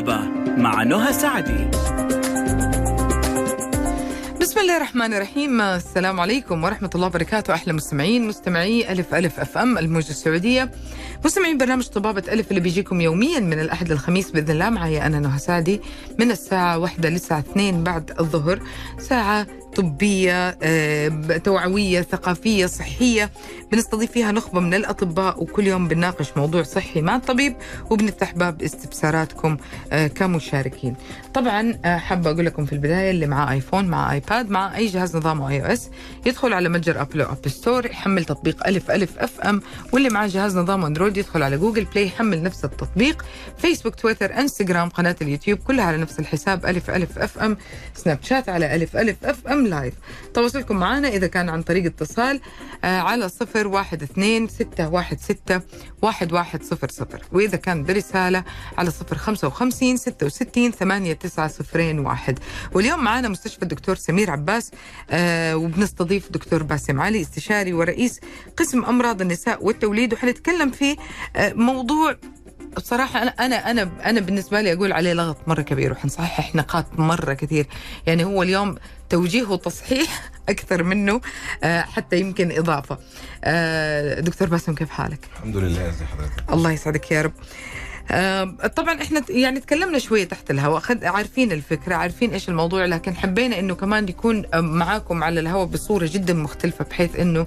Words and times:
الطبابة 0.00 0.28
مع 0.56 0.82
نهى 0.82 1.12
سعدي. 1.12 1.70
بسم 4.40 4.60
الله 4.60 4.76
الرحمن 4.76 5.14
الرحيم. 5.14 5.60
السلام 5.60 6.20
عليكم 6.20 6.64
ورحمة 6.64 6.90
الله 6.94 7.06
وبركاته. 7.06 7.54
أحلى 7.54 7.72
مستمعين 7.72 8.28
مستمعي 8.28 8.92
ألف 8.92 9.14
ألف 9.14 9.40
أف 9.40 9.58
أم 9.58 9.78
الموجة 9.78 10.10
السعودية. 10.10 10.70
مستمعين 11.24 11.58
برنامج 11.58 11.86
طبابة 11.86 12.22
ألف 12.28 12.50
اللي 12.50 12.60
بيجيكم 12.60 13.00
يوميا 13.00 13.40
من 13.40 13.60
الأحد 13.60 13.92
للخميس 13.92 14.30
بإذن 14.30 14.50
الله. 14.50 14.70
معي 14.70 15.06
أنا 15.06 15.20
نهى 15.20 15.38
سعدي 15.38 15.80
من 16.18 16.30
الساعة 16.30 16.78
واحدة 16.78 17.08
للساعة 17.08 17.38
اثنين 17.38 17.84
بعد 17.84 18.12
الظهر. 18.20 18.60
ساعة 18.98 19.46
طبية 19.76 20.58
آه، 20.62 21.08
توعوية 21.44 22.02
ثقافية 22.02 22.66
صحية. 22.66 23.30
بنستضيف 23.72 24.10
فيها 24.12 24.32
نخبة 24.32 24.60
من 24.60 24.74
الأطباء 24.74 25.42
وكل 25.42 25.66
يوم 25.66 25.88
بنناقش 25.88 26.26
موضوع 26.36 26.62
صحي 26.62 27.00
مع 27.02 27.16
الطبيب 27.16 27.56
وبنفتح 27.90 28.32
باب 28.34 28.62
استفساراتكم 28.62 29.56
آه، 29.92 30.06
كمشاركين. 30.06 30.96
طبعا 31.34 31.78
آه، 31.84 31.96
حابة 31.96 32.30
أقول 32.30 32.46
لكم 32.46 32.64
في 32.66 32.72
البداية 32.72 33.10
اللي 33.10 33.26
معاه 33.26 33.52
iPhone 33.52 33.84
مع 33.84 34.12
iPad 34.12 34.50
مع 34.50 34.76
أي 34.76 34.86
جهاز 34.86 35.16
نظام 35.16 35.42
iOS 35.42 35.90
يدخل 36.26 36.52
على 36.52 36.68
متجر 36.68 37.00
Apple 37.00 37.20
أو 37.20 37.32
App 37.32 37.48
Store 37.48 37.86
يحمل 37.86 38.24
تطبيق 38.24 38.66
ألف 38.66 38.90
ألف 38.90 39.18
FM 39.18 39.62
واللي 39.92 40.08
معاه 40.08 40.26
جهاز 40.26 40.58
نظام 40.58 40.84
أندرويد 40.84 41.16
يدخل 41.16 41.42
على 41.42 41.56
Google 41.58 41.84
Play 41.84 42.06
يحمل 42.06 42.42
نفس 42.42 42.64
التطبيق. 42.64 43.24
فيسبوك 43.58 43.94
تويتر 43.94 44.38
إنستغرام 44.38 44.88
قناة 44.88 45.16
اليوتيوب 45.22 45.58
كلها 45.58 45.84
على 45.84 45.96
نفس 45.96 46.20
الحساب 46.20 46.66
ألف 46.66 46.90
ألف 46.90 47.18
FM. 47.18 47.56
سناب 47.94 48.18
شات 48.22 48.48
على 48.48 48.74
ألف 48.74 48.96
ألف 48.96 49.24
FM. 49.24 49.59
live 49.66 49.94
تواصلكم 50.34 50.76
معنا 50.76 51.08
إذا 51.08 51.26
كان 51.26 51.48
عن 51.48 51.62
طريق 51.62 51.84
اتصال 51.84 52.40
آه، 52.84 53.00
على 53.00 53.28
صفر 53.28 53.66
واحد 53.66 54.02
اثنين 54.02 54.48
ستة 54.48 54.88
واحد 54.88 55.20
ستة 55.20 55.60
واحد 56.02 56.32
واحد 56.32 56.62
صفر 56.62 56.88
صفر. 56.88 57.22
وإذا 57.32 57.56
كان 57.56 57.84
برسالة 57.84 58.44
على 58.78 58.90
صفر 58.90 59.18
خمسة 59.18 59.48
وخمسين 59.48 59.96
ستة 59.96 60.26
وستين 60.26 60.70
ثمانية 60.72 61.12
تسعة 61.12 61.48
صفرين 61.48 61.98
واحد. 61.98 62.38
واليوم 62.72 63.04
معنا 63.04 63.28
مستشفى 63.28 63.62
الدكتور 63.62 63.96
سمير 63.96 64.30
عباس 64.30 64.70
آه 65.10 65.56
وبنستضيف 65.56 66.32
دكتور 66.32 66.62
باسم 66.62 67.00
علي 67.00 67.20
استشاري 67.20 67.72
ورئيس 67.72 68.20
قسم 68.56 68.84
أمراض 68.84 69.20
النساء 69.20 69.64
والتوليد. 69.64 70.12
وحنتكلم 70.12 70.70
في 70.70 70.96
آه 71.36 71.52
موضوع 71.52 72.16
بصراحة 72.76 73.22
أنا 73.22 73.30
أنا 73.30 73.70
أنا 73.70 73.90
أنا 74.04 74.20
بالنسبة 74.20 74.60
لي 74.60 74.72
أقول 74.72 74.92
عليه 74.92 75.12
لغط 75.12 75.36
مرة 75.46 75.62
كبير 75.62 75.92
وحنصحح 75.92 76.54
نقاط 76.54 76.86
مرة 76.98 77.32
كثير، 77.34 77.66
يعني 78.06 78.24
هو 78.24 78.42
اليوم 78.42 78.74
توجيه 79.08 79.42
وتصحيح 79.42 80.30
أكثر 80.48 80.82
منه 80.82 81.20
آه، 81.64 81.80
حتى 81.80 82.20
يمكن 82.20 82.52
إضافة. 82.58 82.98
آه، 83.44 84.20
دكتور 84.20 84.48
باسم 84.48 84.74
كيف 84.74 84.90
حالك؟ 84.90 85.18
الحمد 85.36 85.56
لله 85.56 85.88
ازي 85.88 86.04
حضرتك 86.04 86.52
الله 86.52 86.70
يسعدك 86.72 87.10
يا 87.10 87.22
رب. 87.22 87.32
آه، 88.12 88.44
طبعا 88.76 89.02
إحنا 89.02 89.22
يعني 89.28 89.60
تكلمنا 89.60 89.98
شوية 89.98 90.24
تحت 90.24 90.50
الهواء 90.50 90.82
عارفين 91.02 91.52
الفكرة 91.52 91.94
عارفين 91.94 92.32
إيش 92.32 92.48
الموضوع 92.48 92.84
لكن 92.84 93.16
حبينا 93.16 93.58
إنه 93.58 93.74
كمان 93.74 94.08
يكون 94.08 94.44
معاكم 94.54 95.24
على 95.24 95.40
الهواء 95.40 95.66
بصورة 95.66 96.10
جدا 96.12 96.34
مختلفة 96.34 96.84
بحيث 96.84 97.16
إنه 97.16 97.46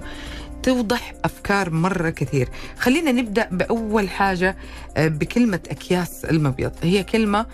توضح 0.64 1.12
أفكار 1.24 1.70
مرة 1.70 2.10
كثير. 2.10 2.48
خلينا 2.78 3.12
نبدأ 3.12 3.48
بأول 3.52 4.08
حاجة 4.08 4.56
آه، 4.96 5.08
بكلمة 5.08 5.60
أكياس 5.70 6.24
المبيض. 6.24 6.72
هي 6.82 7.02
كلمة 7.02 7.46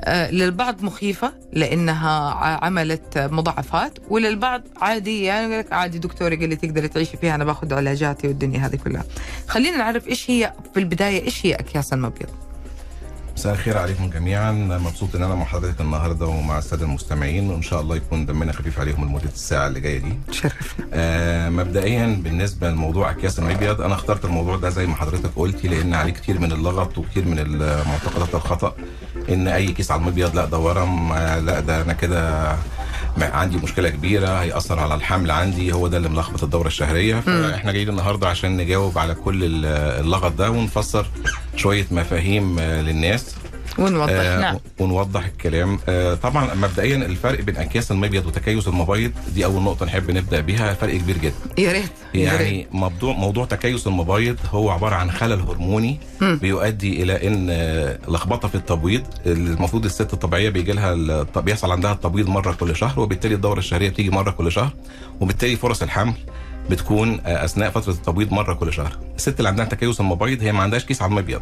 آه، 0.00 0.30
للبعض 0.30 0.82
مخيفة 0.82 1.32
لأنها 1.52 2.30
عملت 2.64 3.18
مضاعفات 3.18 3.98
وللبعض 4.08 4.62
عادي 4.76 5.24
يعني 5.24 5.46
يقول 5.46 5.58
لك 5.58 5.72
عادي 5.72 5.98
دكتوري 5.98 6.36
قال 6.36 6.48
لي 6.48 6.56
تقدري 6.56 6.88
تعيشي 6.88 7.16
فيها 7.16 7.34
أنا 7.34 7.44
باخذ 7.44 7.74
علاجاتي 7.74 8.28
والدنيا 8.28 8.60
هذه 8.66 8.76
كلها. 8.76 9.04
خلينا 9.48 9.76
نعرف 9.76 10.08
إيش 10.08 10.30
هي 10.30 10.52
في 10.74 10.80
البداية 10.80 11.22
إيش 11.24 11.46
هي 11.46 11.54
أكياس 11.54 11.92
المبيض؟ 11.92 12.45
مساء 13.36 13.52
الخير 13.52 13.78
عليكم 13.78 14.10
جميعا. 14.10 14.52
مبسوط 14.52 15.14
إن 15.16 15.22
أنا 15.22 15.34
مع 15.34 15.44
حضرتك 15.44 15.80
النهارده 15.80 16.26
ومع 16.26 16.58
السادة 16.58 16.84
المستمعين 16.84 17.50
وإن 17.50 17.62
شاء 17.62 17.80
الله 17.80 17.96
يكون 17.96 18.26
دمنا 18.26 18.52
خفيف 18.52 18.80
عليهم 18.80 19.04
لمدة 19.04 19.28
الساعة 19.34 19.66
اللي 19.66 19.80
جاية 19.80 19.98
دي. 19.98 20.18
تشرفنا 20.28 20.86
آه 20.92 21.48
مبدئيا 21.48 22.20
بالنسبة 22.24 22.70
لموضوع 22.70 23.10
أكياس 23.10 23.38
المبيض 23.38 23.80
أنا 23.80 23.94
اخترت 23.94 24.24
الموضوع 24.24 24.56
ده 24.56 24.70
زي 24.70 24.86
ما 24.86 24.94
حضرتك 24.96 25.30
قلتي 25.36 25.68
لأن 25.68 25.94
عليه 25.94 26.12
كتير 26.12 26.38
من 26.40 26.52
اللغط 26.52 26.98
وكتير 26.98 27.24
من 27.24 27.38
المعتقدات 27.38 28.34
الخطأ 28.34 28.74
إن 29.28 29.48
أي 29.48 29.66
كيس 29.72 29.90
على 29.90 30.00
المبيض 30.00 30.36
لا 30.36 30.44
ده 30.44 30.58
ورم 30.58 31.12
آه 31.12 31.38
لا 31.38 31.60
ده 31.60 31.82
أنا 31.82 31.92
كده 31.92 32.52
عندي 33.22 33.56
مشكلة 33.56 33.88
كبيرة 33.88 34.28
هيأثر 34.28 34.78
على 34.78 34.94
الحمل 34.94 35.30
عندي 35.30 35.72
هو 35.72 35.88
ده 35.88 35.96
اللي 35.96 36.08
ملخبط 36.08 36.42
الدورة 36.44 36.66
الشهرية. 36.66 37.20
فاحنا 37.20 37.72
جايين 37.72 37.88
النهارده 37.88 38.28
عشان 38.28 38.56
نجاوب 38.56 38.98
على 38.98 39.14
كل 39.14 39.44
ال- 39.44 39.66
اللغط 40.04 40.32
ده 40.32 40.50
ونفسر 40.50 41.06
شوية 41.56 41.86
مفاهيم 41.90 42.58
آه، 42.58 42.82
للناس. 42.82 43.34
ونوضح. 43.78 44.12
آه، 44.12 44.40
نعم. 44.40 44.56
ونوضح 44.78 45.24
الكلام. 45.26 45.78
آه، 45.88 46.14
طبعا 46.14 46.54
مبدئيا 46.54 46.96
الفرق 46.96 47.40
بين 47.40 47.56
أكياس 47.56 47.90
المبيض 47.90 48.26
وتكيس 48.26 48.68
المبايض 48.68 49.12
دي 49.34 49.44
أول 49.44 49.62
نقطة 49.62 49.86
نحب 49.86 50.10
نبدأ 50.10 50.40
بيها 50.40 50.74
فرق 50.74 50.96
كبير 50.96 51.18
جدا. 51.18 51.34
يا 51.58 51.72
ريت. 51.72 51.92
يعني 52.14 52.66
موضوع 52.72 53.12
موضوع 53.14 53.44
تكيس 53.44 53.86
المبايض 53.86 54.36
هو 54.50 54.70
عبارة 54.70 54.94
عن 54.94 55.10
خلل 55.10 55.40
هرموني 55.40 55.98
بيؤدي 56.20 57.02
إلى 57.02 57.26
إن 57.28 57.46
آه، 57.50 57.98
لخبطة 58.08 58.48
في 58.48 58.54
التبويض. 58.54 59.02
المفروض 59.26 59.84
الست 59.84 60.12
الطبيعية 60.12 60.48
بيجي 60.50 60.72
لها 60.72 61.26
بيحصل 61.36 61.70
عندها 61.72 61.92
التبويض 61.92 62.28
مرة 62.28 62.52
كل 62.52 62.76
شهر 62.76 63.00
وبالتالي 63.00 63.34
الدورة 63.34 63.58
الشهرية 63.58 63.88
بتيجي 63.88 64.10
مرة 64.10 64.30
كل 64.30 64.52
شهر 64.52 64.70
وبالتالي 65.20 65.56
فرص 65.56 65.82
الحمل. 65.82 66.14
بتكون 66.70 67.20
آه، 67.26 67.44
أثناء 67.44 67.70
فترة 67.70 67.92
التبويض 67.92 68.32
مرة 68.32 68.54
كل 68.54 68.72
شهر. 68.72 68.98
الست 69.16 69.38
اللي 69.38 69.48
عندها 69.48 69.64
تكيس 69.64 70.00
المبيض 70.00 70.42
هي 70.42 70.52
ما 70.52 70.62
عندهاش 70.62 70.84
كيس 70.84 71.02
على 71.02 71.10
المبيض. 71.10 71.40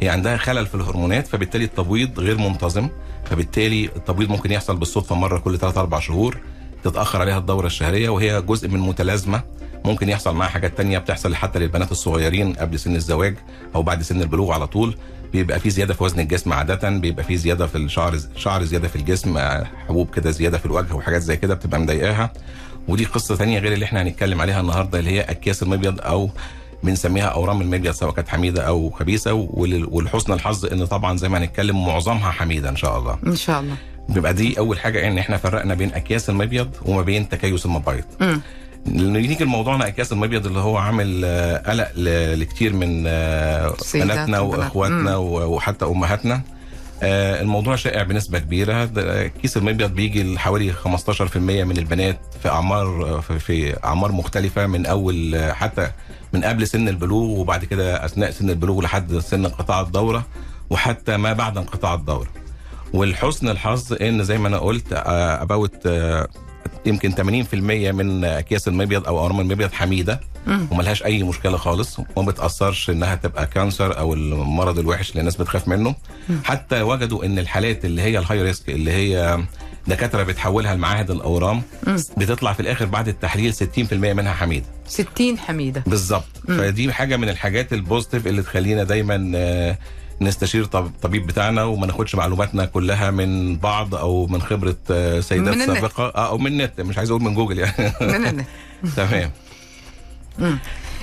هي 0.00 0.08
عندها 0.08 0.36
خلل 0.36 0.66
في 0.66 0.74
الهرمونات 0.74 1.26
فبالتالي 1.26 1.64
التبويض 1.64 2.20
غير 2.20 2.38
منتظم. 2.38 2.88
فبالتالي 3.24 3.84
التبويض 3.84 4.30
ممكن 4.30 4.52
يحصل 4.52 4.76
بالصدفة 4.76 5.14
مرة 5.14 5.38
كل 5.38 5.58
3 5.58 5.80
4 5.80 6.00
شهور. 6.00 6.38
تتأخر 6.84 7.20
عليها 7.20 7.38
الدورة 7.38 7.66
الشهرية 7.66 8.08
وهي 8.08 8.42
جزء 8.42 8.68
من 8.68 8.80
متلازمة. 8.80 9.42
ممكن 9.84 10.08
يحصل 10.08 10.34
معاها 10.34 10.48
حاجات 10.50 10.76
تانية 10.76 10.98
بتحصل 10.98 11.34
حتى 11.34 11.58
للبنات 11.58 11.92
الصغيرين 11.92 12.52
قبل 12.52 12.78
سن 12.78 12.96
الزواج 12.96 13.36
أو 13.74 13.82
بعد 13.82 14.02
سن 14.02 14.22
البلوغ 14.22 14.52
على 14.52 14.66
طول. 14.66 14.96
بيبقى 15.32 15.60
في 15.60 15.70
زيادة 15.70 15.94
في 15.94 16.04
وزن 16.04 16.20
الجسم 16.20 16.52
عادة 16.52 16.90
بيبقى 16.90 17.24
في 17.24 17.36
زيادة 17.36 17.66
في 17.66 17.78
الشعر 17.78 18.18
شعر 18.36 18.64
زيادة 18.64 18.88
في 18.88 18.96
الجسم 18.96 19.36
آه، 19.36 19.66
حبوب 19.88 20.10
كده 20.14 20.30
زيادة 20.30 20.58
في 20.58 20.66
الوجه 20.66 20.94
وحاجات 20.94 21.22
زي 21.22 21.36
كده 21.36 21.54
بتبقى 21.54 21.80
مضايقاها. 21.80 22.32
ودي 22.88 23.04
قصة 23.04 23.36
تانية 23.36 23.58
غير 23.58 23.72
اللي 23.72 23.84
إحنا 23.84 24.02
هنتكلم 24.02 24.40
عليها 24.40 24.60
النهارده 24.60 24.98
اللي 24.98 25.10
هي 25.10 25.20
أكياس 25.20 25.62
المبيض 25.62 26.00
أو 26.00 26.30
بنسميها 26.82 27.24
أورام 27.26 27.60
المبيض 27.62 27.92
سواء 27.92 28.12
كانت 28.12 28.28
حميدة 28.28 28.62
أو 28.62 28.90
خبيثة. 28.90 29.32
ول- 29.32 29.88
ولحسن 29.90 30.32
الحظ 30.32 30.66
إن 30.66 30.86
طبعا 30.86 31.16
زي 31.16 31.28
ما 31.28 31.38
هنتكلم 31.38 31.86
معظمها 31.86 32.30
حميدة 32.30 32.68
إن 32.68 32.76
شاء 32.76 32.98
الله. 32.98 33.18
إن 33.26 33.36
شاء 33.36 33.60
الله. 33.60 33.74
بيبقى 34.08 34.34
دي 34.34 34.58
أول 34.58 34.78
حاجة 34.78 35.08
إن 35.08 35.18
إحنا 35.18 35.36
فرقنا 35.36 35.74
بين 35.74 35.94
أكياس 35.94 36.30
المبيض 36.30 36.70
وما 36.86 37.02
بين 37.02 37.28
تكيس 37.28 37.66
المبيض. 37.66 38.04
مم. 38.20 38.40
نيجي 38.86 39.44
لموضوعنا 39.44 39.86
أكياس 39.86 40.12
المبيض 40.12 40.46
اللي 40.46 40.58
هو 40.58 40.76
عامل 40.76 41.24
قلق 41.66 41.88
لكتير 42.36 42.72
من 42.72 43.04
آه، 43.06 43.74
بناتنا. 43.94 44.40
وإخواتنا 44.40 45.16
وحتى 45.16 45.84
أمهاتنا. 45.84 46.42
الموضوع 47.06 47.76
شائع 47.76 48.02
بنسبة 48.02 48.38
كبيرة. 48.38 48.84
كيس 49.42 49.56
المبيض 49.56 49.90
بيجي 49.94 50.34
لحوالي 50.34 50.72
15% 50.72 51.36
من 51.64 51.76
البنات 51.78 52.18
في 52.42 52.48
أعمار 52.48 53.20
في- 53.38 53.84
أعمار 53.84 54.12
مختلفة 54.12 54.66
من 54.66 54.86
أول 54.86 55.34
آه، 55.34 55.52
حتى 55.52 55.90
من 56.32 56.44
قبل 56.44 56.66
سن 56.66 56.88
البلوغ 56.88 57.40
وبعد 57.40 57.64
كده 57.64 58.04
أثناء 58.04 58.30
سن 58.30 58.50
البلوغ 58.50 58.80
لحد 58.80 59.18
سن 59.18 59.44
انقطاع 59.44 59.80
الدورة 59.80 60.26
وحتى 60.70 61.16
ما 61.16 61.32
بعد 61.32 61.58
انقطاع 61.58 61.94
الدورة. 61.94 62.28
والحسن 62.92 63.48
الحظ 63.48 63.92
إن 64.02 64.24
زي 64.24 64.38
ما 64.38 64.48
أنا 64.48 64.58
قلت 64.58 64.86
about 65.42 65.86
يمكن 66.86 67.12
80% 67.12 67.54
من 67.94 68.24
أكياس 68.24 68.68
المبيض 68.68 69.06
أو 69.06 69.18
أورام 69.18 69.40
المبيض 69.40 69.72
حميدة 69.72 70.20
وملهاش 70.70 71.02
أي 71.04 71.22
مشكلة 71.22 71.56
خالص 71.56 71.98
وما 72.16 72.30
بتأثرش 72.30 72.90
إنها 72.90 73.14
تبقى 73.14 73.46
cancer 73.46 73.98
أو 73.98 74.14
المرض 74.14 74.78
الوحش 74.78 75.10
اللي 75.10 75.20
الناس 75.20 75.36
بتخاف 75.36 75.68
منه. 75.68 75.94
حتى 76.44 76.82
وجدوا 76.82 77.24
إن 77.24 77.38
الحالات 77.38 77.84
اللي 77.84 78.02
هي 78.02 78.18
ال 78.18 78.42
high 78.42 78.56
risk 78.56 78.70
اللي 78.70 78.92
هي 78.92 79.38
دكاترة 79.86 80.22
بتحولها 80.22 80.74
لمعاهد 80.74 81.10
الأورام 81.10 81.62
بتطلع 82.16 82.52
في 82.52 82.60
الآخر 82.60 82.84
بعد 82.86 83.08
التحليل 83.08 83.54
60% 83.54 83.92
منها 83.92 84.32
حميدة. 84.32 84.66
60 84.86 85.38
حميدة. 85.38 85.82
بالظبط. 85.86 86.24
فدي 86.48 86.92
حاجة 86.92 87.16
من 87.16 87.28
الحاجات 87.28 87.72
ال 87.72 87.78
positive 87.78 88.26
اللي 88.26 88.42
تخلينا 88.42 88.84
دايما 88.84 89.32
آه، 89.36 89.78
نستشير 90.20 90.64
طب- 90.64 90.86
الطبيب 90.86 91.26
بتاعنا 91.26 91.64
وما 91.64 91.86
ناخدش 91.86 92.14
معلوماتنا 92.14 92.64
كلها 92.64 93.10
من 93.10 93.56
بعض 93.56 93.94
أو 93.94 94.26
من 94.26 94.42
خبرة 94.42 94.76
آه، 94.90 95.20
سيدات 95.20 95.54
من. 95.56 95.66
سابقة 95.66 96.04
آه، 96.04 96.28
أو 96.28 96.38
من 96.38 96.46
النت 96.46 96.80
مش 96.80 96.98
عايز 96.98 97.10
أقول 97.10 97.22
من 97.22 97.34
جوجل 97.34 97.58
يعني 97.58 97.92
من 98.00 98.26
النت. 98.26 98.46
تمام 98.96 99.30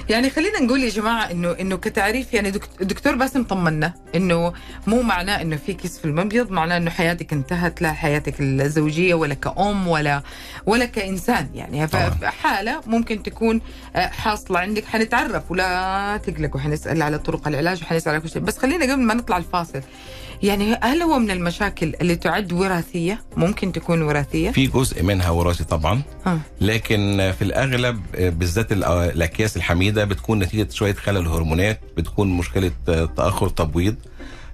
يعني 0.09 0.29
خلينا 0.29 0.59
نقول 0.59 0.83
يا 0.83 0.89
جماعة 0.89 1.31
انه 1.31 1.51
إنه 1.51 1.77
كتعريف 1.77 2.33
يعني 2.33 2.51
دكت- 2.51 2.83
دكتور 2.83 3.15
باسم 3.15 3.43
طمنا 3.43 3.93
إنه 4.15 4.53
مو 4.87 5.01
معناه 5.01 5.41
إنه 5.41 5.55
في 5.55 5.73
كيس 5.73 5.99
في 5.99 6.05
المبيض 6.05 6.51
معناه 6.51 6.77
إنه 6.77 6.91
حياتك 6.91 7.33
انتهت 7.33 7.81
لا 7.81 7.93
حياتك 7.93 8.33
الزوجية 8.39 9.13
ولا 9.13 9.33
كأم 9.33 9.87
ولا 9.87 10.21
ولا 10.65 10.85
كإنسان 10.85 11.49
يعني. 11.53 11.87
فحالة 11.87 12.81
ممكن 12.87 13.23
تكون 13.23 13.61
آه، 13.95 14.07
حاصلة 14.07 14.59
عندك 14.59 14.85
حنتعرف 14.85 15.51
ولا 15.51 16.17
تقلقوا 16.25 16.59
حنسال 16.61 17.01
على 17.01 17.19
طرق 17.19 17.47
العلاج 17.47 17.81
وحنسأل 17.83 18.11
على 18.11 18.21
كل 18.21 18.29
شيء 18.29 18.41
بس 18.41 18.57
خلينا 18.57 18.93
قبل 18.93 19.01
ما 19.01 19.13
نطلع 19.13 19.37
الفاصل 19.37 19.81
يعني 20.43 20.77
هل 20.81 21.01
هو 21.01 21.19
من 21.19 21.31
المشاكل 21.31 21.93
اللي 22.01 22.15
تعد 22.15 22.53
وراثية؟ 22.53 23.21
ممكن 23.37 23.71
تكون 23.71 24.01
وراثية. 24.01 24.51
في 24.51 24.67
جزء 24.67 25.03
منها 25.03 25.29
وراثي 25.29 25.63
طبعا. 25.63 26.01
آه. 26.27 26.39
لكن 26.61 27.33
في 27.37 27.41
الأغلب 27.41 28.01
بالذات 28.39 28.71
ال- 28.71 28.83
الأكياس 28.83 29.57
الحميدة 29.57 30.05
بتكون 30.05 30.39
نتيجة 30.39 30.67
شوية 30.71 30.93
خلل 30.93 31.27
هرمونات 31.27 31.79
بتكون 31.97 32.27
مشكلة 32.37 32.71
آه، 32.89 33.05
تأخر 33.05 33.49
تبويض. 33.49 33.95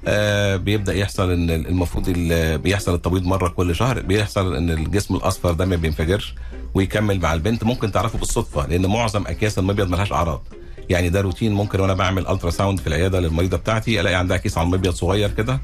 آه، 0.07 0.55
بيبدأ 0.55 0.93
يحصل 0.93 1.31
إن 1.31 1.49
المفروض 1.49 2.05
ال- 2.09 2.57
بيحصل 2.57 2.93
التبويض 2.93 3.23
مرة 3.25 3.47
كل 3.49 3.75
شهر. 3.75 4.01
بيحصل 4.01 4.55
إن 4.55 4.69
الجسم 4.71 5.15
الأصفر 5.15 5.51
ده 5.51 5.65
ما 5.65 5.75
بينفجرش 5.75 6.33
ويكمل 6.73 7.19
مع 7.19 7.33
البنت. 7.33 7.63
ممكن 7.63 7.91
تعرفه 7.91 8.19
بالصدفة 8.19 8.67
لأن 8.67 8.85
معظم 8.85 9.27
أكياس 9.27 9.59
المبيض 9.59 9.89
ملهاش 9.89 10.11
أعراض. 10.11 10.41
يعني 10.89 11.09
ده 11.09 11.21
روتين 11.21 11.53
ممكن 11.53 11.79
وأنا 11.79 11.93
بعمل 11.93 12.27
ultrasound 12.27 12.79
في 12.79 12.87
العيادة 12.87 13.19
للمريضة 13.19 13.57
بتاعتي 13.57 14.01
الاقي 14.01 14.15
عندها 14.15 14.37
كيس 14.37 14.57
على 14.57 14.65
المبيض 14.65 14.93
صغير 14.93 15.31
كده 15.31 15.59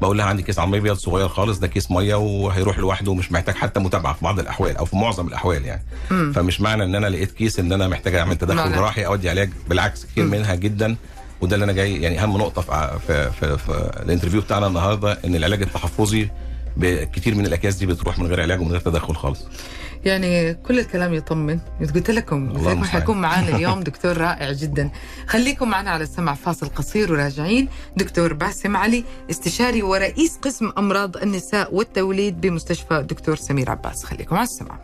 بقول 0.00 0.18
لها 0.18 0.26
عندي 0.26 0.42
كيس 0.42 0.58
على 0.58 0.66
المبيض 0.66 0.96
صغير 0.96 1.28
خالص 1.28 1.58
ده 1.58 1.66
كيس 1.66 1.90
مية 1.90 2.14
وهيروح 2.14 2.78
لوحده 2.78 3.10
ومش 3.10 3.32
محتاج 3.32 3.54
حتى 3.54 3.80
متابعة 3.80 4.12
في 4.14 4.24
بعض 4.24 4.38
الأحوال 4.40 4.76
أو 4.76 4.84
في 4.84 4.96
معظم 4.96 5.26
الأحوال 5.28 5.64
يعني 5.64 5.82
مم. 6.10 6.32
فمش 6.32 6.60
معنى 6.60 6.84
إن 6.84 6.94
أنا 6.94 7.06
لقيت 7.06 7.32
كيس 7.32 7.58
إن 7.60 7.72
أنا 7.72 7.88
محتاج 7.88 8.14
أعمل 8.14 8.36
تدخل. 8.36 8.72
جراحي 8.72 9.06
أو 9.06 9.14
أدي 9.14 9.30
علاج 9.30 9.50
بالعكس 9.68 10.04
كتير. 10.04 10.24
منها 10.24 10.54
جدا 10.54 10.96
وده 11.40 11.54
اللي 11.54 11.64
أنا 11.64 11.72
جاي 11.72 12.02
يعني 12.02 12.22
أهم 12.22 12.36
نقطة 12.38 12.62
في 12.62 12.98
في, 13.06 13.30
في, 13.30 13.58
في 13.58 13.90
الانترفيو 14.02 14.40
بتاعنا 14.40 14.66
النهارده 14.66 15.18
إن 15.24 15.34
العلاج 15.36 15.62
التحفظي 15.62 16.28
كتير 16.82 17.34
من 17.34 17.46
الأكياس 17.46 17.74
دي 17.74 17.86
بتروح 17.86 18.18
من 18.18 18.26
غير 18.26 18.40
علاج 18.40 18.60
ومن 18.60 18.70
غير 18.70 18.80
تدخل 18.80 19.14
خالص 19.16 19.44
يعني 20.06 20.54
كل 20.54 20.78
الكلام 20.78 21.14
يطمن. 21.14 21.58
قلت 21.94 22.10
لكم 22.10 22.48
المستعان. 22.50 22.84
حيكون 22.84 23.20
معانا 23.20 23.48
اليوم 23.56 23.80
دكتور 23.80 24.16
رائع 24.16 24.52
جدا. 24.52 24.90
خليكم 25.26 25.70
معنا 25.70 25.90
على 25.90 26.02
السمع 26.04 26.34
فاصل 26.34 26.68
قصير 26.68 27.12
وراجعين. 27.12 27.68
دكتور 27.96 28.32
باسم 28.32 28.76
علي 28.76 29.04
استشاري 29.30 29.82
ورئيس 29.82 30.36
قسم 30.36 30.72
أمراض 30.78 31.16
النساء 31.16 31.74
والتوليد 31.74 32.40
بمستشفى 32.40 33.02
دكتور 33.02 33.36
سمير 33.36 33.70
عباس. 33.70 34.04
خليكم 34.04 34.36
على 34.36 34.44
السمع 34.44 34.78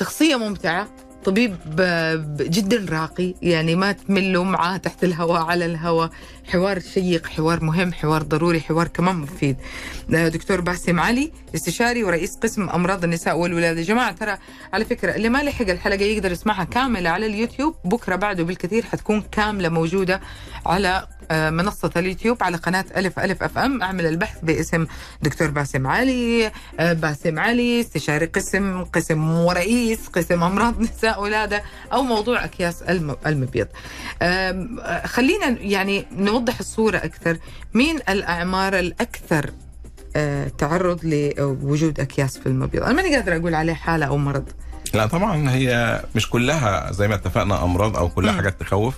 شخصية 0.00 0.36
ممتعة 0.36 0.88
طبيب 1.24 1.56
آه، 1.80 2.24
جدا 2.40 2.86
راقي 2.90 3.34
يعني 3.42 3.74
ما 3.76 3.92
تملوا 3.92 4.44
معاه 4.44 4.76
تحت 4.76 5.04
الهواء 5.04 5.40
على 5.42 5.64
الهواء. 5.66 6.10
حوار 6.52 6.80
شيق 6.80 7.26
حوار 7.26 7.64
مهم 7.64 7.92
حوار 7.92 8.22
ضروري 8.22 8.60
حوار 8.60 8.88
كمان 8.88 9.16
مفيد. 9.16 9.56
آه، 10.14 10.28
دكتور 10.28 10.60
باسم 10.60 11.00
علي 11.00 11.32
استشاري 11.54 12.04
ورئيس 12.04 12.36
قسم 12.36 12.68
أمراض 12.70 13.04
النساء 13.04 13.38
والولاده 13.38 13.82
جماعة 13.82 14.12
ترى 14.12 14.36
على 14.72 14.84
فكرة 14.84 15.14
اللي 15.16 15.28
ما 15.28 15.42
لحق 15.42 15.68
الحلقة 15.68 16.02
يقدر 16.02 16.32
يسمعها 16.32 16.64
كاملة 16.64 17.10
على 17.10 17.26
اليوتيوب. 17.26 17.74
بكرة 17.84 18.16
بعده 18.16 18.44
بالكثير 18.44 18.84
حتكون 18.84 19.22
كاملة 19.32 19.68
موجودة 19.68 20.20
على 20.66 21.06
آه، 21.32 21.50
منصة 21.50 21.90
اليوتيوب 21.96 22.42
على 22.42 22.56
قناة 22.56 22.84
ألف 22.96 23.18
ألف 23.18 23.42
أف 23.42 23.58
أم. 23.58 23.82
أعمل 23.82 24.06
البحث 24.06 24.38
باسم 24.42 24.86
دكتور 25.22 25.50
باسم 25.50 25.86
علي 25.86 26.50
آه، 26.80 26.92
باسم 26.92 27.38
علي 27.38 27.80
استشاري 27.80 28.26
قسم 28.26 28.84
قسم 28.84 29.30
ورئيس 29.30 30.08
قسم 30.08 30.42
أمراض 30.42 30.80
نساء 30.80 31.22
ولادة 31.22 31.62
أو 31.92 32.02
موضوع 32.02 32.44
أكياس 32.44 32.82
الم- 32.82 33.16
المبيض. 33.26 33.66
خلينا 35.04 35.46
يعني 35.60 36.06
نوضح 36.12 36.39
الصورة 36.48 36.96
أكثر. 36.96 37.38
مين 37.74 37.96
الأعمار 38.08 38.78
الأكثر 38.78 39.50
آه، 40.16 40.48
تعرض 40.58 41.00
لوجود 41.04 42.00
أكياس 42.00 42.38
في 42.38 42.46
المبيض؟ 42.46 42.82
أنا 42.82 42.92
ماني 42.92 43.16
قادرة 43.16 43.36
أقول 43.36 43.54
عليه 43.54 43.72
حالة 43.74 44.06
أو 44.06 44.16
مرض. 44.16 44.44
لا 44.94 45.06
طبعا 45.06 45.50
هي 45.50 46.00
مش 46.14 46.30
كلها 46.30 46.92
زي 46.92 47.08
ما 47.08 47.14
اتفقنا 47.14 47.64
أمراض 47.64 47.96
أو 47.96 48.08
كلها 48.08 48.32
مم. 48.32 48.36
حاجات 48.36 48.60
تخوف 48.60 48.94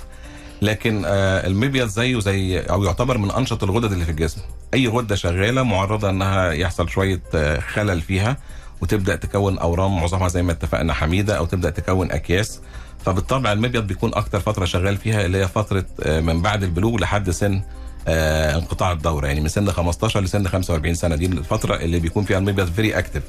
لكن 0.63 1.03
آه، 1.07 1.47
المبيض 1.47 1.89
زيه 1.89 2.21
زي 2.21 2.61
أو 2.61 2.85
يعتبر 2.85 3.19
من 3.19 3.31
أنشط 3.31 3.65
الغدد 3.65 3.93
اللي 3.93 4.05
في 4.05 4.11
الجسم. 4.11 4.41
أي 4.75 4.89
غدة 4.89 5.15
شغالة 5.15 5.63
معرضة 5.63 6.11
إنها 6.11 6.53
يحصل 6.53 6.89
شوية 6.89 7.23
آه، 7.35 7.61
خلل 7.61 8.01
فيها 8.01 8.37
وتبدأ 8.81 9.17
تكون 9.17 9.59
أورام 9.59 9.97
معظمها 9.97 10.29
زي 10.29 10.43
ما 10.43 10.53
اتفقنا 10.53 10.93
حميدة 10.93 11.39
أو 11.39 11.45
تبدأ 11.47 11.71
تكون 11.71 12.13
أكياس. 12.13 12.61
فبالطبع 13.07 13.53
المبيض 13.53 13.87
بيكون 13.87 14.15
أكتر 14.15 14.41
فترة 14.41 14.65
شغال 14.65 14.97
فيها 14.97 15.25
اللي 15.27 15.39
هي 15.39 15.49
فترة 15.49 15.85
آه، 16.03 16.21
من 16.21 16.43
بعد 16.43 16.63
البلوغ 16.63 16.97
لحد 16.97 17.31
سن 17.31 17.63
آه، 18.09 18.55
انقطاع 18.59 18.93
الدورة. 18.93 19.27
يعني 19.27 19.41
من 19.41 19.49
سن 19.49 19.71
15 19.71 20.21
لسن 20.21 20.49
45 20.49 20.95
سنة. 20.95 21.17
دي 21.17 21.27
الفترة 21.27 21.77
اللي 21.77 21.99
بيكون 22.01 22.25
فيها 22.25 22.39
المبيض 22.39 22.73
very 22.73 22.99
active 22.99 23.23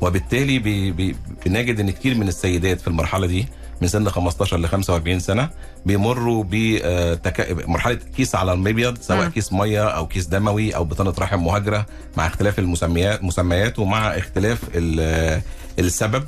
وبالتالي 0.00 0.58
بي 0.58 0.90
بي 0.90 1.16
بنجد 1.46 1.80
إن 1.80 1.90
كتير 1.90 2.14
من 2.14 2.28
السيدات 2.28 2.80
في 2.80 2.88
المرحلة 2.88 3.26
دي 3.26 3.46
من 3.82 3.88
سن 3.88 4.08
15 4.08 4.56
ل 4.58 4.68
45 4.68 5.20
سنة 5.20 5.48
بيمروا 5.86 6.44
بمرحله 6.48 7.98
كيس 8.16 8.34
على 8.34 8.52
المبيض 8.52 8.98
سواء 9.00 9.24
مم. 9.24 9.30
كيس 9.30 9.52
مية 9.52 9.88
أو 9.88 10.06
كيس 10.06 10.26
دموي 10.26 10.76
أو 10.76 10.84
بطانة 10.84 11.14
رحم 11.18 11.44
مهاجرة 11.44 11.86
مع 12.16 12.26
اختلاف 12.26 12.58
المسميات 12.58 13.24
مسميات 13.24 13.78
ومع 13.78 14.08
اختلاف 14.18 14.58
ال- 14.74 15.40
السبب. 15.78 16.24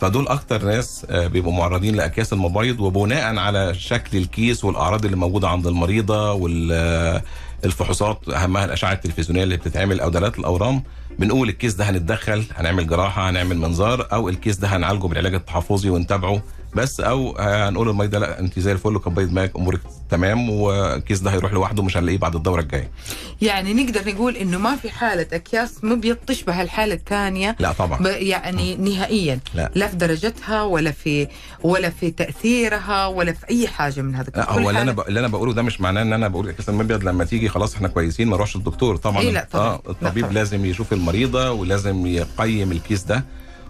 فدول 0.00 0.28
أكتر 0.28 0.64
ناس 0.64 1.06
آه، 1.10 1.26
بيبقوا 1.26 1.52
معرضين 1.52 1.94
لأكياس 1.96 2.32
المبايض 2.32 2.80
وبناء 2.80 3.36
على 3.36 3.74
شكل 3.74 4.18
الكيس 4.18 4.64
والأعراض 4.64 5.04
اللي 5.04 5.16
موجودة 5.16 5.48
عند 5.48 5.66
المريضة 5.66 6.32
والفحوصات 7.62 8.28
أهمها 8.28 8.64
الأشعة 8.64 8.92
التلفزيونية 8.92 9.42
اللي 9.42 9.56
بتتعمل 9.56 10.00
أو 10.00 10.08
دلالات 10.10 10.38
الأورام 10.38 10.82
بنقول 11.18 11.48
الكيس 11.48 11.74
ده 11.74 11.84
هنتدخل 11.90 12.44
هنعمل 12.56 12.86
جراحة 12.86 13.30
هنعمل 13.30 13.58
منظار 13.58 14.08
أو 14.12 14.28
الكيس 14.28 14.56
ده 14.56 14.68
هنعالجه 14.68 15.06
بالعلاج 15.06 15.34
التحفظي 15.34 15.90
ونتابعه 15.90 16.42
بس 16.74 17.00
أو 17.00 17.36
هنقول 17.38 17.88
للمريض 17.88 18.14
لا 18.14 18.40
انت 18.40 18.58
زي 18.58 18.72
الفل 18.72 18.96
وكبري 18.96 19.24
دماغك 19.26 19.56
امورك 19.56 19.80
تمام 20.10 20.50
والكيس 20.50 21.18
ده 21.20 21.30
هيروح 21.30 21.52
لوحده 21.52 21.82
مش 21.82 21.96
هنلاقيه 21.96 22.18
بعد 22.18 22.34
الدورة 22.36 22.60
الجاية 22.60 22.90
يعني 23.42 23.74
نقدر 23.74 24.12
نقول 24.14 24.36
إنه 24.36 24.58
ما 24.58 24.76
في 24.76 24.90
حالة 24.90 25.26
أكياس 25.32 25.84
مبيض 25.84 26.16
تشبه 26.16 26.62
الحالة 26.62 26.94
الثانية 26.94 27.56
لا 27.58 27.72
طبعا 27.72 28.08
يعني 28.08 28.76
نهائيا 28.76 29.38
لا. 29.54 29.70
لا 29.74 29.88
في 29.88 29.96
درجتها 29.96 30.62
ولا 30.62 30.90
في 30.90 31.28
ولا 31.62 31.90
في 31.90 32.10
تأثيرها 32.10 33.06
ولا 33.06 33.32
في 33.32 33.50
أي 33.50 33.68
حاجة 33.68 34.00
من 34.00 34.14
هذا 34.14 34.30
لا 34.36 34.52
هو 34.52 34.70
اللي 34.70 34.82
أنا. 34.82 34.94
اللي 35.08 35.20
أنا 35.20 35.28
بقوله 35.28 35.52
ده 35.52 35.62
مش 35.62 35.80
معناه 35.80 36.02
إن 36.02 36.12
أنا 36.12 36.28
بقول 36.28 36.48
اكياس 36.48 36.68
المبيض 36.68 37.04
لما 37.04 37.24
تيجي 37.24 37.48
خلاص 37.48 37.74
إحنا 37.74 37.88
كويسين 37.88 38.28
ما 38.28 38.36
نروحش 38.36 38.56
للدكتور 38.56 38.96
طبعا 38.96 39.18
إيه 39.20 39.30
لا 39.30 39.46
طبعاً. 39.52 39.66
آه 39.66 39.74
الطبيب 39.88 40.16
لا 40.16 40.22
طبعاً. 40.22 40.32
لازم 40.32 40.64
يشوف 40.64 40.92
المريضة 40.92 41.50
ولازم 41.50 42.06
يقيم 42.06 42.72
الكيس 42.72 43.02
ده 43.02 43.24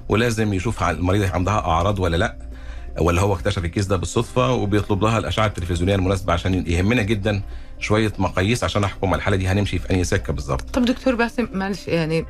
ولازم 0.09 0.53
يشوف 0.55 0.83
المريضة 0.83 1.29
عندها 1.31 1.55
أعراض 1.59 1.99
ولا 1.99 2.17
لا 2.17 2.37
ولا 3.01 3.23
هو 3.23 3.35
اكتشف 3.35 3.65
الكيس 3.65 3.87
ده 3.87 3.97
بالصدفة 3.97 4.53
وبيطلب 4.53 5.03
لها 5.05 5.19
الأشعة 5.19 5.47
التلفزيونية 5.47 5.95
المناسبة 5.95 6.33
عشان 6.33 6.65
يهمنا 6.67 7.03
جدا. 7.03 7.43
شوية 7.81 8.13
مقاييس 8.19 8.65
عشان 8.65 8.85
أحكم 8.85 9.07
على 9.09 9.17
الحالة 9.17 9.37
دي 9.37 9.49
هنمشي 9.49 9.79
في 9.79 9.91
اي 9.91 10.05
سكة 10.05 10.33
بالظبط؟ 10.33 10.71
طب 10.71 10.85
دكتور 10.85 11.15
باسم 11.15 11.49
معلش 11.53 11.89
يعني 11.89 12.25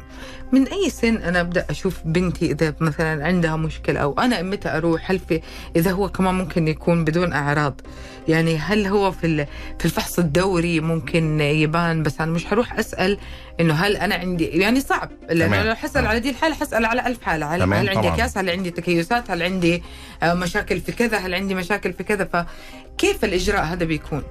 من 0.52 0.68
أي 0.68 0.90
سن 0.90 1.16
أنا 1.16 1.40
أبدأ 1.40 1.66
أشوف 1.70 2.00
بنتي 2.04 2.52
إذا 2.52 2.74
مثلا 2.80 3.24
عندها 3.26 3.56
مشكلة 3.56 4.00
أو 4.00 4.12
أنا 4.18 4.42
متى 4.42 4.68
أروح؟ 4.68 5.10
هل 5.10 5.18
في 5.18 5.40
إذا 5.76 5.90
هو 5.90 6.08
كمان 6.08 6.34
ممكن 6.34 6.68
يكون 6.68 7.04
بدون 7.04 7.32
أعراض؟ 7.32 7.80
يعني 8.28 8.56
هل 8.58 8.86
هو 8.86 9.12
في 9.12 9.46
في 9.78 9.84
الفحص 9.84 10.18
الدوري 10.18 10.80
ممكن 10.80 11.40
يبان؟ 11.40 12.02
بس 12.02 12.20
أنا 12.20 12.32
مش 12.32 12.44
حروح 12.46 12.78
أسأل 12.78 13.18
إنه 13.60 13.74
هل 13.74 13.96
أنا 13.96 14.14
عندي 14.14 14.44
يعني 14.44 14.80
صعب. 14.80 15.10
لأنه. 15.30 15.62
لو 15.62 15.74
حسال 15.74 16.06
على 16.06 16.20
دي 16.20 16.30
الحالة 16.30 16.54
حسال 16.54 16.84
على 16.84 17.06
ألف 17.06 17.22
حالة. 17.22 17.54
هل, 17.54 17.60
تمام، 17.60 17.80
هل 17.80 17.88
عندي. 17.88 18.10
كاس؟ 18.16 18.38
هل 18.38 18.50
عندي 18.50 18.70
تكيسات؟ 18.70 19.30
هل 19.30 19.42
عندي 19.42 19.82
آه، 20.22 20.34
مشاكل 20.34 20.80
في 20.80 20.92
كذا؟ 20.92 21.18
هل 21.18 21.34
عندي 21.34 21.54
مشاكل 21.54 21.92
في 21.92 22.04
كذا؟ 22.04 22.24
فكيف 22.24 23.24
الإجراء 23.24 23.64
هذا 23.64 23.84
بيكون؟ 23.84 24.22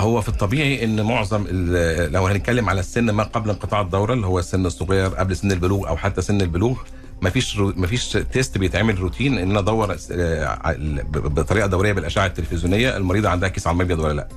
هو 0.00 0.20
في 0.20 0.28
الطبيعي 0.28 0.84
إن 0.84 1.02
معظم 1.02 1.44
لو 2.12 2.26
هنتكلم 2.26 2.68
على 2.68 2.80
السن 2.80 3.10
ما 3.10 3.22
قبل 3.22 3.50
انقطاع 3.50 3.80
الدورة 3.80 4.12
اللي 4.12 4.26
هو 4.26 4.38
السن 4.38 4.66
الصغير 4.66 5.06
قبل 5.08 5.36
سن 5.36 5.52
البلوغ 5.52 5.88
أو 5.88 5.96
حتى 5.96 6.22
سن 6.22 6.40
البلوغ 6.40 6.76
مفيش 7.22 7.58
رو 7.58 7.72
مفيش 7.76 8.12
test 8.32 8.58
بيتعمل 8.58 8.98
روتين 8.98 9.38
إن 9.38 9.50
أنا 9.50 9.58
أدور 9.58 9.96
آه، 10.12 10.76
بطريقة 11.12 11.66
دورية 11.66 11.92
بالأشعة 11.92 12.26
التلفزيونية 12.26 12.96
المريضة 12.96 13.28
عندها 13.28 13.48
كيس 13.48 13.66
على 13.66 13.74
المبيض 13.74 13.98
ولا 13.98 14.12
لأ. 14.12 14.28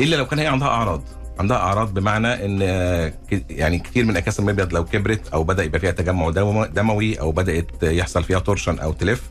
إلا 0.00 0.16
لو 0.16 0.26
كان 0.26 0.38
هي 0.38 0.46
عندها 0.46 0.68
أعراض. 0.68 1.02
عندها 1.38 1.56
أعراض 1.56 1.94
بمعنى 1.94 2.44
إن 2.44 2.58
آه، 2.62 3.12
يعني 3.50 3.78
كتير 3.78 4.04
من 4.04 4.16
أكياس 4.16 4.40
المبيض 4.40 4.72
لو 4.74 4.84
كبرت 4.84 5.28
أو 5.28 5.44
بدأ 5.44 5.62
يبقى 5.64 5.80
فيها 5.80 5.90
تجمع 5.90 6.30
دمو- 6.30 6.64
دموي 6.66 7.20
أو 7.20 7.32
بدأت 7.32 7.66
يحصل 7.82 8.24
فيها 8.24 8.38
torsion 8.38 8.78
أو 8.78 8.92
تلف 8.92 9.22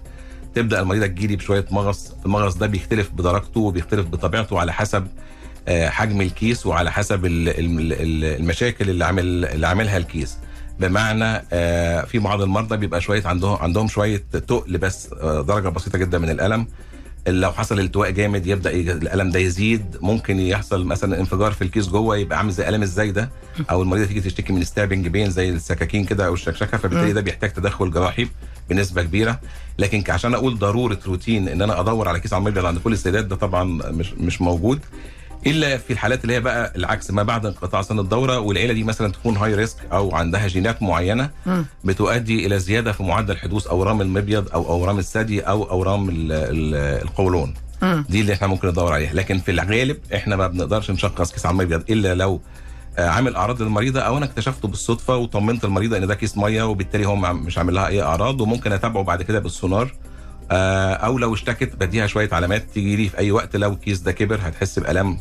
تبدأ 0.56 0.80
المريضه 0.82 1.08
تجيلي 1.08 1.36
بشوية 1.36 1.66
مغص 1.72 2.14
المغص 2.26 2.56
ده 2.56 2.68
بيختلف 2.68 3.10
بدرجته 3.12 3.60
وبيختلف 3.60 4.08
بطبيعته 4.08 4.60
على 4.60 4.74
حسب 4.74 5.08
آه، 5.68 5.90
حجم 5.90 6.22
الكيس 6.22 6.66
وعلى 6.66 6.92
حسب 6.92 7.26
ال- 7.26 7.50
ال- 7.50 7.94
ال- 7.94 8.40
المشاكل 8.42 8.90
اللي 8.90 9.06
عامل 9.06 9.46
اللي 9.46 9.68
عاملها 9.68 9.98
الكيس. 9.98 10.38
بمعنى 10.80 11.44
آه، 11.54 12.02
في 12.06 12.20
بعض 12.20 12.42
المرضى 12.42 12.78
بيبقى 12.78 13.02
شوية 13.02 13.24
عندهم 13.28 13.56
عندهم 13.58 13.88
شوية 13.88 14.24
تقل 14.32 14.78
بس 14.78 15.10
آه، 15.22 15.42
درجة 15.42 15.70
بسيطة 15.70 15.98
جدا 15.98 16.18
من 16.20 16.30
الألم. 16.30 16.68
لو 17.28 17.52
حصل 17.52 17.80
التواء 17.80 18.10
جامد 18.10 18.48
يبدأ 18.48 18.72
الألم 18.72 19.30
ده 19.32 19.40
يزيد. 19.40 19.98
ممكن 20.02 20.40
يحصل 20.40 20.86
مثلا 20.86 21.20
انفجار 21.20 21.52
في 21.52 21.62
الكيس 21.64 21.88
جوه 21.88 22.18
يبقى 22.18 22.38
عامل 22.38 22.52
زي 22.52 22.70
ألم 22.70 22.82
الزايدة 22.84 23.30
أو 23.72 23.82
المريضه 23.82 24.06
تيجي 24.08 24.22
تشتكي 24.22 24.54
من 24.54 24.64
stabbing 24.64 25.08
pain 25.08 25.30
زي 25.30 25.50
السكاكين 25.50 26.06
كده 26.06 26.26
أو 26.28 26.34
الشكشكة 26.34 26.78
فبالتالي 26.78 27.14
ده 27.14 27.22
بيحتاج 27.22 27.54
تدخل 27.54 27.92
جراحي. 27.92 28.28
بنسبة 28.70 29.04
كبيرة. 29.04 29.40
لكن 29.80 30.04
عشان 30.10 30.34
أقول 30.34 30.60
ضرورة 30.60 31.00
روتين 31.08 31.48
إن 31.48 31.62
أنا 31.62 31.80
أدور 31.80 32.08
على 32.08 32.20
كيس 32.20 32.34
المبيض 32.34 32.66
عند 32.66 32.78
كل 32.80 32.94
السيدات 32.94 33.26
ده 33.26 33.36
طبعا 33.36 33.64
مش 33.92 34.14
مش 34.14 34.42
موجود. 34.42 34.80
إلا 35.48 35.78
في 35.78 35.94
الحالات 35.94 36.22
اللي 36.24 36.34
هي 36.36 36.40
بقى 36.40 36.74
العكس 36.76 37.12
ما 37.12 37.24
بعد 37.24 37.46
انقطاع 37.46 37.82
سن 37.82 38.00
الدورة 38.00 38.40
والعيلة 38.40 38.74
دي 38.74 38.84
مثلا 38.84 39.12
تكون 39.12 39.38
high 39.38 39.56
risk 39.56 39.78
أو 39.92 40.16
عندها 40.16 40.48
جينات 40.48 40.84
معينة 40.84 41.30
بتؤدي 41.84 42.46
إلى 42.46 42.60
زيادة 42.60 42.92
في 42.92 43.04
معدل 43.04 43.38
حدوث 43.38 43.68
أورام 43.68 44.02
المبيض 44.02 44.50
أو 44.54 44.70
أورام 44.70 45.00
الثدي 45.00 45.42
أو 45.42 45.64
أورام 45.70 46.10
ال- 46.10 46.32
ال- 46.32 47.02
القولون. 47.04 47.54
دي 48.10 48.22
اللي 48.22 48.34
إحنا 48.34 48.48
ممكن 48.48 48.68
ندور 48.68 48.94
عليها. 48.94 49.14
لكن 49.14 49.40
في 49.40 49.52
الغالب 49.52 49.98
إحنا 50.16 50.36
ما 50.36 50.48
بنقدرش 50.48 50.92
نشخص 50.92 51.32
كيس 51.32 51.46
المبيض 51.46 51.84
إلا 51.90 52.16
لو 52.16 52.42
عامل 53.08 53.36
أعراض 53.36 53.62
للمريضة 53.62 54.00
أو 54.02 54.18
أنا 54.18 54.26
اكتشفته 54.26 54.68
بالصدفة 54.68 55.16
وطمنت 55.16 55.66
المريضة 55.66 55.98
إن 55.98 56.08
ده 56.08 56.16
كيس 56.16 56.38
مية 56.38 56.64
وبالتالي 56.64 57.06
هو 57.08 57.16
مش 57.16 57.58
عامل 57.58 57.74
لها 57.76 57.88
أي 57.88 58.02
أعراض 58.02 58.42
وممكن 58.42 58.72
أتابعه 58.72 59.04
بعد 59.04 59.22
كده 59.22 59.40
بالسونار. 59.40 59.94
آه، 60.52 60.94
أو 60.94 61.18
لو 61.18 61.34
اشتكت 61.34 61.76
بديها 61.76 62.08
شوية 62.08 62.30
علامات 62.32 62.66
تيجي 62.74 62.96
لي 62.96 63.10
في 63.10 63.18
أي 63.18 63.32
وقت 63.32 63.56
لو 63.56 63.74
الكيس 63.74 64.00
ده 64.00 64.12
كبر 64.12 64.40
هتحس 64.44 64.80
بالام 64.80 65.18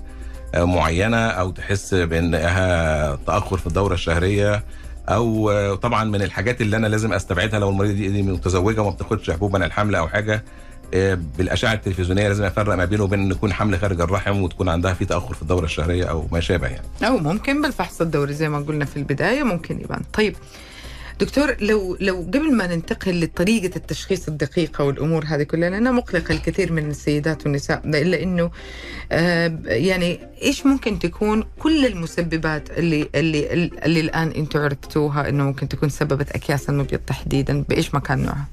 آه، 0.54 0.64
معينة 0.64 1.16
أو 1.26 1.50
تحس 1.50 1.94
بإنها 1.94 3.14
تأخر 3.26 3.56
في 3.58 3.66
الدورة 3.66 3.94
الشهرية 3.94 4.64
أو 5.08 5.50
آه، 5.50 5.74
طبعا 5.74 6.04
من 6.04 6.22
الحاجات 6.22 6.60
اللي 6.60 6.76
أنا 6.76 6.86
لازم 6.86 7.12
أستبعدها 7.12 7.60
لو 7.60 7.70
المريضة 7.70 7.94
دي 7.94 8.22
متزوجة 8.22 8.80
وما 8.80 8.90
بتاخدش 8.90 9.30
حبوب 9.30 9.56
منع 9.56 9.66
الحمل 9.66 9.94
أو 9.94 10.08
حاجة. 10.08 10.34
آه، 10.34 10.42
بالأشعة 11.38 11.72
التلفزيونية 11.72 12.28
لازم 12.28 12.44
أفرق 12.44 12.74
ما 12.74 12.84
بينه 12.84 13.04
وبين 13.04 13.20
إن 13.20 13.30
يكون 13.30 13.52
حمل 13.52 13.78
خارج 13.78 14.00
الرحم 14.00 14.42
وتكون 14.42 14.68
عندها 14.68 14.94
في 14.94 15.04
تأخر 15.04 15.34
في 15.34 15.42
الدورة 15.42 15.64
الشهرية 15.64 16.04
أو 16.04 16.28
ما 16.32 16.40
شابه 16.40 16.66
يعني. 16.66 16.86
أو 17.02 17.18
ممكن 17.18 17.62
بالفحص 17.62 18.00
الدوري 18.00 18.34
زي 18.34 18.48
ما 18.48 18.58
قلنا 18.58 18.84
في 18.84 18.96
البداية 18.96 19.42
ممكن 19.42 19.80
يبان. 19.80 20.02
طيب 20.12 20.36
دكتور 21.20 21.56
لو 21.60 21.96
لو 22.00 22.16
قبل 22.16 22.54
ما 22.54 22.66
ننتقل 22.66 23.20
لطريقة 23.24 23.76
التشخيص 23.76 24.28
الدقيقة 24.28 24.84
والأمور 24.84 25.24
هذه 25.26 25.42
كلها 25.42 25.70
لأنها 25.70 25.92
مقلقة 25.92 26.32
الكثير 26.32 26.72
من 26.72 26.90
السيدات 26.90 27.44
والنساء 27.44 27.82
إلا 27.84 28.22
إنه 28.22 28.50
آه 29.12 29.58
يعني 29.64 30.20
إيش 30.42 30.66
ممكن 30.66 30.98
تكون 30.98 31.44
كل 31.58 31.86
المسببات 31.86 32.70
اللي 32.70 33.08
اللي 33.14 33.70
اللي 33.84 34.00
الآن 34.00 34.28
أنتم 34.30 34.60
عرفتوها 34.60 35.28
إنه 35.28 35.44
ممكن 35.44 35.68
تكون 35.68 35.88
سببت 35.88 36.30
أكياس 36.32 36.68
المبيض 36.68 37.00
تحديدا؟ 37.06 37.64
بإيش 37.68 37.94
مكان 37.94 38.18
نوعها؟ 38.18 38.46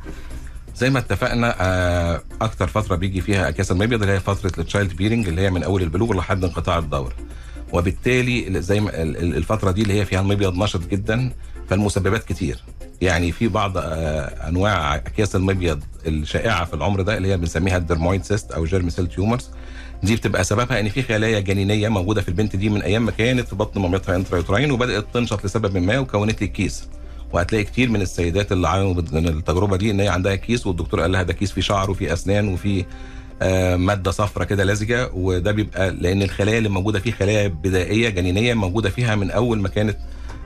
زي 0.76 0.90
ما 0.90 1.00
اتفقنا 1.00 1.56
آه، 1.62 2.22
أكتر 2.42 2.68
فترة 2.68 2.96
بيجي 2.96 3.22
فيها 3.22 3.50
اكياس 3.50 3.72
المبيض 3.72 4.02
اللي 4.02 4.14
هي 4.14 4.20
فترة 4.20 4.52
ال 4.60 4.94
childbearing 4.96 5.28
اللي 5.28 5.42
هي 5.42 5.52
من 5.52 5.64
أول 5.64 5.82
البلوغ 5.82 6.14
لحد 6.14 6.44
انقطاع 6.44 6.78
الدورة. 6.78 7.14
وبالتالي 7.74 8.62
زي 8.62 8.80
ما 8.80 9.02
ال- 9.02 9.18
ال- 9.18 9.36
الفترة 9.38 9.72
دي 9.72 9.82
اللي 9.82 9.94
هي 10.00 10.06
فيها 10.06 10.20
المبيض 10.22 10.56
نشط 10.58 10.88
جدا 10.88 11.32
فالمسببات 11.70 12.24
كتير. 12.24 12.64
يعني 13.02 13.32
في 13.32 13.48
بعض 13.48 13.78
آه، 13.78 14.48
أنواع 14.50 14.96
اكياس 14.96 15.36
المبيض 15.36 15.84
الشائعة 16.08 16.66
في 16.66 16.74
العمر 16.74 17.02
ده 17.02 17.18
اللي 17.18 17.28
هي 17.28 17.38
بنسميها 17.38 17.78
ال 17.78 17.84
dermoid 17.84 18.24
cyst 18.24 18.52
أو 18.52 18.66
germ 18.66 18.90
cell 18.90 19.08
tumors 19.08 19.50
دي 20.04 20.16
بتبقى 20.16 20.44
سببها 20.44 20.80
إن 20.80 20.90
في 20.90 21.02
خلايا 21.02 21.40
جنينيه 21.40 21.90
موجودة 21.90 22.22
في 22.22 22.28
البنت 22.30 22.56
دي 22.56 22.70
من 22.70 22.82
أيام 22.82 23.06
ما 23.06 23.12
كانت 23.12 23.48
في 23.48 23.56
بطن 23.56 23.82
مامتها 23.82 24.16
intrauterine 24.16 24.72
وبدأت 24.72 25.06
تنشط 25.14 25.46
لسبب 25.46 25.78
ما 25.78 26.00
وكونت 26.00 26.42
لي 26.42 26.48
كيس. 26.48 26.88
وهتلاقي 27.34 27.64
كتير 27.64 27.90
من 27.90 28.02
السيدات 28.02 28.52
اللي 28.52 28.68
عانوا 28.68 28.94
من 28.94 29.28
التجربة 29.28 29.78
دي 29.78 29.92
إن 29.92 30.00
هي 30.00 30.08
عندها 30.08 30.36
كيس 30.36 30.68
والدكتور 30.68 31.02
قال 31.02 31.12
لها 31.12 31.24
ده 31.24 31.34
كيس 31.34 31.52
فيه 31.52 31.62
شعر 31.62 31.92
وفيه 31.92 32.14
أسنان 32.14 32.48
وفيه 32.48 32.88
آه، 33.42 33.76
مادة 33.76 34.12
صفرة 34.12 34.44
كده 34.44 34.64
لزجة 34.64 35.10
وده 35.14 35.52
بيبقى 35.52 35.92
لأن 35.92 36.22
الخلايا 36.22 36.58
اللي 36.58 36.70
موجودة 36.70 37.00
فيه 37.00 37.12
خلايا 37.12 37.48
بدائية 37.48 38.10
جنينية 38.10 38.54
موجودة 38.54 38.90
فيها 38.90 39.16
من 39.16 39.32
أول 39.32 39.60
ما 39.62 39.70
كانت 39.70 39.98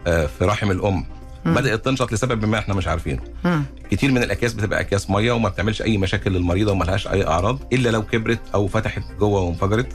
آه، 0.07 0.25
في 0.25 0.45
رحم 0.45 0.71
الأم. 0.71 1.05
بدأت 1.45 1.85
تنشط 1.85 2.13
لسبب 2.13 2.45
ما 2.45 2.59
إحنا 2.59 2.73
مش 2.73 2.87
عارفينه. 2.87 3.19
مم. 3.45 3.63
كتير 3.91 4.11
من 4.11 4.23
الأكياس 4.23 4.53
بتبقى 4.53 4.79
أكياس 4.79 5.09
مية 5.09 5.31
وما 5.31 5.49
بتعملش 5.49 5.81
أي 5.81 5.97
مشاكل 5.97 6.31
للمريضة 6.31 6.71
وما 6.71 6.83
لهاش 6.85 7.07
أي 7.07 7.27
أعراض 7.27 7.59
إلا 7.73 7.89
لو 7.89 8.01
كبرت 8.03 8.39
أو 8.53 8.67
فتحت 8.67 9.01
جوه 9.19 9.41
وانفجرت. 9.41 9.87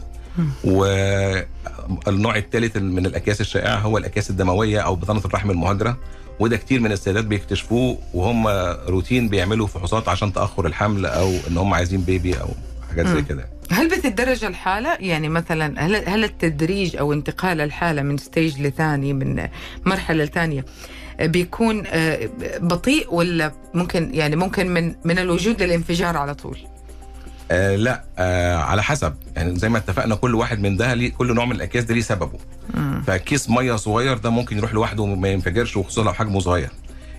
والنوع 2.07 2.37
الثالث 2.37 2.77
من 2.77 3.07
الأكياس 3.07 3.41
الشائعة 3.41 3.79
هو 3.79 3.99
الأكياس 3.99 4.31
الدموية 4.31 4.81
أو 4.81 4.97
بطانة 4.97 5.21
الرحم 5.25 5.51
المهاجره 5.51 5.99
وده 6.41 6.57
كتير 6.57 6.81
من 6.81 6.93
السيدات 6.93 7.25
بيكتشفوه 7.25 7.99
وهم 8.15 8.49
روتين 8.89 9.29
بيعملوا 9.29 9.67
فحوصات 9.67 10.09
عشان 10.09 10.33
تأخر 10.33 10.67
الحمل 10.67 11.07
أو 11.07 11.33
إن 11.51 11.57
هم 11.57 11.75
عايزين 11.75 12.01
baby 12.01 12.41
أو 12.41 12.49
حاجات 12.91 13.07
زي. 13.07 13.23
كده 13.23 13.49
هل 13.71 13.89
بتدرج 13.89 14.45
الحالة؟ 14.45 14.97
يعني 15.01 15.29
مثلا 15.29 15.87
هل 15.87 15.97
هل 16.09 16.25
التدريج 16.25 16.97
أو 16.97 17.13
انتقال 17.13 17.61
الحالة 17.61 18.03
من 18.03 18.19
stage 18.19 18.61
لثاني 18.61 19.13
من 19.13 19.49
مرحلة 19.87 20.25
لثانية 20.25 20.65
بيكون 21.21 21.83
آه، 21.87 22.31
بطيء 22.59 23.15
ولا 23.15 23.53
ممكن 23.75 24.11
يعني 24.15 24.37
ممكن 24.37 24.69
من 24.69 24.95
من 25.05 25.19
الوجود 25.19 25.63
للانفجار 25.63 26.17
على 26.17 26.35
طول؟ 26.35 26.59
آه 27.51 27.77
لا 27.77 28.05
آه 28.19 28.57
على 28.57 28.83
حسب. 28.83 29.15
يعني 29.37 29.57
زي 29.59 29.69
ما 29.69 29.79
اتفقنا 29.79 30.15
كل 30.15 30.35
واحد 30.35 30.61
من 30.61 30.77
ده 30.77 30.95
ليه 30.95 31.13
كل 31.13 31.35
نوع 31.35 31.45
من 31.45 31.53
الأكياس 31.57 31.85
ده 31.85 31.95
ليه 31.95 32.01
سببه. 32.03 32.39
فكيس 33.07 33.51
مية 33.51 33.77
صغير 33.77 34.17
ده 34.19 34.31
ممكن 34.31 34.57
يروح 34.59 34.75
لوحده 34.75 35.03
وما 35.03 35.29
ينفجرش 35.29 35.77
وخصوصا 35.77 36.03
لو 36.05 36.13
حجمه 36.13 36.41
صغير. 36.41 36.71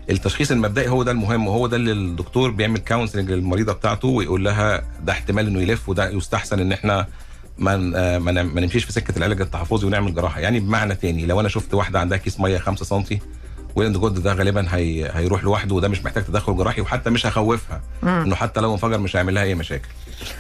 التشخيص 0.10 0.52
المبدئي 0.52 0.88
هو 0.90 1.04
ده 1.04 1.12
المهم 1.12 1.48
وهو 1.48 1.68
ده 1.68 1.78
اللي 1.78 1.92
الدكتور 1.92 2.52
بيعمل 2.52 2.78
counseling 2.80 3.32
للمريضة 3.32 3.74
بتاعته 3.74 4.08
ويقول 4.08 4.44
لها 4.46 4.84
ده 5.04 5.14
احتمال 5.14 5.48
إنه 5.48 5.62
يلف 5.62 5.90
وده 5.90 6.10
يستحسن 6.10 6.60
إن 6.60 6.72
إحنا 6.72 7.08
ما 7.58 7.92
آه، 7.96 8.18
ما 8.18 8.32
ن- 8.32 8.42
ما 8.46 8.62
نمشيش 8.62 8.84
في 8.84 8.92
سكة 8.92 9.18
العلاج 9.18 9.42
التحفظي 9.42 9.86
ونعمل 9.88 10.14
جراحة. 10.14 10.40
يعني 10.40 10.60
بمعنى 10.60 10.96
تاني 10.96 11.26
لو 11.26 11.40
أنا 11.40 11.50
شفت 11.50 11.74
واحدة 11.74 12.00
عندها 12.00 12.18
كيس 12.18 12.40
مية 12.40 12.58
5 12.58 12.86
سم 12.86 13.04
و 13.76 13.83
in 13.83 13.98
good 13.98 14.24
ده 14.24 14.34
غالبا 14.34 14.68
هي 14.76 15.12
هيروح 15.14 15.44
لوحده 15.44 15.76
وده 15.76 15.88
مش 15.88 16.04
محتاج 16.04 16.24
تدخل 16.24 16.56
جراحي 16.58 16.82
وحتى 16.82 17.10
مش 17.10 17.26
هخوفها. 17.26 17.82
إنه 18.04 18.36
حتى 18.36 18.60
لو 18.62 18.74
انفجر 18.74 18.98
مش 18.98 19.16
هيعمل 19.16 19.34
لها 19.34 19.44
أي 19.44 19.56
مشاكل. 19.56 19.88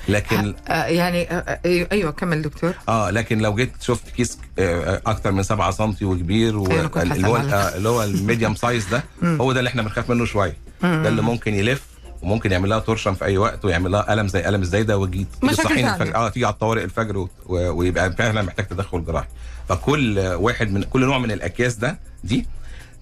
لكن 0.10 0.56
آه، 0.68 0.86
يعني 0.86 1.32
آه، 1.32 1.60
آه، 1.66 1.88
أيوة، 1.92 2.12
كمل 2.12 2.42
دكتور. 2.42 2.74
آه 2.90 3.10
لكن 3.10 3.40
لو 3.40 3.56
جيت 3.56 3.72
شفت 3.82 4.10
كيس 4.10 4.38
آه، 4.60 5.02
أكتر 5.06 5.32
من 5.32 5.44
7 5.44 5.72
سم 5.72 5.94
وكبير 6.02 6.58
و- 6.58 6.72
أيوة، 6.72 6.92
اللي 7.02 7.28
هو 7.28 7.38
اللي 7.76 7.90
هو 7.90 8.04
ال 8.04 8.11
medium 8.11 8.56
size 8.66 8.86
ده 8.86 9.04
هو 9.24 9.52
ده 9.52 9.60
اللي 9.60 9.68
إحنا 9.70 9.82
بنخاف 9.82 10.10
منه 10.10 10.26
شوية. 10.26 10.58
ده 10.82 11.08
اللي 11.10 11.22
ممكن 11.22 11.54
يلف 11.54 11.82
وممكن 12.22 12.52
يعمل 12.52 12.70
لها 12.70 12.80
torsion 12.80 13.14
في 13.14 13.26
أي 13.26 13.38
وقت 13.38 13.66
ويعمل 13.66 13.92
لها 13.92 14.14
ألم 14.14 14.28
زي 14.28 14.50
ألم 14.50 14.62
الزايده 14.62 14.98
وتجي 14.98 15.26
تصحيني. 15.50 15.94
الفجر. 15.94 16.16
آه 16.16 16.30
تيجي 16.30 16.46
على 16.46 16.54
الطوارئ 16.54 16.84
الفجر 16.84 17.18
و- 17.18 17.30
ويبقى 17.50 18.12
فعلا 18.12 18.42
محتاج 18.42 18.68
تدخل 18.68 19.06
جراحي. 19.06 19.28
فكل 19.70 20.20
واحد 20.20 20.72
من 20.74 20.84
كل 20.84 21.06
نوع 21.06 21.18
من 21.18 21.32
الأكياس 21.32 21.76
ده 21.76 22.00
دي 22.24 22.46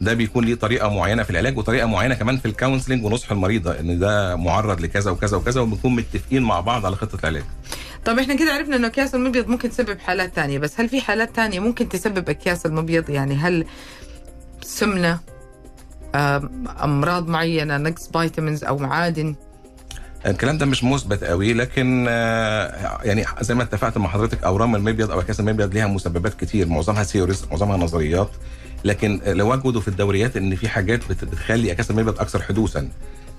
ده 0.03 0.13
بيكون 0.13 0.45
ليه 0.45 0.55
طريقة 0.55 0.89
معينة 0.89 1.23
في 1.23 1.29
العلاج 1.29 1.57
وطريقة 1.57 1.87
معينة 1.87 2.15
كمان 2.15 2.37
في 2.37 2.45
ال 2.45 2.51
counseling 2.51 3.05
ونصح 3.05 3.31
المريضه 3.31 3.79
إن 3.79 3.99
ده 3.99 4.35
معرض 4.35 4.81
لكذا 4.81 5.11
وكذا 5.11 5.37
وكذا 5.37 5.61
وبنكون 5.61 5.95
متفقين 5.95 6.43
مع 6.43 6.59
بعض 6.59 6.85
على 6.85 6.95
خطة 6.95 7.17
العلاج. 7.23 7.43
طب 8.05 8.19
إحنا 8.19 8.35
كده 8.35 8.53
عرفنا 8.53 8.75
إنه 8.75 8.87
أكياس 8.87 9.15
المبيض 9.15 9.47
ممكن 9.47 9.69
تسبب 9.69 9.99
حالات 9.99 10.35
تانية 10.35 10.59
بس 10.59 10.79
هل 10.79 10.89
في 10.89 11.01
حالات 11.01 11.35
تانية 11.35 11.59
ممكن 11.59 11.89
تسبب 11.89 12.29
أكياس 12.29 12.65
المبيض؟ 12.65 13.09
يعني 13.09 13.35
هل 13.35 13.65
سمنة 14.61 15.19
آم، 16.15 16.67
أمراض 16.83 17.27
معينة 17.27 17.77
نقص 17.77 18.09
vitamins 18.13 18.63
أو 18.63 18.77
معادن؟ 18.77 19.35
الكلام 20.25 20.57
ده 20.57 20.65
مش 20.65 20.83
مثبت 20.83 21.23
قوي 21.23 21.53
لكن 21.53 22.05
آه، 22.09 22.99
يعني 23.03 23.25
زي 23.41 23.55
ما 23.55 23.63
اتفقت 23.63 23.97
مع 23.97 24.09
حضرتك 24.09 24.43
أورام 24.43 24.75
المبيض 24.75 25.11
أو 25.11 25.19
أكياس 25.21 25.39
المبيض 25.39 25.73
ليها 25.73 25.87
مسببات 25.87 26.33
كتير 26.33 26.67
معظمها 26.67 27.03
theories 27.03 27.45
معظمها 27.51 27.77
نظريات. 27.77 28.29
لكن 28.85 29.21
لو 29.25 29.53
وجدوا 29.53 29.81
في 29.81 29.87
الدوريات 29.87 30.37
إن 30.37 30.55
في 30.55 30.69
حاجات 30.69 30.99
بت- 31.09 31.25
بتخلي 31.25 31.71
اكياس 31.71 31.91
المبيض 31.91 32.19
أكثر 32.19 32.41
حدوثا 32.41 32.89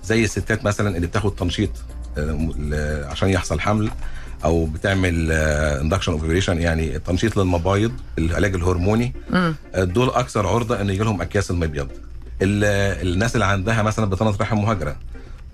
زي 0.03 0.23
الستات 0.23 0.65
مثلا 0.65 0.95
اللي 0.95 1.07
بتاخد 1.07 1.35
تنشيط 1.35 1.69
آه، 2.17 3.05
عشان 3.05 3.29
يحصل 3.29 3.59
حمل 3.59 3.89
أو 4.45 4.65
بتعمل 4.65 5.31
induction 5.31 6.11
ovulation 6.11 6.61
يعني 6.61 6.99
تنشيط 6.99 7.37
للمبايض 7.37 7.91
العلاج 8.17 8.55
الهرموني. 8.55 9.13
آه، 9.33 9.83
دول 9.83 10.09
أكثر 10.09 10.47
عرضة 10.47 10.81
إن 10.81 10.89
يجي 10.89 11.03
لهم 11.03 11.21
أكياس 11.21 11.51
المبيض 11.51 11.87
ال- 12.41 13.07
الناس 13.07 13.35
اللي 13.35 13.45
عندها 13.45 13.81
مثلا 13.83 14.05
بطانه 14.05 14.35
رحم 14.41 14.57
مهاجرة 14.57 14.95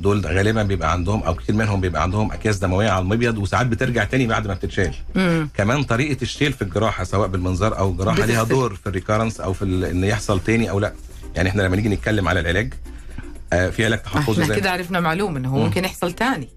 دول 0.02 0.26
غالبا 0.26 0.64
بيبقى 0.64 0.92
عندهم 0.92 1.24
أو 1.24 1.36
كتير 1.36 1.56
منهم 1.56 1.82
بيبقى 1.82 2.02
عندهم 2.02 2.32
أكياس 2.32 2.58
دموية 2.58 2.90
على 2.90 3.02
المبيض 3.02 3.38
وساعات 3.38 3.68
بترجع 3.68 4.04
تاني 4.04 4.28
بعد 4.28 4.48
ما 4.48 4.54
بتتشال. 4.54 4.94
مم. 5.16 5.50
كمان 5.58 5.84
طريقة 5.84 6.22
الشيل 6.22 6.54
في 6.54 6.62
الجراحة 6.62 7.04
سواء 7.04 7.28
بالمنظار 7.28 7.78
أو 7.78 7.90
الجراحة 7.90 8.26
ليها. 8.26 8.44
دور 8.44 8.76
في 8.76 8.88
الريكارنس 8.88 9.40
أو 9.42 9.54
في 9.54 9.66
إن 9.66 10.04
يحصل 10.04 10.40
تاني 10.40 10.70
أو 10.70 10.80
لأ. 10.80 10.94
يعني 11.36 11.50
إحنا 11.50 11.62
لما 11.62 11.76
نيجي 11.76 11.90
نتكلم 11.90 12.28
على 12.28 12.40
العلاج 12.40 12.74
آه، 13.54 13.70
في 13.70 13.86
علاج 13.86 14.02
تحفظي 14.02 14.44
أحنا 14.44 14.56
كده 14.56 14.72
عرفنا 14.72 15.00
معلومة 15.00 15.38
انه 15.38 15.50
هو 15.50 15.64
ممكن 15.64 15.86
يحصل 15.86 16.14
تاني. 16.14 16.50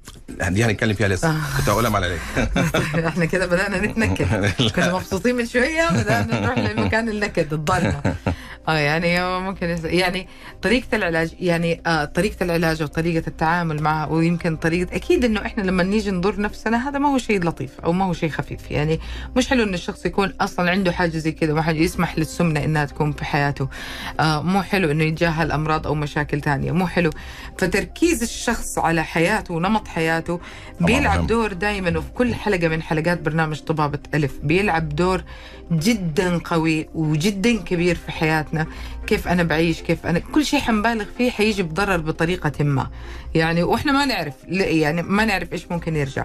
دي 0.48 0.64
هنتكلم 0.64 0.94
فيها 0.94 1.08
لسه. 1.08 1.28
آه. 1.30 1.40
كنت 1.58 1.68
هقولها 1.68 1.90
مع 1.90 1.98
العلاج. 1.98 2.18
إحنا 3.06 3.24
كده 3.24 3.46
بدأنا 3.46 3.86
نتنكد. 3.86 4.26
كنا 4.76 4.94
مبسوطين 4.94 5.34
من 5.36 5.46
شوية 5.46 5.88
بدأنا 5.92 6.40
نروح 6.40 6.58
لمكان 6.58 7.08
النكد 7.08 7.52
الضلمة. 7.52 8.14
آه 8.68 8.78
يعني 8.78 9.40
ممكن 9.40 9.76
يعني 9.84 10.28
طريقة 10.62 10.96
العلاج 10.96 11.34
يعني 11.40 11.80
آه 11.86 12.04
طريقة 12.04 12.44
العلاج 12.44 12.82
وطريقة 12.82 13.26
التعامل 13.26 13.82
معها 13.82 14.06
ويمكن 14.06 14.56
طريقة 14.56 14.96
أكيد 14.96 15.24
إنه 15.24 15.46
إحنا 15.46 15.62
لما 15.62 15.82
نيجي 15.82 16.10
نضر 16.10 16.40
نفسنا 16.40 16.88
هذا 16.88 16.98
ما 16.98 17.08
هو 17.08 17.18
شيء 17.18 17.44
لطيف 17.44 17.80
أو 17.80 17.92
ما 17.92 18.04
هو 18.04 18.12
شيء 18.12 18.28
خفيف 18.30 18.70
يعني 18.70 19.00
مش 19.36 19.48
حلو 19.48 19.62
إن 19.62 19.74
الشخص 19.74 20.06
يكون 20.06 20.32
أصلا 20.40 20.70
عنده 20.70 20.92
حاجة 20.92 21.18
زي 21.18 21.32
كذا 21.32 21.54
ما 21.54 21.62
حد 21.62 21.76
يسمح 21.76 22.18
للسمنة 22.18 22.64
إنها 22.64 22.84
تكون 22.84 23.12
في 23.12 23.24
حياته 23.24 23.68
آه 24.20 24.42
مو 24.42 24.62
حلو 24.62 24.90
إنه 24.90 25.04
يتجاهل 25.04 25.52
أمراض 25.52 25.86
أو 25.86 25.94
مشاكل 25.94 26.40
تانية 26.40 26.72
مو 26.72 26.86
حلو 26.86 27.10
فتركيز 27.58 28.22
الشخص 28.22 28.78
على 28.78 29.04
حياته 29.04 29.54
ونمط 29.54 29.88
حياته 29.88 30.40
بيلعب. 30.80 31.26
دور 31.26 31.52
دائما 31.52 31.98
وفي 31.98 32.10
كل 32.10 32.34
حلقة 32.34 32.68
من 32.68 32.82
حلقات 32.82 33.20
برنامج 33.20 33.60
طبابة 33.60 33.98
ألف 34.14 34.32
بيلعب 34.42 34.88
دور 34.88 35.22
جدا 35.72 36.38
قوي 36.38 36.88
وجدا 36.94 37.56
كبير 37.56 37.94
في 37.94 38.12
حياتنا. 38.12 38.66
كيف 39.06 39.28
أنا 39.28 39.42
بعيش 39.42 39.82
كيف 39.82 40.06
أنا 40.06 40.18
كل 40.18 40.46
شيء 40.46 40.60
حنبالغ 40.60 41.04
فيه 41.18 41.30
حيجي 41.30 41.62
بضرر 41.62 41.96
بطريقة 41.96 42.64
ما. 42.64 42.90
يعني 43.34 43.62
وإحنا 43.62 43.92
ما 43.92 44.04
نعرف 44.04 44.34
يعني 44.48 45.02
ما 45.02 45.24
نعرف 45.24 45.52
إيش 45.52 45.70
ممكن 45.70 45.96
يرجع. 45.96 46.24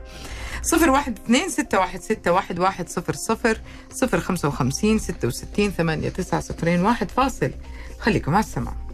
صفر 0.61 0.89
واحد 0.89 1.19
اثنين 1.25 1.49
ستة 1.49 1.79
واحد 1.79 2.01
ستة 2.01 2.31
واحد 2.31 2.59
واحد 2.59 2.89
صفر 2.89 3.13
صفر 3.13 3.57
صفر 3.91 4.19
خمسة 4.19 4.47
وخمسين 4.47 4.99
ستة 4.99 5.27
وستين 5.27 5.71
ثمانية 5.71 6.09
تسعة 6.09 6.41
صفرين 6.41 6.85
واحد 6.85 7.11
فاصل. 7.11 7.51
خليكم 7.99 8.31
على 8.35 8.43
السماع. 8.43 8.88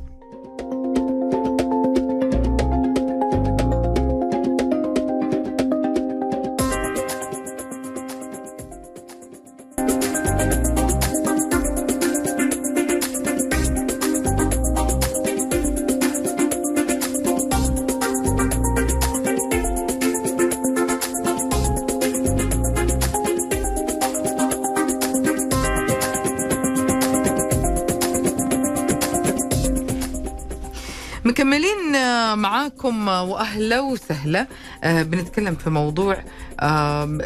معاكم 32.70 33.10
آه، 33.10 33.24
وأهلا 33.24 33.80
وسهلا. 33.82 34.48
آه، 34.84 35.04
بنتكلم 35.04 35.56
في 35.56 35.70
موضوع 35.70 36.18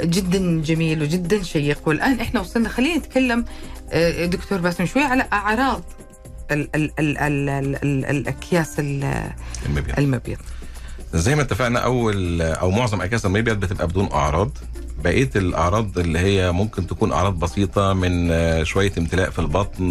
جدا 0.04 0.62
جميل 0.62 1.02
وجدا 1.04 1.44
شيق. 1.44 1.80
والآن 1.88 2.20
إحنا 2.20 2.40
وصلنا 2.40 2.70
خلينا 2.70 2.98
نتكلم 2.98 3.46
آه، 3.92 4.26
دكتور 4.26 4.58
باسم 4.60 4.86
شوي 4.86 5.04
على 5.04 5.28
أعراض 5.34 5.84
ال 6.52 6.76
ال 6.76 6.92
ال 7.00 7.18
ال 7.18 7.50
ال 7.50 7.76
ال 7.84 8.06
الأكياس 8.06 8.80
ال- 8.80 9.32
المبيض. 9.66 10.00
المبيض. 10.00 10.38
زي 11.14 11.36
ما 11.36 11.42
اتفقنا 11.42 11.80
أول 11.80 12.42
أو 12.42 12.72
معظم 12.72 13.02
أكياس 13.02 13.26
المبيض 13.26 13.60
بتبقى 13.60 13.88
بدون 13.88 14.10
أعراض. 14.12 14.52
بقية 15.04 15.30
الأعراض 15.36 16.00
اللي 16.00 16.20
هي 16.20 16.52
ممكن 16.52 16.88
تكون 16.88 17.12
أعراض 17.12 17.40
بسيطة 17.40 17.94
من 17.94 18.30
شوية 18.66 18.92
امتلاء 18.98 19.30
في 19.30 19.40
البطن 19.40 19.90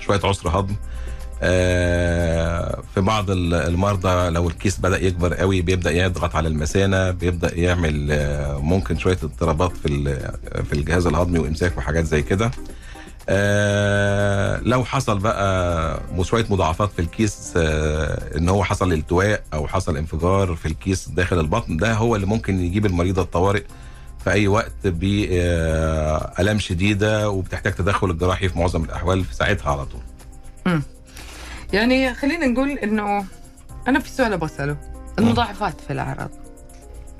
شوية 0.00 0.20
عسر 0.24 0.48
هضم. 0.48 0.74
في 2.94 3.00
بعض 3.00 3.30
ال- 3.30 3.54
المرضى 3.54 4.30
لو 4.30 4.48
الكيس 4.48 4.78
بدأ 4.80 5.02
يكبر 5.04 5.34
قوي 5.34 5.60
بيبدأ 5.62 5.90
يضغط 5.90 6.36
على 6.36 6.48
المثانه 6.48 7.10
بيبدأ 7.10 7.58
يعمل 7.58 8.08
آه، 8.12 8.58
ممكن 8.58 8.98
شوية 8.98 9.18
اضطرابات 9.22 9.72
في 9.76 9.88
في 10.64 10.72
الجهاز 10.72 11.06
الهضمي 11.06 11.38
وإمساك 11.38 11.78
وحاجات 11.78 12.04
زي 12.04 12.22
كده. 12.22 12.50
آه 13.28 14.60
لو 14.62 14.84
حصل 14.84 15.18
بقى 15.18 16.00
شوية 16.22 16.46
مضاعفات 16.50 16.90
في 16.92 16.98
الكيس 16.98 17.52
آه 17.56 18.36
إن 18.38 18.48
هو 18.48 18.64
حصل 18.64 18.92
التواء 18.92 19.42
أو 19.54 19.66
حصل 19.68 19.96
انفجار 19.96 20.54
في 20.54 20.66
الكيس 20.68 21.08
داخل 21.08 21.40
البطن 21.40 21.76
ده 21.76 21.92
هو 21.94 22.16
اللي 22.16 22.26
ممكن 22.26 22.60
يجيب 22.60 22.86
المريض 22.86 23.18
الطوارئ 23.18 23.62
في 24.24 24.30
أي 24.30 24.48
وقت 24.48 24.72
بالام 24.86 26.58
شديدة 26.58 27.30
وبتحتاج 27.30 27.72
تدخل 27.74 28.10
الجراحي 28.10 28.48
في 28.48 28.58
معظم 28.58 28.84
الأحوال 28.84 29.24
في 29.24 29.34
ساعتها 29.34 29.70
على 29.72 29.86
طول. 29.86 30.80
يعني 31.74 32.14
خلينا 32.14 32.46
نقول 32.46 32.70
إنه 32.70 33.24
أنا 33.88 33.98
في 33.98 34.10
سؤال 34.10 34.32
أبغى 34.32 34.46
أسأله. 34.46 34.76
المضاعفات 35.18 35.80
في 35.80 35.92
الأعراض. 35.92 36.30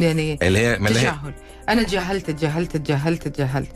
يعني 0.00 0.38
اللي 0.42 0.58
هي 0.58 0.76
تجاهل. 0.76 1.34
أنا 1.68 1.82
تجاهلت 1.82 2.30
تجاهلت 2.30 2.76
تجاهلت 2.76 3.28
تجاهلت 3.28 3.68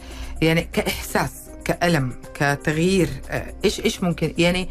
يعني 0.42 0.68
كإحساس 0.72 1.32
كألم 1.64 2.12
كتغيير 2.34 3.08
آه، 3.30 3.54
إيش 3.64 3.80
إيش 3.80 4.02
ممكن؟ 4.02 4.34
يعني 4.38 4.68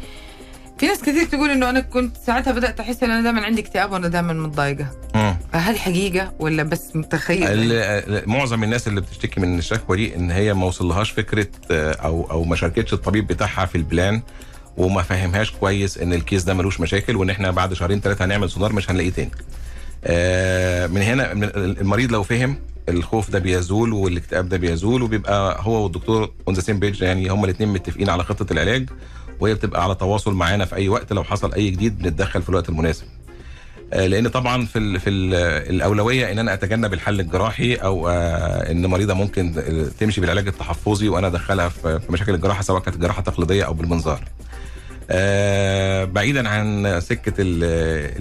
في 0.78 0.86
ناس 0.86 1.02
كثير 1.02 1.24
تقول 1.24 1.50
إنه 1.50 1.70
أنا 1.70 1.80
كنت 1.80 2.16
ساعتها 2.26 2.52
بدأت 2.52 2.80
أحس 2.80 3.02
إن 3.02 3.10
أنا 3.10 3.22
دائما 3.22 3.44
عندي 3.46 3.60
اكتئاب 3.60 3.92
وأنا 3.92 4.08
دائما 4.08 4.32
متضايقة. 4.32 4.86
هل 5.52 5.78
حقيقة 5.78 6.32
ولا 6.38 6.62
بس 6.62 6.96
متخيل؟ 6.96 8.28
معظم 8.28 8.64
الناس 8.64 8.88
اللي 8.88 9.00
بتشتكي 9.00 9.40
من 9.40 9.58
الشكوى 9.58 9.96
دي 9.96 10.16
إن 10.16 10.30
هي 10.30 10.54
ما 10.54 10.66
وصلهاش 10.66 11.10
فكرة 11.10 11.46
آه، 11.70 11.92
أو 11.92 12.30
أو 12.30 12.44
ما 12.44 12.56
شاركتش 12.56 12.92
الطبيب 12.92 13.26
بتاعها 13.26 13.66
في 13.66 13.74
البلان. 13.74 14.22
وما 14.78 15.02
فهمهاش 15.02 15.50
كويس 15.50 15.98
إن 15.98 16.12
الكيس 16.12 16.42
ده 16.44 16.54
ملوش 16.54 16.80
مشاكل 16.80 17.16
وإن 17.16 17.30
إحنا 17.30 17.50
بعد 17.50 17.74
شهرين 17.74 18.00
ثلاثة 18.00 18.24
هنعمل 18.24 18.50
سونار 18.50 18.72
مش 18.72 18.90
هنلاقيه 18.90 19.10
تاني. 19.10 19.30
آه، 20.04 20.86
من 20.86 21.02
هنا 21.02 21.32
المريض 21.56 22.12
لو 22.12 22.22
فهم 22.22 22.56
الخوف 22.88 23.30
ده 23.30 23.38
بيزول 23.38 23.92
والاكتئاب 23.92 24.48
ده 24.48 24.56
بيزول 24.56 25.02
وبيبقى 25.02 25.56
هو 25.60 25.82
والدكتور 25.82 26.30
on 26.48 26.54
the 26.56 26.60
same 26.60 26.78
page 26.78 27.02
يعني 27.02 27.28
هما 27.28 27.44
الاثنين 27.44 27.68
متفقين 27.68 28.10
على 28.10 28.24
خطة 28.24 28.52
العلاج 28.52 28.88
وهي 29.40 29.54
بتبقى 29.54 29.84
على 29.84 29.94
تواصل 29.94 30.34
معانا 30.34 30.64
في 30.64 30.76
أي 30.76 30.88
وقت 30.88 31.12
لو 31.12 31.24
حصل 31.24 31.54
أي 31.54 31.70
جديد 31.70 31.98
بنتدخل 31.98 32.42
في 32.42 32.48
الوقت 32.48 32.68
المناسب. 32.68 33.04
آه، 33.92 34.06
لأن 34.06 34.28
طبعا 34.28 34.66
في 34.66 34.78
ال 34.78 35.00
في 35.00 35.10
ال 35.10 35.34
الأولوية 35.74 36.32
إن 36.32 36.38
أنا 36.38 36.54
أتجنب 36.54 36.92
الحل 36.92 37.20
الجراحي 37.20 37.74
أو 37.74 38.08
آه، 38.08 38.70
إن 38.70 38.86
مريضة 38.86 39.14
ممكن 39.14 39.54
تمشي 40.00 40.20
بالعلاج 40.20 40.48
التحفظي 40.48 41.08
وأنا 41.08 41.26
أدخلها 41.26 41.68
في 41.68 42.00
مشاكل 42.10 42.34
الجراحة 42.34 42.62
سواء 42.62 42.80
كانت 42.82 42.96
جراحة 42.96 43.22
تقليدية 43.22 43.64
أو 43.64 43.74
بالمنظار. 43.74 44.24
آه، 45.10 46.04
بعيدا 46.04 46.48
عن 46.48 47.00
سكة 47.00 47.32
ال 47.38 47.64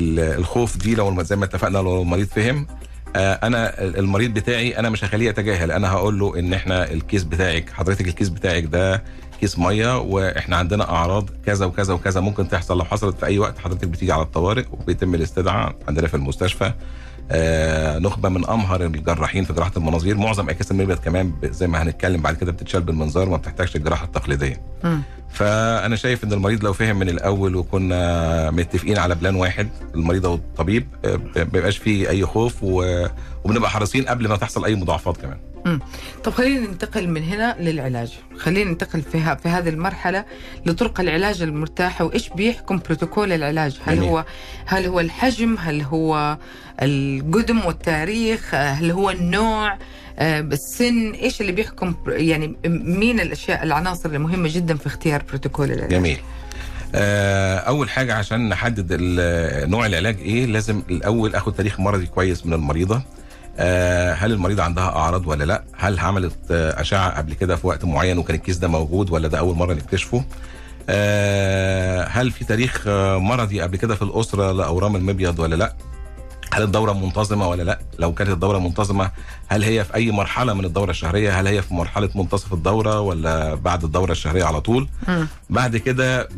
ال 0.01 0.19
الخوف 0.39 0.77
دي 0.77 0.95
لو 0.95 1.23
زي 1.23 1.35
ما 1.35 1.45
اتفقنا 1.45 1.77
لو 1.77 2.01
المريض 2.01 2.27
فهم. 2.27 2.67
آه، 3.15 3.33
أنا 3.33 3.83
المريض 3.83 4.33
بتاعي 4.33 4.79
أنا 4.79 4.89
مش 4.89 5.03
هخليه 5.03 5.29
يتجاهل. 5.29 5.71
أنا 5.71 5.91
هقول 5.91 6.19
له 6.19 6.39
إن 6.39 6.53
إحنا 6.53 6.91
الكيس 6.91 7.23
بتاعك 7.23 7.69
حضرتك 7.69 8.07
الكيس 8.07 8.29
بتاعك 8.29 8.63
ده 8.63 9.03
كيس 9.41 9.59
مية 9.59 9.97
وإحنا 9.99 10.55
عندنا 10.55 10.89
أعراض 10.89 11.29
كذا 11.45 11.65
وكذا 11.65 11.93
وكذا 11.93 12.21
ممكن 12.21 12.47
تحصل. 12.47 12.77
لو 12.77 12.83
حصلت 12.85 13.19
في 13.19 13.25
أي 13.25 13.39
وقت 13.39 13.59
حضرتك 13.59 13.87
بتيجي 13.87 14.11
على 14.11 14.21
الطوارئ 14.21 14.65
وبيتم 14.71 15.15
الاستدعاء 15.15 15.75
عندنا 15.87 16.07
في 16.07 16.13
المستشفى. 16.13 16.73
نخبة 17.99 18.29
من 18.29 18.49
أمهر 18.49 18.85
الجراحين 18.85 19.43
في 19.43 19.53
جراحة 19.53 19.71
المناظير. 19.77 20.17
معظم 20.17 20.49
أكياس 20.49 20.71
المبيض 20.71 20.97
كمان 20.97 21.31
زي 21.43 21.67
ما 21.67 21.83
هنتكلم 21.83 22.21
بعد 22.21 22.35
كده 22.35 22.51
بتتشال 22.51 22.81
بالمنظار 22.81 23.29
ما 23.29 23.37
بتحتاجش 23.37 23.75
الجراحه 23.75 24.05
التقليدية. 24.05 24.61
مم. 24.83 25.01
فأنا 25.33 25.95
شايف 25.95 26.23
إن 26.23 26.33
المريض 26.33 26.63
لو 26.63 26.73
فهم 26.73 26.99
من 26.99 27.09
الأول 27.09 27.55
وكنا 27.55 28.51
متفقين 28.51 28.97
على 28.97 29.15
بلان 29.15 29.35
واحد 29.35 29.67
المريضه 29.95 30.29
والطبيب 30.29 30.87
آه، 31.05 31.19
ما 31.35 31.43
بيبقاش 31.43 31.77
فيه 31.77 32.09
أي 32.09 32.25
خوف 32.25 32.55
وبنبقى 32.61 33.69
حريصين 33.69 34.03
قبل 34.05 34.27
ما 34.27 34.35
تحصل 34.37 34.65
أي 34.65 34.75
مضاعفات 34.75 35.17
كمان. 35.17 35.37
طب 36.23 36.31
خلينا 36.33 36.67
ننتقل 36.67 37.09
من 37.09 37.23
هنا 37.23 37.55
للعلاج. 37.59 38.13
خلينا 38.37 38.69
ننتقل 38.71 39.01
في, 39.01 39.17
ه- 39.17 39.35
في 39.35 39.49
هذه 39.49 39.69
المرحلة 39.69 40.25
لطرق 40.65 40.99
العلاج 40.99 41.41
المرتاحة 41.41 42.05
وإيش 42.05 42.29
بيحكم 42.29 42.79
بروتوكول 42.85 43.31
العلاج؟ 43.31 43.79
هل 43.85 43.95
جميل. 43.95 44.09
هو 44.09 44.25
هل 44.65 44.85
هو 44.85 44.99
الحجم؟ 44.99 45.55
هل 45.59 45.81
هو 45.81 46.37
القدم 46.81 47.65
والتاريخ؟ 47.65 48.55
هل 48.55 48.91
هو 48.91 49.09
النوع؟ 49.09 49.77
آه، 50.19 50.39
السن؟ 50.39 51.11
إيش 51.11 51.41
اللي 51.41 51.51
بيحكم 51.51 51.95
يعني 52.07 52.55
مين 52.65 53.19
الأشياء 53.19 53.63
العناصر 53.63 54.09
المهمه 54.09 54.49
جدا 54.53 54.75
في 54.77 54.87
اختيار 54.87 55.23
بروتوكول 55.29 55.71
العلاج؟ 55.71 55.89
جميل. 55.89 56.17
آه، 56.95 57.57
أول 57.57 57.89
حاجة 57.89 58.13
عشان 58.15 58.49
نحدد 58.49 58.97
نوع 59.69 59.85
العلاج 59.85 60.17
إيه 60.19 60.45
لازم 60.45 60.81
الأول 60.89 61.35
آخد 61.35 61.53
تاريخ 61.53 61.79
مرضي 61.79 62.05
كويس 62.05 62.45
من 62.45 62.53
المريضة. 62.53 63.01
هل 64.13 64.31
المريضه 64.31 64.63
عندها 64.63 64.83
أعراض 64.83 65.27
ولا 65.27 65.43
لا؟ 65.43 65.63
هل 65.77 65.99
عملت 65.99 66.35
آه، 66.51 66.81
أشعة 66.81 67.17
قبل 67.17 67.33
كده 67.33 67.55
في 67.55 67.67
وقت 67.67 67.85
معين 67.85 68.17
وكان 68.17 68.35
الكيس 68.35 68.57
ده 68.57 68.67
موجود 68.67 69.11
ولا 69.11 69.27
ده 69.27 69.39
أول 69.39 69.55
مرة 69.55 69.73
نكتشفه؟ 69.73 70.23
آه، 70.89 72.07
هل 72.07 72.31
في 72.31 72.45
تاريخ 72.45 72.83
آه، 72.87 73.17
مرضي 73.17 73.61
قبل 73.61 73.77
كده 73.77 73.95
في 73.95 74.01
الأسرة 74.01 74.51
لأورام 74.51 74.95
المبيض 74.95 75.39
ولا 75.39 75.55
لا؟ 75.55 75.73
هل 76.53 76.63
الدورة 76.63 76.93
منتظمة 76.93 77.47
ولا 77.47 77.63
لا؟ 77.63 77.79
لو 77.99 78.13
كانت 78.13 78.29
الدورة 78.29 78.59
منتظمة 78.59 79.11
هل 79.47 79.63
هي 79.63 79.83
في 79.83 79.95
أي 79.95 80.11
مرحلة 80.11 80.53
من 80.53 80.65
الدورة 80.65 80.91
الشهرية؟ 80.91 81.39
هل 81.39 81.47
هي 81.47 81.61
في 81.61 81.73
مرحلة 81.73 82.09
منتصف 82.15 82.53
الدورة 82.53 82.99
ولا 82.99 83.55
بعد 83.55 83.83
الدورة 83.83 84.11
الشهرية 84.11 84.43
على 84.43 84.61
طول؟ 84.61 84.87
مم. 85.07 85.27
بعد 85.49 85.77
كده 85.77 86.29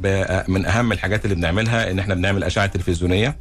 من 0.47 0.65
أهم 0.65 0.91
الحاجات 0.91 1.25
اللي 1.25 1.35
بنعملها 1.35 1.91
إن 1.91 1.99
إحنا 1.99 2.13
بنعمل 2.15 2.43
أشعة 2.43 2.65
تلفزيونية. 2.65 3.37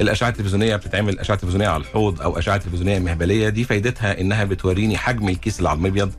الأشعة 0.00 0.28
التلفزيونية 0.28 0.76
بتتعمل 0.76 1.18
اشعه 1.18 1.36
تلفزيونيه 1.36 1.68
على 1.68 1.80
الحوض 1.82 2.22
أو 2.22 2.38
أشعة 2.38 2.56
تلفزيونية 2.56 2.98
مهبلية 2.98 3.48
دي 3.48 3.64
فايدتها 3.64 4.20
إنها 4.20 4.44
بتوريني 4.44 4.96
حجم 4.98 5.28
الكيس 5.28 5.58
اللي 5.58 5.68
على 5.68 5.76
المبيض 5.76 6.12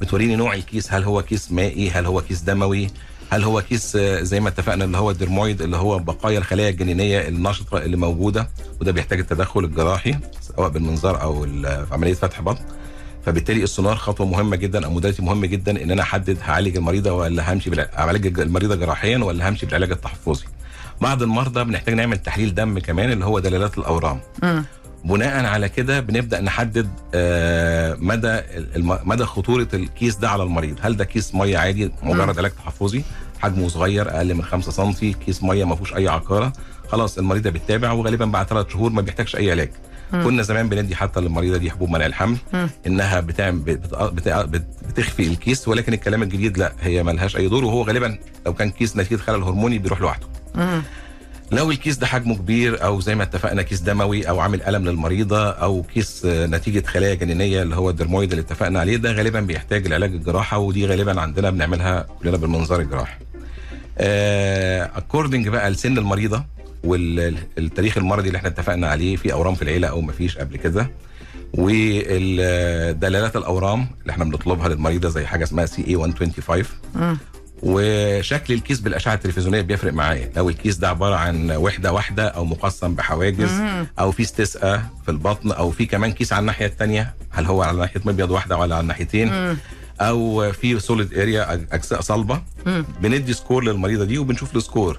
بتوريني 0.00 0.36
نوع 0.36 0.54
الكيس 0.54 0.92
هل 0.92 1.04
هو 1.04 1.22
كيس 1.22 1.52
مائي 1.52 1.90
هل 1.90 2.06
هو 2.06 2.20
كيس 2.22 2.40
دموي 2.40 2.86
هل 3.30 3.44
هو 3.44 3.60
كيس 3.62 3.96
آه، 3.96 4.22
زي 4.22 4.40
ما 4.40 4.48
اتفقنا 4.48 4.84
اللي 4.84 4.98
هو 4.98 5.10
ال 5.10 5.16
dermoid 5.16 5.62
اللي 5.62 5.76
هو 5.76 5.98
بقايا 5.98 6.38
الخلايا 6.38 6.68
الجنينية 6.70 7.28
النشطة 7.28 7.78
اللي 7.78 7.96
موجودة 7.96 8.48
وده 8.80 8.92
بيحتاج 8.92 9.18
التدخل 9.20 9.64
الجراحي 9.64 10.14
سواء 10.40 10.68
بالمنظار 10.68 11.22
أو 11.22 11.46
عملية 11.92 12.14
فتح 12.14 12.40
بطن. 12.40 12.64
فبالتالي 13.26 13.62
السونار 13.62 13.96
خطوة 13.96 14.26
مهمة 14.26 14.56
جدا 14.56 14.86
أو 14.86 14.90
modality 14.90 15.22
مهم 15.22 15.44
جدا 15.44 15.82
إن 15.82 15.90
أنا 15.90 16.02
أحدد 16.02 16.38
هعالج 16.42 16.76
المريضة 16.76 17.12
ولا 17.12 17.52
همشي 17.52 17.70
بالع- 17.70 17.98
اعالج 17.98 18.40
المريضة 18.40 18.74
جراحيا 18.74 19.18
ولا 19.18 19.48
همشي 19.48 19.66
بالعلاج 19.66 19.90
التحفظي. 19.90 20.44
بعض 21.02 21.22
المرضى 21.22 21.64
بنحتاج 21.64 21.94
نعمل 21.94 22.18
تحليل 22.18 22.54
دم 22.54 22.78
كمان 22.78 23.12
اللي 23.12 23.24
هو 23.24 23.38
دلالات 23.38 23.78
الأورام. 23.78 24.20
مم. 24.42 24.64
بناء 25.04 25.44
على 25.44 25.68
كده 25.68 26.00
بنبدأ 26.00 26.40
نحدد 26.40 26.88
آه، 27.14 27.96
مدى 28.00 28.40
مدى 29.04 29.24
خطورة 29.24 29.68
الكيس 29.74 30.16
ده 30.16 30.30
على 30.30 30.42
المريض. 30.42 30.76
هل 30.80 30.96
ده 30.96 31.04
كيس 31.04 31.34
مية 31.34 31.58
عادي؟ 31.58 31.90
مجرد 32.02 32.38
علاج 32.38 32.50
تحفظي. 32.50 33.04
حجمه 33.40 33.68
صغير 33.68 34.10
أقل 34.16 34.34
من 34.34 34.44
5 34.44 34.72
سم 34.72 34.92
كيس 35.12 35.42
مية 35.42 35.64
ما 35.64 35.74
فيهوش 35.74 35.94
أي 35.94 36.08
عقارة. 36.08 36.52
خلاص 36.88 37.18
المريضه 37.18 37.50
بتتابع 37.50 37.92
وغالبا 37.92 38.24
بعد 38.24 38.46
ثلاث 38.46 38.68
شهور 38.72 38.90
ما 38.90 39.00
بيحتاجش 39.02 39.36
أي 39.36 39.50
علاج. 39.50 39.70
كنا 40.12 40.42
زمان 40.42 40.68
بندي 40.68 40.96
حتى 40.96 41.20
للمريضة 41.20 41.56
دي 41.56 41.70
حبوب 41.70 41.90
منع 41.90 42.06
الحمل 42.06 42.36
مم. 42.52 42.68
إنها 42.86 43.20
بتعمل 43.20 43.58
بت- 43.58 43.94
بت- 43.94 44.28
بت- 44.28 44.66
بتخفي 44.88 45.22
الكيس 45.26 45.68
ولكن 45.68 45.92
الكلام 45.92 46.22
الجديد 46.22 46.58
لا 46.58 46.72
هي 46.80 47.02
ملهاش 47.02 47.36
أي 47.36 47.48
دور 47.48 47.64
وهو 47.64 47.82
غالبا 47.82 48.18
لو 48.46 48.54
كان 48.54 48.70
كيس 48.70 48.96
نتيجه 48.96 49.18
خلل 49.18 49.42
هرموني 49.42 49.78
بيروح 49.78 50.00
لوحده 50.00 50.26
مم. 50.54 50.82
لو 51.52 51.70
الكيس 51.70 51.96
ده 51.96 52.06
حجمه 52.06 52.36
كبير 52.36 52.84
أو 52.84 53.00
زي 53.00 53.14
ما 53.14 53.22
اتفقنا 53.22 53.62
كيس 53.62 53.80
دموي 53.80 54.28
أو 54.28 54.40
عامل 54.40 54.62
ألم 54.62 54.84
للمريضة 54.88 55.50
أو 55.50 55.82
كيس 55.82 56.22
آه، 56.26 56.46
نتيجة 56.46 56.86
خلايا 56.86 57.14
جنينية 57.14 57.62
اللي 57.62 57.76
هو 57.76 57.90
ال 57.90 57.95
dermoid 57.95 58.30
اللي 58.32 58.42
اتفقنا 58.42 58.80
عليه 58.80 58.96
ده 58.96 59.12
غالبا 59.12 59.40
بيحتاج 59.40 59.86
العلاج 59.86 60.12
الجراحة 60.14 60.58
ودي 60.58 60.86
غالبا 60.86 61.20
عندنا 61.20 61.50
بنعملها 61.50 62.06
كلنا 62.22 62.36
بالمنظار 62.36 62.80
الجراحي. 62.80 63.16
according 64.96 65.48
بقى 65.48 65.70
لسن 65.70 65.98
المريضة 65.98 66.44
والتاريخ 66.84 67.98
المرضي 67.98 68.26
اللي 68.28 68.36
إحنا 68.38 68.48
اتفقنا 68.48 68.88
عليه 68.88 69.16
في 69.16 69.32
أورام 69.32 69.54
في 69.54 69.62
العيلة 69.62 69.88
أو 69.88 70.00
ما 70.00 70.12
فيش 70.12 70.38
قبل 70.38 70.56
كده 70.56 70.90
ودلالات 71.54 73.36
الأورام 73.36 73.86
اللي 74.02 74.10
إحنا 74.10 74.24
بنطلبها 74.24 74.68
للمريضة 74.68 75.08
زي 75.08 75.26
حاجة 75.26 75.44
اسمها 75.44 75.66
CA 75.66 75.96
125 75.96 76.64
مم. 76.94 77.16
وشكل 77.62 78.54
الكيس 78.54 78.80
بالأشعة 78.80 79.14
التلفزيونية 79.14 79.60
بيفرق 79.60 79.92
معايا 79.92 80.30
لو 80.36 80.48
الكيس 80.48 80.76
ده 80.76 80.88
عبارة 80.88 81.14
عن 81.14 81.50
وحدة 81.52 81.92
واحدة 81.92 82.28
أو 82.28 82.44
مقسم 82.44 82.94
بحواجز. 82.94 83.50
أو 83.98 84.10
في 84.12 84.22
استسقاء 84.22 84.82
في 85.04 85.10
البطن 85.10 85.52
أو 85.52 85.70
في 85.70 85.86
كمان 85.86 86.12
كيس 86.12 86.32
على 86.32 86.40
الناحية 86.40 86.66
الثانية 86.66 87.14
هل 87.30 87.46
هو 87.46 87.62
على 87.62 87.78
ناحية 87.78 88.00
مبيض 88.04 88.30
واحدة 88.30 88.56
ولا 88.56 88.74
على 88.74 88.82
الناحيتين. 88.82 89.56
أو 90.00 90.52
في 90.52 90.80
solid 90.80 91.18
area 91.18 91.60
أجزاء 91.72 92.00
صلبة. 92.00 92.42
بندي 93.02 93.32
score 93.32 93.64
للمريضة 93.64 94.04
دي 94.04 94.18
وبنشوف 94.18 94.56
ال 94.56 94.63
score 94.63 94.98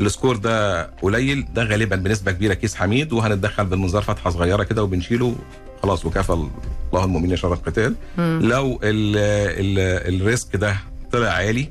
ال 0.00 0.06
score 0.06 0.36
ده 0.36 0.82
قليل 1.02 1.46
ده 1.54 1.62
غالبا 1.64 1.96
بنسبة 1.96 2.32
كبيرة 2.32 2.54
كيس 2.54 2.74
حميد 2.74 3.12
وهنتدخل 3.12 3.64
بالمنظار 3.64 4.02
فتحة 4.02 4.30
صغيرة 4.30 4.62
كده 4.62 4.82
وبنشيله 4.82 5.34
خلاص 5.82 6.04
وكفى 6.06 6.30
الله 6.32 7.04
المؤمنين 7.04 7.36
شر 7.36 7.52
القتال. 7.52 7.94
لو 8.18 8.80
ال 8.82 9.16
ال 9.58 10.14
ال 10.20 10.27
risk 10.27 10.56
ده 10.56 10.76
طلع 11.12 11.28
عالي 11.28 11.68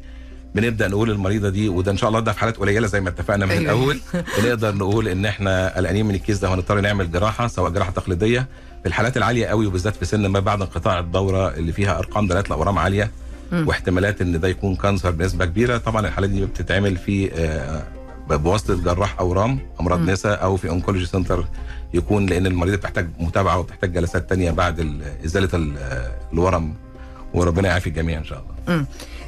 بنبدأ 0.55 0.87
نقول 0.87 1.11
المريضة 1.11 1.49
دي 1.49 1.69
وده 1.69 1.91
إن 1.91 1.97
شاء 1.97 2.09
الله 2.09 2.19
ده 2.19 2.31
في 2.31 2.39
حالات 2.39 2.57
قليلة 2.57 2.87
زي 2.87 3.01
ما 3.01 3.09
اتفقنا 3.09 3.45
من 3.45 3.51
أيوة. 3.51 3.63
الأول 3.63 3.99
بنقدر 4.43 4.75
نقول 4.75 5.07
إن 5.07 5.25
إحنا 5.25 5.77
قلقانين 5.77 6.05
من 6.05 6.15
الكيس 6.15 6.39
ده 6.39 6.49
وهنضطر 6.49 6.79
نعمل 6.81 7.11
جراحة 7.11 7.47
سواء 7.47 7.71
جراحة 7.71 7.91
تقليدية. 7.91 8.47
في 8.83 8.87
الحالات 8.89 9.17
العالية 9.17 9.45
قوي 9.45 9.65
وبالذات 9.67 9.95
في 9.95 10.05
سن 10.05 10.25
ما 10.25 10.39
بعد 10.39 10.61
انقطاع 10.61 10.99
الدورة 10.99 11.47
اللي 11.49 11.71
فيها 11.71 11.99
أرقام 11.99 12.27
دلالات 12.27 12.47
الاورام 12.47 12.77
عالية 12.79 13.11
واحتمالات 13.51 14.21
إن 14.21 14.39
ده 14.39 14.47
يكون 14.47 14.75
cancer 14.75 15.11
بنسبة 15.11 15.45
كبيرة. 15.45 15.77
طبعا 15.77 16.07
الحالات 16.07 16.29
دي 16.29 16.45
بتتعمل 16.45 16.97
في 16.97 17.31
آه، 17.33 17.83
بواسطه 18.35 18.75
جراح 18.75 19.19
اورام 19.19 19.59
أمراض 19.81 19.99
نساء 20.09 20.43
أو 20.43 20.57
في 20.57 20.69
oncology 20.69 21.05
center 21.05 21.45
يكون 21.93 22.25
لأن 22.25 22.45
المريضه 22.45 22.77
بتحتاج 22.77 23.07
متابعة 23.19 23.59
وبتحتاج 23.59 23.93
جلسات 23.93 24.29
تانية 24.29 24.51
بعد 24.51 24.79
ال- 24.79 25.01
إزالة 25.25 25.49
ال- 25.53 25.77
الورم. 26.33 26.73
وربنا 27.33 27.67
يعافي 27.67 27.87
الجميع 27.87 28.17
إن 28.17 28.23
شاء 28.23 28.39
الله. 28.39 28.77
مم. 28.77 28.85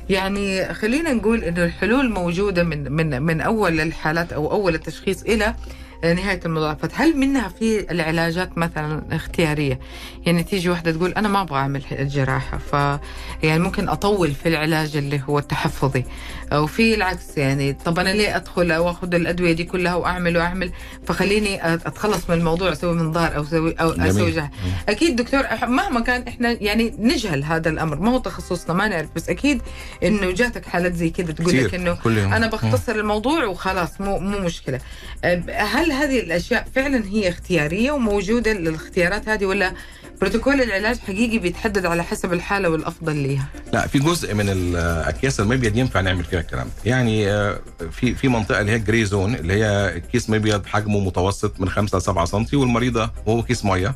يعني 0.10 0.74
خلينا 0.74 1.14
نقول 1.14 1.44
انه 1.44 1.64
الحلول 1.66 2.10
موجودة 2.10 2.64
من 2.64 2.92
من 2.92 3.22
من 3.22 3.42
أول 3.42 3.80
الحالات 3.82 4.34
أو 4.34 4.52
أول 4.52 4.76
التشخيص 4.76 5.22
إلى 5.24 5.56
نهاية 6.04 6.40
المضاعفات، 6.46 6.92
هل 6.96 7.18
منها 7.18 7.48
في 7.48 7.92
العلاجات 7.92 8.58
مثلا 8.58 9.02
اختيارية؟ 9.12 9.80
يعني 10.26 10.44
تيجي 10.44 10.70
واحدة 10.70 10.92
تقول 10.92 11.12
أنا 11.12 11.28
ما 11.28 11.42
أبغى 11.42 11.58
أعمل 11.60 11.82
الجراحة 11.92 12.58
ف 12.58 12.74
يعني 13.44 13.60
ممكن 13.60 13.90
أطول 13.90 14.32
في 14.32 14.50
العلاج 14.50 14.98
اللي 14.98 15.22
هو 15.30 15.40
التحفظي. 15.40 16.06
أو 16.54 16.68
في 16.68 16.96
العكس 16.96 17.38
يعني 17.38 17.74
طب 17.74 18.00
أنا 18.00 18.10
ليه 18.10 18.36
أدخل 18.36 18.72
أو 18.72 18.90
آخذ 18.90 19.16
الأدوية 19.16 19.54
دي 19.54 19.64
كلها 19.64 19.96
وأعمل 19.96 20.38
وأعمل 20.38 20.72
فخليني 21.08 21.74
أتخلص 21.76 22.30
من 22.30 22.38
الموضوع 22.38 22.72
أسوي 22.72 22.94
منظار 22.94 23.36
أو 23.36 23.42
أسوي 23.44 23.74
أو 23.74 23.94
جميل. 23.94 24.08
أسوي 24.10 24.32
جراحة. 24.32 24.52
أكيد 24.90 25.16
دكتور 25.16 25.44
مهما 25.68 26.00
كان 26.00 26.28
إحنا 26.28 26.52
يعني 26.52 26.94
نجهل 27.00 27.44
هذا 27.44 27.70
الأمر 27.70 28.00
ما 28.00 28.12
هو 28.12 28.18
تخصصنا 28.18 28.74
ما 28.74 28.88
نعرف 28.88 29.10
بس 29.16 29.30
أكيد 29.30 29.62
إنه 30.04 30.32
جاتك 30.32 30.66
حالات 30.66 30.94
زي 30.94 31.10
كذا 31.10 31.32
تقول 31.32 31.58
لك 31.66 31.76
إنه. 31.76 31.98
أنا 32.38 32.48
بختصر 32.48 32.96
الموضوع 32.96 33.46
وخلاص 33.46 34.02
مو 34.02 34.20
مو 34.20 34.40
مشكلة 34.40 34.80
هل 35.56 35.92
هذه 35.92 36.20
الأشياء 36.20 36.68
فعلا 36.76 37.06
هي 37.06 37.30
اختيارية 37.30 37.92
وموجودة 37.92 38.52
الاختيارات 38.52 39.30
هذه 39.30 39.46
ولا 39.46 39.74
بروتوكول 40.22 40.62
العلاج 40.62 40.98
حقيقي 41.00 41.40
بيتحدد 41.40 41.86
على 41.86 42.04
حسب 42.04 42.34
الحالة 42.34 42.70
والأفضل 42.70 43.16
ليها. 43.16 43.48
لا 43.74 43.88
في 43.88 44.00
جزء 44.00 44.34
من 44.34 44.50
الاكياس 44.50 45.40
المبيض 45.40 45.78
ينفع 45.78 46.02
نعمل 46.02 46.24
فيها 46.24 46.40
الكلام. 46.40 46.68
يعني 46.86 47.32
آه، 47.32 47.60
في 47.92 48.16
في 48.16 48.28
منطقة 48.28 48.62
اللي 48.62 48.72
هي 48.72 48.76
ال 48.76 48.82
grey 48.82 49.06
zone 49.06 49.36
اللي 49.36 49.54
هي 49.54 50.02
كيس 50.12 50.30
مبيض 50.30 50.66
حجمه 50.66 51.00
متوسط 51.00 51.60
من 51.60 51.70
5 51.70 51.98
ل 51.98 52.02
7 52.02 52.26
سم 52.26 52.46
والمريضة 52.54 53.12
وهو 53.26 53.44
كيس 53.44 53.66
مية. 53.66 53.96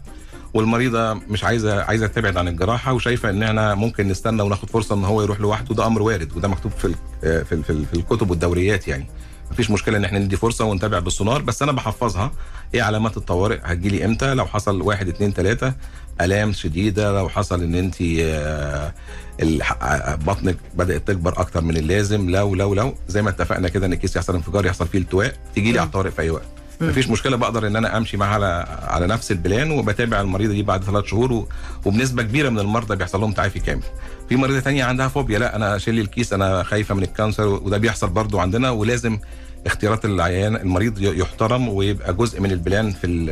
والمريضة 0.53 1.13
مش 1.13 1.43
عايزة 1.43 1.83
عايزة 1.83 2.07
تبعد 2.07 2.37
عن 2.37 2.47
الجراحة 2.47 2.93
وشايفة 2.93 3.29
إن 3.29 3.43
إحنا 3.43 3.75
ممكن 3.75 4.07
نستنى 4.07 4.41
وناخد 4.41 4.69
فرصة 4.69 4.95
إن 4.95 5.05
هو 5.05 5.21
يروح 5.21 5.39
لوحده. 5.39 5.75
ده 5.75 5.85
أمر 5.87 6.01
وارد 6.01 6.37
وده 6.37 6.47
مكتوب 6.47 6.71
في 6.71 6.95
آه، 7.23 7.43
في 7.43 7.63
في 7.63 7.93
الكتب 7.93 8.29
والدوريات 8.29 8.87
يعني. 8.87 9.07
مفيش 9.53 9.71
مشكلة 9.71 9.97
إن 9.97 10.05
إحنا 10.05 10.19
ندي 10.19 10.37
فرصة 10.37 10.65
ونتابع 10.65 10.99
بالسونار 10.99 11.41
بس 11.41 11.61
أنا 11.61 11.71
بحفظها. 11.71 12.31
إيه 12.73 12.81
علامات 12.81 13.17
الطوارئ؟ 13.17 13.59
هتجيلي 13.63 14.05
إمتى؟ 14.05 14.33
لو 14.33 14.45
حصل 14.45 14.81
واحد 14.81 15.07
اتنين 15.07 15.33
تلاتة. 15.33 15.73
ألام 16.21 16.53
شديدة 16.53 17.11
لو 17.17 17.29
حصل 17.29 17.63
إن 17.63 17.75
أنت 17.75 17.95
آه، 18.19 18.93
الح- 19.41 20.15
بطنك 20.15 20.57
بدأت 20.75 21.07
تكبر 21.07 21.33
أكتر 21.41 21.61
من 21.61 21.77
اللازم 21.77 22.29
لو 22.29 22.55
لو 22.55 22.73
لو. 22.73 22.95
زي 23.07 23.21
ما 23.21 23.29
اتفقنا 23.29 23.69
كده 23.69 23.85
إن 23.85 23.93
الكيس 23.93 24.15
يحصل 24.15 24.35
انفجار 24.35 24.65
يحصل 24.65 24.87
فيه 24.87 24.99
التواء 24.99 25.33
تيجي 25.55 25.71
لي 25.71 25.79
على 25.79 25.87
الطوارئ 25.87 26.11
في 26.11 26.21
أي 26.21 26.29
وقت. 26.29 26.45
مفيش 26.81 27.09
مشكلة 27.09 27.37
بقدر 27.37 27.67
إن 27.67 27.75
أنا 27.75 27.97
أمشي 27.97 28.17
معاها 28.17 28.33
على 28.33 28.65
على 28.87 29.07
نفس 29.07 29.31
ال 29.31 29.39
plan 29.39 29.71
وبتابع 29.71 30.21
المريضه 30.21 30.53
دي 30.53 30.63
بعد 30.63 30.83
ثلاث 30.83 31.05
شهور 31.05 31.31
و- 31.33 31.47
وبنسبة 31.85 32.23
كبيرة 32.23 32.49
من 32.49 32.59
المرضى 32.59 32.95
بيحصل 32.95 33.21
لهم 33.21 33.31
تعافي 33.31 33.59
كامل. 33.59 33.83
في 34.29 34.35
مريضة 34.35 34.59
تانية 34.59 34.83
عندها 34.83 35.07
فوبيا 35.07 35.39
لا 35.39 35.55
أنا 35.55 35.75
اشيل 35.75 35.95
لي 35.95 36.01
الكيس 36.01 36.33
أنا 36.33 36.63
خايفة 36.63 36.95
من 36.95 37.03
ال 37.03 37.10
cancer 37.10 37.47
وده 37.47 37.77
بيحصل 37.77 38.09
برضو 38.09 38.39
عندنا 38.39 38.69
ولازم 38.69 39.19
اختيارات 39.65 40.05
العيان 40.05 40.55
المريض 40.55 41.01
يحترم 41.01 41.69
ويبقى 41.69 42.13
جزء 42.13 42.41
من 42.41 42.51
ال 42.51 42.59
plan 42.59 42.91
في 42.91 43.25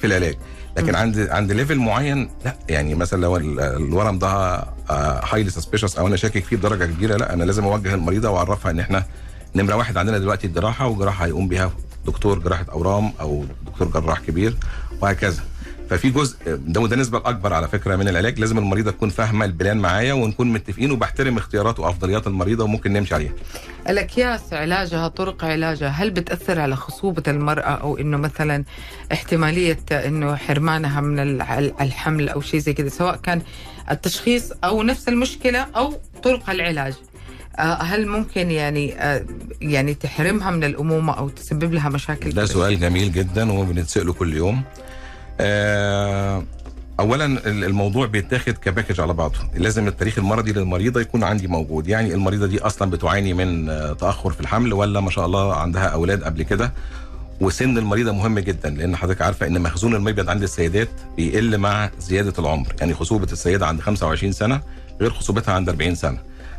في 0.00 0.06
العلاج. 0.06 0.36
لكن 0.76 0.94
عند 0.94 1.18
عند 1.30 1.52
level 1.52 1.78
معين 1.78 2.30
لا. 2.44 2.56
يعني 2.68 2.94
مثلا 2.94 3.20
لو 3.20 3.36
ال- 3.36 3.60
الورم 3.60 4.18
ده 4.18 4.28
highly 5.32 5.50
suspicious 5.50 5.96
أو 5.98 6.06
أنا 6.06 6.16
شاكك 6.16 6.44
فيه 6.44 6.56
بدرجة 6.56 6.84
كبيرة 6.84 7.16
لا. 7.16 7.32
أنا 7.32 7.44
لازم 7.44 7.64
أوجه 7.64 7.94
المريضة 7.94 8.30
وأعرفها 8.30 8.70
إن 8.70 8.80
إحنا 8.80 9.04
نمرة 9.54 9.74
واحد 9.76 9.96
عندنا 9.96 10.18
دلوقتي 10.18 10.46
الجراحه 10.46 10.86
وجراحة 10.86 11.24
هيقوم 11.26 11.48
بها 11.48 11.70
دكتور 12.06 12.38
جراحة 12.38 12.66
أورام 12.72 13.12
أو 13.20 13.44
دكتور 13.66 13.88
جراح 14.00 14.20
كبير 14.20 14.56
وهكذا. 15.00 15.42
ففي 15.92 16.10
جزء 16.10 16.36
ده 16.46 16.80
وده 16.80 16.94
النسبة 16.94 17.18
الاكبر 17.18 17.52
على 17.52 17.68
فكرة 17.68 17.96
من 17.96 18.08
العلاج. 18.08 18.40
لازم 18.40 18.58
المريضة 18.58 18.90
تكون 18.90 19.08
فاهمة 19.08 19.44
البلان 19.44 19.76
معايا 19.76 20.12
ونكون 20.12 20.52
متفقين 20.52 20.90
وبحترم 20.92 21.36
اختيارات 21.36 21.80
وأفضليات 21.80 22.26
المريضة 22.26 22.64
وممكن 22.64 22.92
نمشي 22.92 23.14
عليها. 23.14 23.32
الأكياس 23.88 24.52
علاجها 24.52 25.08
طرق 25.08 25.44
علاجها 25.44 25.88
هل 25.88 26.10
بتأثر 26.10 26.60
على 26.60 26.76
خصوبة 26.76 27.22
المرأة 27.28 27.62
أو 27.62 27.98
إنه 27.98 28.16
مثلا 28.16 28.64
احتمالية 29.12 29.78
إنه 29.92 30.36
حرمانها 30.36 31.00
من 31.00 31.18
الحمل 31.80 32.28
أو 32.28 32.40
شيء 32.40 32.60
زي 32.60 32.72
كذا 32.72 32.88
سواء 32.88 33.16
كان 33.16 33.42
التشخيص 33.90 34.52
أو 34.64 34.82
نفس 34.82 35.08
المشكلة 35.08 35.58
أو 35.76 36.00
طرق 36.22 36.50
العلاج؟ 36.50 36.94
آه، 37.58 37.82
هل 37.82 38.06
ممكن 38.08 38.50
يعني 38.50 38.94
آه، 38.94 39.26
يعني 39.60 39.94
تحرمها 39.94 40.50
من 40.50 40.64
الأمومة 40.64 41.12
أو 41.18 41.28
تسبب 41.28 41.72
لها 41.72 41.88
مشاكل؟ 41.88 42.30
ده؟ 42.30 42.46
سؤال 42.46 42.80
جميل 42.80 43.12
جدا 43.12 43.52
وبنتساله 43.52 44.12
كل 44.12 44.34
يوم. 44.34 44.62
اولا 47.00 47.24
ال- 47.24 47.64
الموضوع 47.64 48.06
بيتاخد 48.06 48.52
كباكج 48.52 49.00
على 49.00 49.12
بعضه. 49.12 49.34
لازم 49.54 49.88
التاريخ 49.88 50.18
المرضي 50.18 50.52
للمريضة 50.52 51.00
يكون 51.00 51.24
عندي 51.24 51.46
موجود. 51.48 51.88
يعني 51.88 52.14
المريضة 52.14 52.46
دي 52.46 52.60
أصلا 52.60 52.90
بتعاني 52.90 53.34
من 53.34 53.68
آه، 53.70 53.92
تأخر 53.92 54.30
في 54.32 54.40
الحمل 54.40 54.72
ولا 54.72 55.00
ما 55.00 55.10
شاء 55.10 55.26
الله 55.26 55.54
عندها 55.56 55.84
أولاد 55.86 56.24
قبل 56.24 56.42
كده. 56.42 56.72
وسن 57.40 57.78
المريضة 57.78 58.12
مهم 58.12 58.38
جدا 58.38 58.70
لأن 58.70 58.96
حضرتك 58.96 59.22
عارفة 59.22 59.46
إن 59.46 59.60
مخزون 59.62 59.94
المبيض 59.94 60.30
عند 60.30 60.42
السيدات 60.42 60.88
بيقل 61.16 61.58
مع 61.58 61.90
زيادة 62.00 62.32
العمر. 62.38 62.66
يعني 62.80 62.94
خصوبة 62.94 63.32
السيدة 63.32 63.66
عند 63.66 63.80
25 63.80 64.32
سنة 64.32 64.60
غير 65.00 65.10
خصوبتها 65.10 65.54
عند 65.54 65.68
40 65.68 65.94
سنة. 65.94 66.18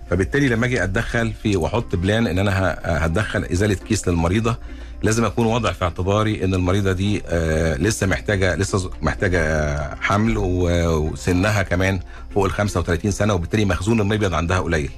فبالتالي 0.09 0.49
لما 0.49 0.65
أجي 0.65 0.83
أتدخل 0.83 1.33
في 1.43 1.55
وأحط 1.57 1.95
plan 1.95 2.27
إن 2.27 2.39
أنا 2.39 2.79
هتدخل 2.85 3.43
إزالة 3.43 3.73
كيس 3.73 4.07
للمريضة 4.07 4.57
لازم 5.03 5.25
أكون 5.25 5.45
واضع 5.45 5.71
في 5.71 5.83
اعتباري 5.85 6.43
إن 6.45 6.53
المريضة 6.53 6.91
دي 6.91 7.21
آه، 7.27 7.75
لسه 7.77 8.07
محتاجة 8.07 8.55
لسه 8.55 8.89
محتاجة 9.01 9.95
حمل 9.95 10.33
وسنها 10.37 11.63
كمان 11.63 11.99
فوق 12.33 12.45
ال 12.45 12.51
35 12.51 13.11
سنة 13.11 13.33
وبالتالي 13.33 13.65
مخزون 13.65 14.01
المبيض 14.01 14.33
عندها 14.33 14.59
قليل. 14.59 14.89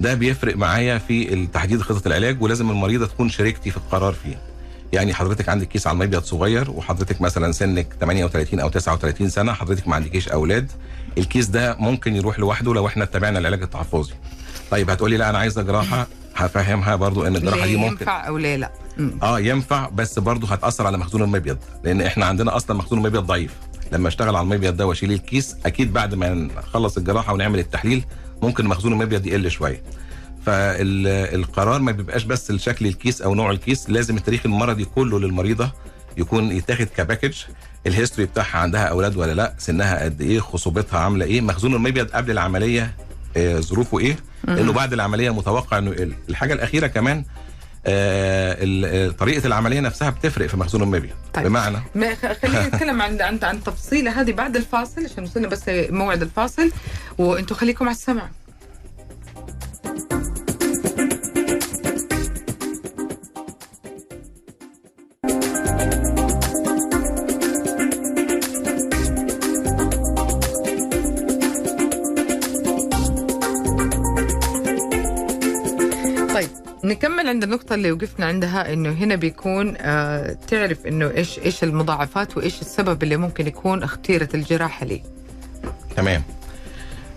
ده 0.00 0.14
بيفرق 0.14 0.56
معايا 0.56 0.98
في 0.98 1.46
تحديد 1.46 1.82
خطة 1.82 2.08
العلاج 2.08 2.42
ولازم 2.42 2.70
المريضة 2.70 3.06
تكون 3.06 3.28
شريكتي 3.28 3.70
في 3.70 3.76
القرار 3.76 4.12
فيه. 4.12 4.38
يعني 4.92 5.14
حضرتك 5.14 5.48
عندك 5.48 5.68
كيس 5.68 5.86
على 5.86 5.94
المبيض 5.94 6.22
صغير 6.22 6.70
وحضرتك 6.70 7.20
مثلا 7.20 7.52
سنك 7.52 7.86
38 8.00 8.60
أو 8.60 8.68
39 8.68 9.28
سنة 9.28 9.52
حضرتك 9.52 9.88
ما 9.88 9.94
عندكيش 9.94 10.28
أولاد 10.28 10.70
الكيس 11.18 11.46
ده 11.46 11.76
ممكن 11.80 12.16
يروح 12.16 12.38
لوحده 12.38 12.74
لو 12.74 12.86
إحنا 12.86 13.04
اتبعنا 13.04 13.38
العلاج 13.38 13.62
التحفظي 13.62 14.14
طيب 14.70 14.90
هتقولي 14.90 15.16
لا 15.16 15.30
أنا 15.30 15.38
عايزة 15.38 15.62
جراحة 15.62 16.06
هفهمها 16.36 16.96
برضو 16.96 17.26
إن 17.26 17.36
الجراحة 17.36 17.66
دي 17.66 17.76
ممكن 17.76 17.96
ينفع 18.00 18.28
أو 18.28 18.38
لا 18.38 18.56
مم. 18.56 18.83
آه 19.22 19.40
ينفع 19.40 19.88
بس 19.88 20.18
برضه 20.18 20.48
هتأثر 20.48 20.86
على 20.86 20.98
مخزون 20.98 21.22
المبيض 21.22 21.58
لأن 21.84 22.00
إحنا 22.00 22.26
عندنا 22.26 22.56
أصلا 22.56 22.76
مخزون 22.76 22.98
المبيض 22.98 23.22
ضعيف. 23.26 23.50
لما 23.92 24.08
أشتغل 24.08 24.36
على 24.36 24.44
المبيض 24.44 24.76
ده 24.76 24.86
وأشيل 24.86 25.12
الكيس 25.12 25.56
أكيد 25.66 25.92
بعد 25.92 26.14
ما 26.14 26.34
نخلص 26.34 26.96
الجراحة 26.96 27.32
ونعمل 27.32 27.58
التحليل 27.58 28.04
ممكن 28.42 28.66
مخزون 28.66 28.92
المبيض 28.92 29.26
يقل 29.26 29.50
شوية. 29.50 29.82
فالقرار 30.46 31.80
ما 31.80 31.92
بيبقاش 31.92 32.24
بس 32.24 32.50
لشكل 32.50 32.86
الكيس 32.86 33.22
أو 33.22 33.34
نوع 33.34 33.50
الكيس 33.50 33.90
لازم 33.90 34.16
التاريخ 34.16 34.40
المرضي 34.46 34.84
كله 34.84 35.20
للمريضة 35.20 35.70
يكون 36.16 36.52
يتاخد 36.52 36.86
ك 36.96 37.00
package. 37.00 37.34
الهيستوري 37.86 38.26
بتاعها 38.28 38.58
عندها 38.58 38.84
أولاد 38.84 39.16
ولا 39.16 39.34
لأ 39.34 39.54
سنها 39.58 40.04
قد 40.04 40.20
إيه 40.20 40.40
خصوبتها 40.40 40.98
عاملة 40.98 41.24
إيه 41.24 41.40
مخزون 41.40 41.74
المبيض 41.74 42.06
قبل 42.10 42.30
العملية 42.30 42.94
آه، 43.36 43.60
ظروفه 43.60 43.98
إيه؟ 43.98 44.16
لأنه 44.44 44.72
بعد 44.72 44.92
العملية 44.92 45.30
متوقع 45.30 45.78
إنه 45.78 45.90
يقل. 45.90 46.12
الحاجة 46.28 46.52
الأخيرة 46.54 46.86
كمان 46.86 47.24
طريقة 49.10 49.46
العملية 49.46 49.80
نفسها 49.80 50.10
بتفرق 50.10 50.46
في 50.46 50.56
مخزون 50.56 50.82
المبيض 50.82 51.14
طيب. 51.34 51.46
بمعنى؟ 51.46 51.76
خلينا 52.42 52.66
نتكلم 52.66 53.02
عن 53.02 53.20
عن 53.20 53.38
عن 53.42 53.64
تفصيلة. 53.64 54.20
هذه 54.20 54.32
بعد 54.32 54.56
الفاصل 54.56 55.04
عشان 55.04 55.24
وصلنا 55.24 55.48
بس 55.48 55.62
موعد 55.68 56.22
الفاصل. 56.22 56.70
وأنتم 57.18 57.54
خليكم 57.54 57.84
على 57.84 57.94
السمع. 57.94 58.28
نكمل 76.94 77.28
عند 77.28 77.42
النقطة 77.42 77.74
اللي 77.74 77.92
وقفنا 77.92 78.26
عندها 78.26 78.72
إنه 78.72 78.90
هنا 78.92 79.14
بيكون 79.14 79.74
آه 79.80 80.36
تعرف 80.48 80.86
إنه 80.86 81.10
إيش 81.10 81.38
إيش 81.38 81.64
المضاعفات 81.64 82.36
وإيش 82.36 82.60
السبب 82.60 83.02
اللي 83.02 83.16
ممكن 83.16 83.46
يكون 83.46 83.82
اختيرت 83.82 84.34
الجراحة 84.34 84.86
ليه. 84.86 85.02
تمام 85.96 86.22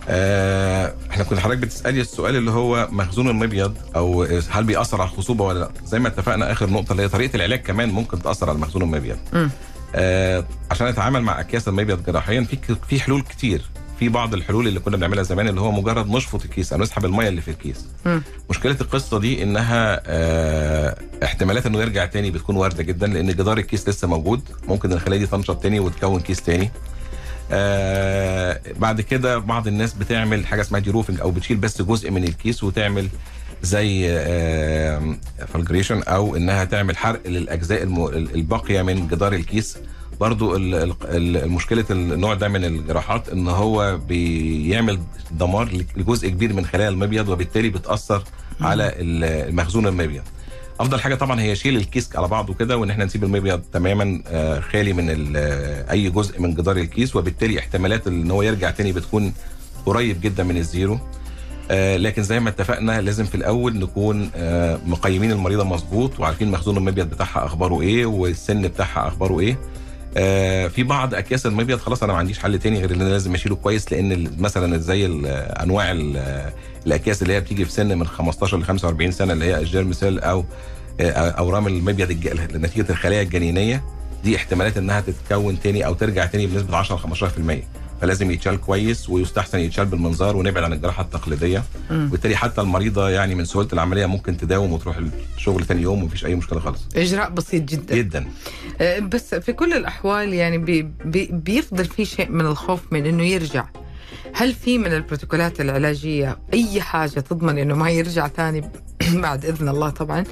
آه، 0.08 0.94
إحنا 1.10 1.24
كنا 1.24 1.40
حضرتك 1.40 1.58
بتسألي 1.58 2.00
السؤال 2.00 2.36
اللي 2.36 2.50
هو 2.50 2.88
مخزون 2.90 3.28
المبيض 3.28 3.76
أو 3.96 4.22
هل 4.50 4.64
بيأثر 4.64 5.00
على 5.00 5.10
الخصوبة 5.10 5.44
ولا 5.44 5.58
لأ 5.58 5.70
زي 5.84 5.98
ما 5.98 6.08
اتفقنا 6.08 6.52
آخر 6.52 6.70
نقطة 6.70 6.92
اللي 6.92 7.02
هي 7.02 7.08
طريقة 7.08 7.36
العلاج 7.36 7.60
كمان 7.60 7.88
ممكن 7.88 8.22
تأثر 8.22 8.48
على 8.50 8.58
مخزون 8.58 8.82
المبيض. 8.82 9.18
آه 9.94 10.44
عشان 10.70 10.86
نتعامل 10.88 11.22
مع 11.22 11.40
أكياس 11.40 11.68
المبيض 11.68 12.04
جراحيا 12.06 12.40
في 12.40 12.76
في 12.88 13.00
حلول 13.00 13.22
كتير 13.22 13.62
في 13.98 14.08
بعض 14.08 14.34
الحلول 14.34 14.68
اللي 14.68 14.80
كنا 14.80 14.96
بنعملها 14.96 15.22
زمان 15.22 15.48
اللي 15.48 15.60
هو 15.60 15.72
مجرد 15.72 16.10
نشفط 16.10 16.44
الكيس 16.44 16.72
أو 16.72 16.78
نسحب 16.78 17.04
المية 17.04 17.28
اللي 17.28 17.40
في 17.40 17.50
الكيس. 17.50 17.84
مم. 18.06 18.22
مشكلة 18.50 18.76
القصة 18.80 19.18
دي 19.18 19.42
إنها 19.42 20.00
آه 20.06 20.98
احتمالات 21.24 21.66
إنه 21.66 21.80
يرجع 21.80 22.06
تاني 22.06 22.30
بتكون 22.30 22.56
واردة 22.56 22.82
جدا 22.82 23.06
لأن 23.06 23.26
جدار 23.26 23.58
الكيس 23.58 23.88
لسه 23.88 24.08
موجود. 24.08 24.40
ممكن 24.68 24.92
الخلايا 24.92 25.20
دي 25.20 25.26
تنشط 25.26 25.62
تاني 25.62 25.80
وتكون 25.80 26.20
كيس 26.20 26.42
تاني. 26.42 26.70
آه 27.52 28.60
بعد 28.78 29.00
كده 29.00 29.38
بعض 29.38 29.66
الناس 29.66 29.94
بتعمل 29.94 30.46
حاجة 30.46 30.60
اسمها 30.60 30.80
deroofing 30.80 31.20
أو 31.20 31.30
بتشيل 31.30 31.56
بس 31.56 31.82
جزء 31.82 32.10
من 32.10 32.24
الكيس 32.24 32.64
وتعمل 32.64 33.08
زي 33.62 34.06
آه 34.10 35.16
fulguration 35.54 36.02
أو 36.02 36.36
إنها 36.36 36.64
تعمل 36.64 36.96
حرق 36.96 37.26
للأجزاء 37.26 37.82
الباقية 38.12 38.82
من 38.82 39.08
جدار 39.08 39.32
الكيس. 39.32 39.78
برضو 40.20 40.56
ال- 40.56 40.74
ال- 40.74 40.94
ال- 41.04 41.36
المشكلة 41.36 41.84
النوع 41.90 42.34
ده 42.34 42.48
من 42.48 42.64
الجراحات 42.64 43.28
إن 43.28 43.48
هو 43.48 43.98
بيعمل 44.08 44.98
دمار 45.30 45.68
لجزء 45.96 46.28
كبير 46.28 46.52
من 46.52 46.64
خلايا 46.66 46.88
المبيض 46.88 47.28
وبالتالي 47.28 47.68
بتأثر 47.68 48.22
على 48.60 48.92
ال- 48.96 49.54
مخزون 49.56 49.86
المبيض. 49.86 50.22
أفضل 50.80 51.00
حاجة 51.00 51.14
طبعا 51.14 51.40
هي 51.40 51.56
شيل 51.56 51.76
الكيس 51.76 52.16
على 52.16 52.28
بعضه 52.28 52.54
كده 52.54 52.76
وإن 52.76 52.90
إحنا 52.90 53.04
نسيب 53.04 53.24
المبيض 53.24 53.60
تماما 53.72 54.22
آه، 54.26 54.60
خالي 54.60 54.92
من 54.92 55.32
أي 55.90 56.10
جزء 56.10 56.40
من 56.40 56.54
جدار 56.54 56.76
الكيس 56.76 57.16
وبالتالي 57.16 57.58
احتمالات 57.58 58.06
إن 58.06 58.30
هو 58.30 58.42
يرجع 58.42 58.70
تاني 58.70 58.92
بتكون 58.92 59.32
قريب 59.86 60.20
جدا 60.20 60.42
من 60.44 60.56
ال 60.56 60.63
zero. 60.63 60.98
آه، 61.70 61.96
لكن 61.96 62.22
زي 62.22 62.40
ما 62.40 62.48
اتفقنا 62.50 63.00
لازم 63.00 63.24
في 63.24 63.34
الأول 63.34 63.78
نكون 63.78 64.30
آه، 64.36 64.78
مقيمين 64.86 65.30
المريضه 65.32 65.64
مظبوط 65.64 66.20
وعارفين 66.20 66.50
مخزون 66.50 66.76
المبيض 66.76 67.10
بتاعها 67.10 67.46
أخباره 67.46 67.80
إيه 67.80 68.06
والسن 68.06 68.62
بتاعها 68.62 69.08
أخباره 69.08 69.40
إيه. 69.40 69.58
في 70.68 70.82
بعض 70.82 71.14
أكياس 71.14 71.46
المبيض 71.46 71.78
خلاص 71.78 72.02
أنا 72.02 72.12
ما 72.12 72.18
عنديش 72.18 72.38
حل 72.38 72.58
تاني 72.58 72.78
غير 72.78 72.94
إن 72.94 73.00
أنا 73.00 73.10
لازم 73.10 73.34
أشيله 73.34 73.56
كويس 73.56 73.92
لأن 73.92 74.30
مثلا 74.38 74.78
زي 74.78 75.06
أنواع 75.62 75.92
ال- 75.92 76.52
الأكياس 76.86 77.22
اللي 77.22 77.32
هي 77.34 77.40
بتيجي 77.40 77.64
في 77.64 77.70
سن 77.72 77.98
من 77.98 78.06
15 78.06 78.58
ل 78.58 78.64
45 78.64 79.10
سنة 79.10 79.32
اللي 79.32 79.44
هي 79.44 79.58
الجيرم 79.58 79.92
سيل 79.92 80.18
أو 80.20 80.44
آه، 81.00 81.12
أورام 81.30 81.66
المبيض 81.66 82.10
نتيجة 82.56 82.86
الخلايا 82.90 83.22
الجنينية 83.22 83.84
دي 84.24 84.36
احتمالات 84.36 84.76
إنها 84.76 85.00
تتكون 85.00 85.60
تاني 85.60 85.86
أو 85.86 85.94
ترجع 85.94 86.26
تاني 86.26 86.46
بنسبة 86.46 86.76
10 86.76 86.96
ل 86.96 87.16
15% 87.16 87.64
فلازم 88.00 88.30
يتشال 88.30 88.60
كويس 88.60 89.08
ويستحسن 89.08 89.58
يتشال 89.58 89.86
بالمنظار 89.86 90.36
ونبعد 90.36 90.64
عن 90.64 90.72
الجراحة 90.72 91.02
التقليدية 91.02 91.62
وبالتالي 91.90 92.36
حتى 92.36 92.60
المريضة 92.60 93.08
يعني 93.10 93.34
من 93.34 93.44
سهولة 93.44 93.68
العملية 93.72 94.06
ممكن 94.06 94.36
تداوم 94.36 94.72
وتروح 94.72 94.96
الشغل 95.36 95.64
تاني 95.64 95.82
يوم 95.82 96.02
ومفيش 96.02 96.26
أي 96.26 96.34
مشكلة 96.34 96.60
خالص 96.60 96.80
إجراء 96.96 97.30
بسيط 97.30 97.62
جدا. 97.62 97.96
جدا 97.96 98.26
آه، 98.80 98.98
بس 98.98 99.34
في 99.34 99.52
كل 99.52 99.72
الأحوال 99.72 100.34
يعني 100.34 100.58
بي 100.58 100.82
بي 101.04 101.28
بيفضل 101.32 101.84
في 101.84 102.04
شيء 102.04 102.30
من 102.30 102.46
الخوف 102.46 102.80
من 102.92 103.06
إنه 103.06 103.22
يرجع. 103.24 103.64
هل 104.34 104.52
في 104.52 104.78
من 104.78 104.92
البروتوكولات 104.92 105.60
العلاجية 105.60 106.38
أي 106.54 106.80
حاجة 106.80 107.20
تضمن 107.20 107.58
إنه 107.58 107.74
ما 107.74 107.90
يرجع 107.90 108.28
ثاني 108.28 108.70
بعد 109.24 109.44
إذن 109.44 109.68
الله 109.68 109.90
طبعا 109.90 110.24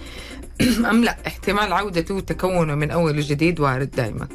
أم 0.91 1.05
لا 1.05 1.17
احتمال 1.27 1.73
عودته 1.73 2.15
وتكونه 2.15 2.75
من 2.75 2.91
أول 2.91 3.19
وجديد 3.19 3.61
وارد 3.61 3.91
دائما. 3.91 4.29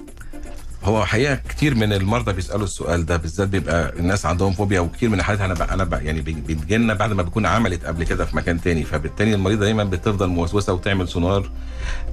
هو 0.83 1.05
حقيقة 1.05 1.35
كتير 1.49 1.75
من 1.75 1.93
المرضى 1.93 2.33
بيسألوا 2.33 2.63
السؤال 2.63 3.05
ده 3.05 3.17
بالذات 3.17 3.47
بيبقى 3.47 3.93
الناس 3.99 4.25
عندهم 4.25 4.53
فوبيا 4.53 4.79
وكتير 4.79 5.09
من 5.09 5.19
الحالات 5.19 5.41
أنا 5.41 5.53
بقى 5.53 5.73
أنا 5.73 5.83
بقى 5.83 6.05
يعني 6.05 6.21
بتجيلنا 6.21 6.93
بعد 6.93 7.13
ما 7.13 7.23
بتكون 7.23 7.45
عملت 7.45 7.85
قبل 7.85 8.03
كده 8.03 8.25
في 8.25 8.35
مكان 8.35 8.61
تاني. 8.61 8.83
فبالتالي 8.83 9.33
المريضه 9.33 9.59
دايما 9.65 9.83
بتفضل 9.83 10.27
موسوسة 10.27 10.73
وتعمل 10.73 11.07
سونار. 11.07 11.49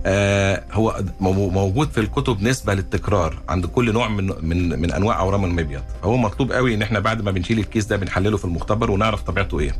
آه 0.06 0.64
هو 0.72 1.02
مو- 1.20 1.50
موجود 1.50 1.90
في 1.90 2.00
الكتب 2.00 2.42
نسبة 2.42 2.74
للتكرار 2.74 3.38
عند 3.48 3.66
كل 3.66 3.92
نوع 3.92 4.08
من 4.08 4.32
من 4.42 4.80
من 4.80 4.92
أنواع 4.92 5.18
أورام 5.20 5.44
المبيض. 5.44 5.82
فهو 6.02 6.16
مطلوب 6.16 6.52
قوي 6.52 6.74
إن 6.74 6.82
إحنا 6.82 6.98
بعد 7.00 7.22
ما 7.22 7.30
بنشيل 7.30 7.58
الكيس 7.58 7.84
ده 7.86 7.96
بنحلله 7.96 8.36
في 8.36 8.44
المختبر 8.44 8.90
ونعرف 8.90 9.22
طبيعته 9.22 9.60
إيه. 9.60 9.76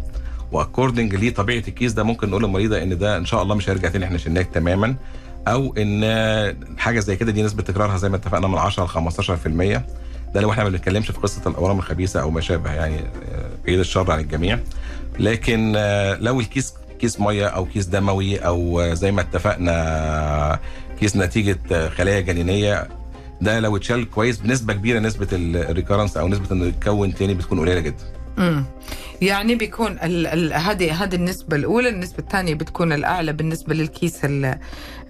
و 0.53 0.59
according 0.59 1.15
ليه 1.15 1.35
طبيعه 1.35 1.63
الكيس 1.69 1.93
ده 1.93 2.03
ممكن 2.03 2.31
نقول 2.31 2.43
للمريضة 2.45 2.83
إن 2.83 2.99
ده 2.99 3.17
إن 3.17 3.25
شاء 3.27 3.43
الله 3.43 3.55
مش 3.55 3.69
هيرجع 3.71 3.89
تاني 3.89 4.05
إحنا 4.05 4.19
شلناه 4.19 4.43
تماما. 4.43 4.97
أو 5.49 5.75
ان 5.79 6.05
حاجة 6.79 7.01
زي 7.01 7.17
كده 7.17 7.33
دي 7.33 7.43
نسبه 7.43 7.63
تكرارها 7.63 7.97
زي 7.97 8.09
ما 8.09 8.17
اتفقنا 8.17 8.47
من 8.49 8.59
10 8.59 8.85
ل 8.85 8.89
15% 8.89 9.83
ده 10.35 10.41
لو 10.41 10.53
إحنا 10.53 10.65
ما 10.65 10.71
بنتكلمش 10.71 11.11
في 11.11 11.19
قصة 11.19 11.43
الأورام 11.51 11.79
الخبيثة 11.79 12.21
أو 12.21 12.31
ما 12.31 12.41
شابه 12.41 12.73
يعني 12.73 12.99
آه، 12.99 13.51
بعيد 13.67 13.79
الشر 13.79 14.11
عن 14.13 14.21
الجميع. 14.21 14.59
لكن 15.19 15.73
آه، 15.77 16.15
لو 16.15 16.41
الكيس 16.41 16.75
كيس 17.01 17.21
مية 17.21 17.47
أو 17.47 17.65
كيس 17.67 17.87
دموي 17.87 18.39
أو 18.39 18.81
آه، 18.81 18.95
زي 18.95 19.13
ما 19.13 19.21
اتفقنا 19.21 20.59
كيس 21.01 21.17
نتيجة 21.17 21.89
خلايا 21.89 22.21
جنينية 22.21 22.89
ده 23.41 23.61
لو 23.61 23.77
اتشال 23.77 24.11
كويس 24.11 24.39
بنسبة 24.39 24.73
كبيرة 24.73 24.99
نسبة 24.99 25.29
ال 25.33 25.40
recurrence 25.40 26.17
أو 26.17 26.29
نسبة 26.29 26.47
إنه 26.53 26.65
يتكون 26.67 27.15
تاني 27.15 27.35
بتكون 27.35 27.61
قليلة 27.61 27.81
جدا. 27.81 28.05
امم 28.39 28.65
يعني 29.23 29.55
بيكون 29.55 29.93
ال- 30.03 30.27
ال- 30.27 30.53
هذه 30.53 31.03
هذه 31.05 31.15
النسبة 31.15 31.57
الأولى 31.57 31.89
النسبة 31.89 32.19
الثانية 32.19 32.55
بتكون 32.55 32.93
الأعلى 32.93 33.33
بالنسبة 33.33 33.75
للكيس 33.75 34.25
آه، 34.25 34.59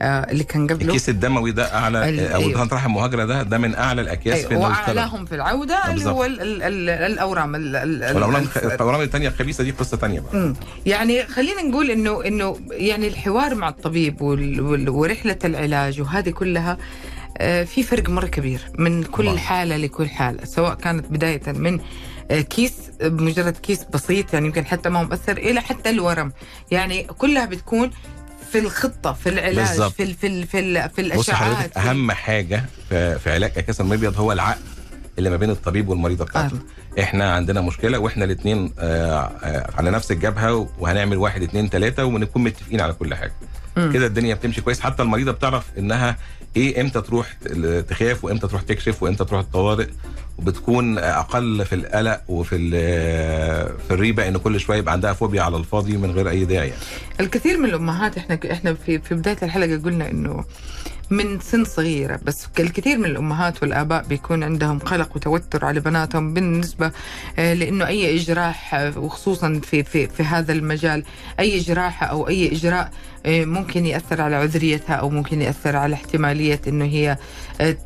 اللي 0.02 0.44
كان 0.44 0.66
قبله 0.66 0.86
الكيس 0.88 1.08
الدموي 1.08 1.52
ده 1.52 1.74
أعلى 1.74 2.08
ال- 2.08 2.20
أو 2.32 2.40
أيوه. 2.40 2.68
رحم 2.72 2.94
مهاجرة 2.94 3.24
ده 3.24 3.42
ده 3.42 3.58
من 3.58 3.74
أعلى 3.74 4.00
الأكياس 4.02 4.38
في 4.46 4.54
إنه 4.54 4.60
يشتغل. 4.70 4.72
وأعلاهم 4.72 5.24
في 5.24 5.34
العودة 5.34 5.90
اللي. 5.92 6.04
هو 6.10 6.24
ال- 6.24 6.40
ال- 6.40 6.62
ال- 6.62 6.90
الأورام 7.12 7.54
ال- 7.54 7.76
ال- 7.76 8.02
ال- 8.04 8.14
والأورام 8.14 8.42
الف- 8.42 8.58
الأورام 8.58 9.00
الثانية 9.00 9.28
الخبيثه 9.28 9.64
دي 9.64 9.70
قصة 9.70 9.96
ثانية 9.96 10.20
بقى 10.20 10.36
مم. 10.36 10.54
يعني 10.86 11.22
خلينا 11.26 11.62
نقول 11.62 11.90
انه 11.90 12.24
إنه 12.26 12.56
يعني 12.70 13.08
الحوار 13.08 13.54
مع 13.54 13.68
الطبيب 13.68 14.22
وال- 14.22 14.88
ورحلة 14.88 15.38
العلاج 15.44 16.00
وهذه 16.00 16.30
كلها 16.30 16.78
آه، 17.38 17.64
في 17.64 17.82
فرق 17.82 18.08
مرة 18.10 18.26
كبير 18.26 18.60
من 18.78 19.02
كل. 19.02 19.38
حالة 19.38 19.76
لكل 19.76 20.08
حالة 20.08 20.44
سواء 20.44 20.74
كانت 20.74 21.06
بداية 21.12 21.42
من 21.46 21.80
كيس 22.30 22.72
مجرد 23.02 23.56
كيس 23.56 23.84
بسيط 23.84 24.34
يعني 24.34 24.46
يمكن 24.46 24.66
حتى 24.66 24.88
ما 24.88 25.00
هو 25.00 25.04
مؤثر 25.04 25.36
إلى 25.36 25.60
حتى 25.60 25.90
الورم. 25.90 26.32
يعني 26.70 27.02
كلها 27.02 27.44
بتكون 27.44 27.90
في 28.52 28.58
الخطة 28.58 29.12
في 29.12 29.28
العلاج 29.28 29.68
بالظبط. 29.68 29.92
في 29.92 30.02
ال 30.02 30.14
في 30.14 30.26
ال 30.26 30.46
في, 30.46 30.60
ال 30.60 30.90
في 30.90 31.00
الأشعاعات 31.00 31.76
أهم 31.76 32.12
حاجة 32.12 32.64
في, 32.88 33.18
في 33.18 33.32
علاج 33.32 33.52
اكاسه 33.56 33.82
المبيض 33.82 34.18
هو 34.20 34.32
العقل 34.32 34.60
اللي 35.18 35.30
ما 35.30 35.36
بين 35.36 35.50
الطبيب 35.50 35.88
والمريضة 35.88 36.24
بتاعته. 36.24 36.58
إحنا 37.00 37.34
عندنا 37.34 37.60
مشكلة 37.60 37.98
وإحنا 37.98 38.24
الاثنين 38.24 38.72
على 39.78 39.90
نفس 39.90 40.10
الجبهة 40.10 40.68
وهنعمل 40.78 41.16
واحد 41.16 41.42
اتنين 41.42 41.70
تلاتة 41.70 42.04
ونكون 42.04 42.44
متفقين 42.44 42.80
على 42.80 42.92
كل 42.92 43.14
حاجة. 43.14 43.32
كده 43.76 44.06
الدنيا 44.06 44.34
بتمشي 44.34 44.60
كويس. 44.60 44.80
حتى 44.80 45.02
المريضة 45.02 45.32
بتعرف 45.32 45.64
إنها 45.78 46.16
إيه 46.56 46.80
إمتى 46.80 47.00
تروح 47.00 47.32
تخاف 47.88 48.24
وامتى 48.24 48.48
تروح 48.48 48.62
تكشف 48.62 49.02
وامتى 49.02 49.24
تروح 49.24 49.40
الطوارئ 49.40 49.86
وبتكون 50.38 50.98
أقل 50.98 51.64
في 51.64 51.74
القلق 51.74 52.20
وفي 52.28 52.70
في 53.88 53.94
الريبة 53.94 54.28
إن 54.28 54.36
كل 54.36 54.60
شوية 54.60 54.78
يبقى 54.78 54.92
عندها 54.92 55.12
فوبيا 55.12 55.42
على 55.42 55.56
الفاضي 55.56 55.96
من 55.96 56.10
غير 56.10 56.28
أي 56.30 56.44
داعي 56.44 56.68
يعني. 56.68 56.80
الكثير 57.20 57.58
من 57.58 57.64
الأمهات 57.64 58.18
إحنا 58.18 58.38
إحنا 58.52 58.74
في 58.74 58.98
في 58.98 59.14
بداية 59.14 59.36
الحلقة 59.42 59.82
قلنا 59.84 60.10
إنه 60.10 60.44
من 61.10 61.40
سن 61.40 61.64
صغيرة 61.64 62.20
بس 62.22 62.46
الكثير 62.60 62.98
من 62.98 63.04
الأمهات 63.04 63.62
والآباء 63.62 64.04
بيكون 64.04 64.42
عندهم 64.42 64.78
قلق 64.78 65.16
وتوتر 65.16 65.64
على 65.64 65.80
بناتهم 65.80 66.34
بالنسبة 66.34 66.90
آه، 67.38 67.54
لإنه 67.54 67.86
أي 67.86 68.16
إجراح 68.16 68.74
آه، 68.74 68.98
وخصوصا 68.98 69.60
في 69.64 69.82
في 69.84 70.06
في 70.06 70.22
هذا 70.22 70.52
المجال 70.52 71.04
أي 71.40 71.58
جراحه 71.58 72.06
أو 72.06 72.28
أي 72.28 72.52
إجراء 72.52 72.90
ممكن 73.28 73.86
يأثر 73.86 74.20
على 74.20 74.36
عذريتها 74.36 74.94
أو 74.94 75.10
ممكن 75.10 75.42
يأثر 75.42 75.76
على 75.76 75.94
احتمالية 75.94 76.60
إنه 76.68 76.84
هي 76.84 77.16
آه، 77.60 77.76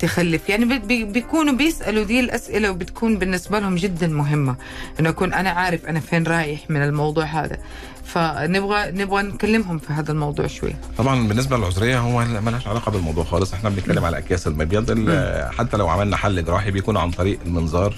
تخلف. 0.00 0.48
يعني 0.48 0.64
بي- 0.64 0.78
بي- 0.78 1.04
بيكونوا 1.04 1.54
بيسألوا 1.54 2.04
دي 2.04 2.20
الأسئلة 2.20 2.70
وبتكون 2.70 3.18
بالنسبة 3.18 3.58
لهم 3.58 3.74
جدا 3.76 4.06
مهمة. 4.06 4.56
إنه 5.00 5.08
أكون 5.08 5.34
أنا 5.34 5.50
عارف 5.50 5.86
أنا 5.86 6.00
فين 6.00 6.26
رايح 6.26 6.70
من 6.70 6.82
الموضوع 6.82 7.24
هذا. 7.24 7.58
فنبغى 8.04 8.90
نبغى 8.90 9.22
نكلمهم 9.22 9.78
في 9.78 9.92
هذا 9.92 10.12
الموضوع 10.12 10.46
شوي. 10.46 10.74
طبعا 10.98 11.28
بالنسبة 11.28 11.56
للعذرية 11.56 11.98
هو 11.98 12.24
ملهاش 12.24 12.66
علاقة 12.66 12.90
بالموضوع 12.90 13.24
خالص. 13.24 13.52
إحنا 13.54 13.70
بنتكلم 13.70 14.04
على 14.04 14.18
أكياس 14.18 14.46
المبيض. 14.46 14.90
ال- 14.90 15.52
حتى 15.52 15.76
لو 15.76 15.88
عملنا 15.88 16.16
حل 16.16 16.44
جراحي 16.44 16.70
بيكون 16.70 16.96
عن 16.96 17.10
طريق 17.10 17.38
المنظار. 17.46 17.94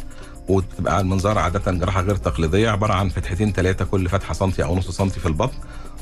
وتبقى 0.49 1.01
المنظار 1.01 1.39
عادة 1.39 1.73
جراحة 1.73 2.01
غير 2.03 2.17
تقليدية 2.17 2.71
عبارة 2.71 2.93
عن 2.95 3.09
فتحتين 3.09 3.53
ثلاثة 3.53 3.85
كل 3.85 4.09
فتحة 4.09 4.35
سنتي 4.35 4.65
أو 4.65 4.77
نص 4.77 4.91
سنتي 4.91 5.21
في 5.21 5.27
البطن. 5.27 5.57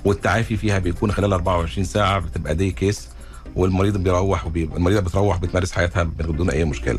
والتعافي 0.04 0.56
فيها 0.56 0.78
بيكون 0.78 1.12
خلال 1.12 1.32
24 1.32 1.84
ساعة 1.84 2.18
بتبقى 2.18 2.54
دي 2.54 2.70
كيس 2.70 3.08
والمريض 3.56 3.96
بيروح 3.96 4.46
وبي... 4.46 4.64
المريضه 4.76 5.00
بتروح 5.00 5.38
بتمارس 5.38 5.72
حياتها 5.72 6.02
بدون 6.02 6.50
أي 6.50 6.64
مشكلة. 6.64 6.98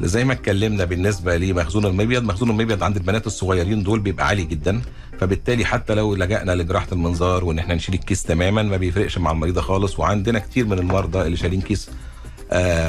زي 0.00 0.24
ما 0.24 0.32
اتكلمنا 0.32 0.84
بالنسبة 0.84 1.36
لمخزون 1.36 1.86
المبيض 1.86 2.22
مخزون 2.24 2.50
المبيض 2.50 2.82
عند 2.82 2.96
البنات 2.96 3.26
الصغيرين 3.26 3.82
دول 3.82 4.00
بيبقى 4.00 4.26
عالي 4.26 4.44
جدا. 4.44 4.82
فبالتالي 5.20 5.64
حتى 5.64 5.94
لو 5.94 6.14
لجأنا 6.14 6.52
لجراحة 6.52 6.86
المنظار 6.92 7.44
وإن 7.44 7.58
إحنا 7.58 7.74
نشيل 7.74 7.94
الكيس 7.94 8.22
تماما 8.22 8.62
ما 8.62 8.76
بيفرقش 8.76 9.18
مع 9.18 9.30
المريضة 9.30 9.60
خالص. 9.60 9.98
وعندنا 9.98 10.38
كتير 10.38 10.66
من 10.66 10.78
المرضى 10.78 11.22
اللي 11.22 11.36
شايلين 11.36 11.60
كيس 11.60 11.90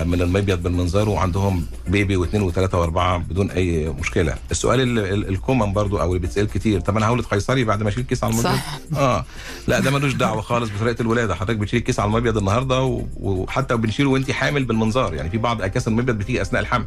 من 0.06 0.22
المبيض 0.22 0.64
بالمنظار 0.64 1.10
وعندهم 1.10 1.66
baby 1.88 2.16
واثنين 2.16 2.44
وثلاثة 2.44 2.80
وأربعة 2.80 3.18
بدون 3.18 3.52
أي 3.52 3.90
مشكلة. 4.00 4.36
السؤال 4.52 4.82
ال- 4.82 5.00
ال- 5.00 5.30
ال 5.30 5.36
common 5.36 5.74
برضو 5.74 5.98
أو 6.02 6.08
اللي 6.10 6.20
بيتسأل 6.20 6.48
كتير 6.50 6.80
طب 6.80 6.98
أنا 6.98 7.08
هولد 7.08 7.26
قيصري 7.26 7.64
بعد 7.64 7.84
ما 7.84 7.90
اشيل 7.90 8.04
كيس 8.04 8.24
على 8.24 8.34
المبيض؟ 8.34 8.52
صح. 8.54 8.80
آه. 8.98 9.26
لا 9.68 9.80
ده 9.80 9.92
ملوش 9.92 10.14
دعوة 10.14 10.42
خالص 10.42 10.70
بطريقة 10.78 11.02
الولادة. 11.02 11.36
حضرتك 11.36 11.58
بتشيل 11.60 11.80
الكيس 11.80 12.00
على 12.00 12.08
المبيض 12.08 12.38
النهارده 12.38 13.04
وحتى 13.20 13.76
بنشيله 13.78 14.10
وانت 14.10 14.32
حامل 14.32 14.64
بالمنظار. 14.66 15.14
يعني 15.14 15.30
في 15.30 15.38
بعض 15.38 15.62
أكياس 15.62 15.88
المبيض 15.88 16.16
بتيجي 16.18 16.42
أثناء 16.42 16.62
الحمل 16.62 16.86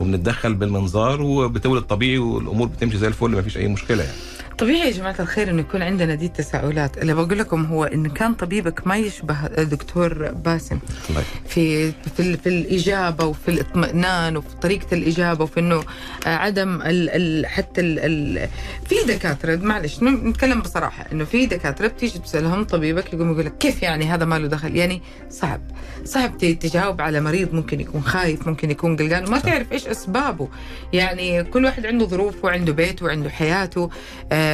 وبنتدخل 0.00 0.54
بالمنظار 0.54 1.22
وبتولد 1.22 1.82
طبيعي 1.82 2.18
والأمور 2.18 2.66
بتمشي 2.66 2.98
زي 2.98 3.06
الفل 3.08 3.30
ما 3.30 3.42
فيش 3.42 3.56
أي 3.56 3.68
مشكلة 3.68 4.02
يعني. 4.04 4.16
طبيعي 4.60 4.86
يا 4.86 4.90
جماعة 4.90 5.14
الخير 5.20 5.50
إنه 5.50 5.60
يكون 5.60 5.82
عندنا 5.82 6.14
دي 6.14 6.26
التساؤلات. 6.26 6.98
اللي 6.98 7.14
بقول 7.14 7.38
لكم 7.38 7.64
هو 7.64 7.84
إن 7.84 8.08
كان 8.08 8.34
طبيبك 8.34 8.86
ما 8.86 8.96
يشبه 8.96 9.46
دكتور 9.46 10.30
باسم. 10.32 10.78
الله 11.10 11.22
في 11.48 11.92
في, 11.92 12.36
في 12.36 12.48
الإجابة 12.48 13.24
وفي 13.24 13.50
الاطمئنان 13.50 14.36
وفي 14.36 14.56
طريقة 14.56 14.94
الإجابة 14.94 15.44
وفي 15.44 15.84
آه، 16.26 16.28
عدم 16.28 16.82
ال 16.82 17.10
ال 17.10 17.46
حتى 17.46 17.80
ال 17.80 17.98
ال 17.98 18.48
في 18.86 18.94
دكاترة 19.08 19.56
معلش 19.56 20.02
نتكلم 20.02 20.60
بصراحة 20.60 21.06
إنه 21.12 21.24
في 21.24 21.46
دكاترة 21.46 21.86
بتيجي 21.86 22.18
تسألهم 22.18 22.64
طبيبك 22.64 23.12
يقوم 23.14 23.32
يقول 23.32 23.44
لك 23.44 23.58
كيف 23.58 23.82
يعني 23.82 24.04
هذا 24.04 24.24
ما 24.24 24.38
له 24.38 24.46
دخل؟ 24.46 24.76
يعني 24.76 25.02
صعب. 25.30 25.60
صعب 26.04 26.38
تجاوب 26.38 27.00
على 27.00 27.20
مريض 27.20 27.54
ممكن 27.54 27.80
يكون 27.80 28.02
خايف 28.02 28.48
ممكن 28.48 28.70
يكون 28.70 28.96
قلقان 28.96 29.26
وما 29.26 29.38
تعرف 29.38 29.72
إيش 29.72 29.86
أسبابه. 29.86 30.48
يعني 30.92 31.44
كل 31.44 31.64
واحد 31.64 31.86
عنده 31.86 32.06
ظروفه 32.06 32.38
وعنده 32.42 32.72
بيته 32.72 33.06
وعنده 33.06 33.30
حياته 33.30 33.90
آه، 34.32 34.49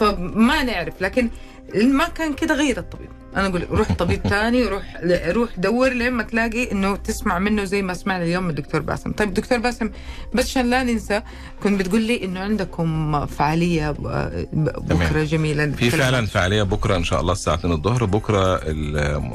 فما 0.00 0.62
نعرف 0.62 0.94
لكن 1.02 1.30
ما 1.74 2.08
كان 2.08 2.34
كده 2.34 2.54
غير 2.54 2.78
الطبيب. 2.78 3.08
أنا 3.36 3.46
أقول 3.46 3.66
روح 3.70 3.92
طبيب 3.92 4.20
ثاني 4.30 4.64
روح 4.66 4.96
روح 5.28 5.50
دور 5.58 5.88
لين 5.92 6.12
ما 6.12 6.22
تلاقي 6.22 6.72
إنه 6.72 6.96
تسمع 6.96 7.38
منه 7.38 7.64
زي 7.64 7.82
ما 7.82 7.94
سمعنا 7.94 8.24
اليوم 8.24 8.44
من 8.44 8.50
الدكتور 8.50 8.80
باسم. 8.80 9.12
طيب 9.12 9.34
دكتور 9.34 9.58
باسم 9.58 9.90
بس 10.34 10.44
عشان 10.44 10.70
لا 10.70 10.82
ننسى 10.82 11.22
كنت 11.62 11.80
بتقول 11.80 12.02
لي 12.02 12.24
إنه 12.24 12.40
عندكم 12.40 13.26
فعالية 13.26 13.90
ب- 13.90 14.42
بكرة. 14.88 15.24
جميلة. 15.24 15.66
في 15.70 15.90
فعلا 15.90 16.26
فعالية 16.26 16.62
بكرة 16.62 16.96
إن 16.96 17.04
شاء 17.04 17.20
الله 17.20 17.32
الساعة 17.32 17.54
2 17.54 17.74
الظهر. 17.74 18.04
بكرة 18.04 18.60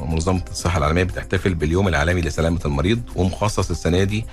منظمة 0.10 0.41
الصحة 0.51 0.78
العالمية 0.78 1.04
بتحتفل 1.04 1.54
باليوم 1.54 1.88
العالمي 1.88 2.21
لسلامة 2.21 2.60
المريض 2.65 3.01
ومخصص 3.15 3.69
السنة 3.69 4.04
دي 4.04 4.25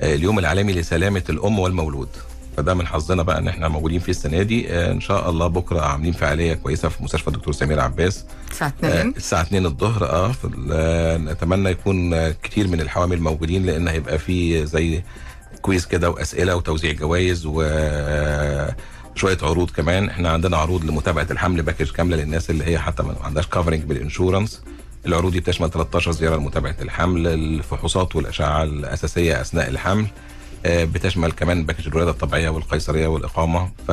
آه، 0.00 0.14
اليوم 0.14 0.38
العالمي 0.38 0.72
لسلامة 0.72 1.22
الأم 1.30 1.58
والمولود. 1.58 2.08
فده 2.56 2.74
من 2.74 2.86
حظنا 2.86 3.22
بقى 3.22 3.38
إن 3.38 3.48
إحنا 3.48 3.68
موجودين 3.68 4.00
فيه 4.00 4.12
السنة 4.12 4.42
دي 4.42 4.72
آه، 4.72 4.92
إن 4.92 5.00
شاء 5.00 5.30
الله 5.30 5.46
بكرة 5.46 5.80
عاملين 5.80 6.12
فعالية 6.12 6.54
كويسة 6.54 6.88
في 6.88 7.04
مستشفى 7.04 7.28
الدكتور 7.28 7.54
سمير 7.54 7.80
عباس. 7.80 8.24
الساعة 8.50 8.72
آه، 8.84 8.88
2 8.88 9.14
الساعة 9.16 9.42
2 9.42 9.66
الظهر 9.66 10.04
آه 10.04 10.32
آه، 10.72 11.16
نتمنى 11.16 11.70
يكون 11.70 12.14
آه، 12.14 12.34
كتير 12.42 12.68
من 12.68 12.80
الحوامل 12.80 13.20
موجودين 13.20 13.66
لأن 13.66 13.88
هيبقى 13.88 14.18
في 14.18 14.66
زي 14.66 15.02
كويز 15.62 15.86
كده 15.86 16.10
وأسئلة 16.10 16.56
وتوزيع 16.56 16.92
جوائز 16.92 17.46
و 17.46 17.62
شوية 19.14 19.38
عروض 19.42 19.70
كمان. 19.70 20.08
إحنا 20.08 20.28
عندنا 20.30 20.56
عروض 20.56 20.84
لمتابعة 20.84 21.26
الحمل 21.30 21.62
package 21.62 21.90
كاملة 21.90 22.16
للناس 22.16 22.50
اللي 22.50 22.64
هي 22.64 22.78
حتى 22.78 23.02
ما 23.02 23.14
عندهاش 23.24 23.46
covering 23.46 23.82
بال 23.82 23.96
insurance 23.96 24.62
العروض 25.06 25.32
دي 25.32 25.40
بتشمل 25.40 25.70
13 25.70 26.12
زيارة 26.12 26.36
لمتابعة 26.36 26.76
الحمل 26.82 27.26
الفحوصات 27.26 28.16
والأشعة 28.16 28.62
الأساسية 28.62 29.40
أثناء 29.40 29.68
الحمل. 29.68 30.02
آه، 30.04 30.06
بتشمل 30.66 31.32
كمان 31.32 31.64
package 31.66 31.86
الولادة 31.86 32.10
الطبيعية 32.10 32.48
والقيصرية 32.48 33.06
والإقامة 33.06 33.70
ف 33.88 33.90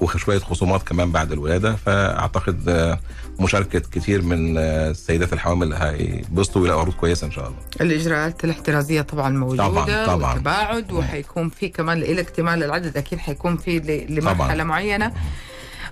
وشوية 0.00 0.38
خصومات 0.38 0.82
كمان 0.82 1.12
بعد 1.12 1.32
الولادة 1.32 1.76
فأعتقد 1.76 2.68
آه، 2.68 2.98
مشاركة 3.40 3.78
كتير 3.78 4.22
من 4.22 4.58
آه، 4.58 4.90
السيدات 4.90 5.32
الحوامل 5.32 5.72
هيبسطوا 5.72 6.62
ويلاقوا 6.62 6.80
عروض 6.82 6.94
كويسة 6.94 7.26
إن 7.26 7.30
شاء 7.32 7.46
الله 7.48 7.58
الإجراءات 7.80 8.44
الاحترازية 8.44 9.00
طبعا 9.02 9.30
موجودة 9.30 9.66
طبعاً، 9.68 10.06
طبعاً. 10.06 10.34
وتباعد 10.34 10.92
وحيكون 10.92 11.48
في 11.48 11.68
كمان 11.68 12.02
إلى 12.02 12.20
اكتمال 12.20 12.64
العدد 12.64 12.96
أكيد 12.96 13.18
حيكون 13.18 13.56
في 13.56 13.78
لمرحلة 14.08 14.54
طبعاً. 14.54 14.64
معينة 14.64 15.12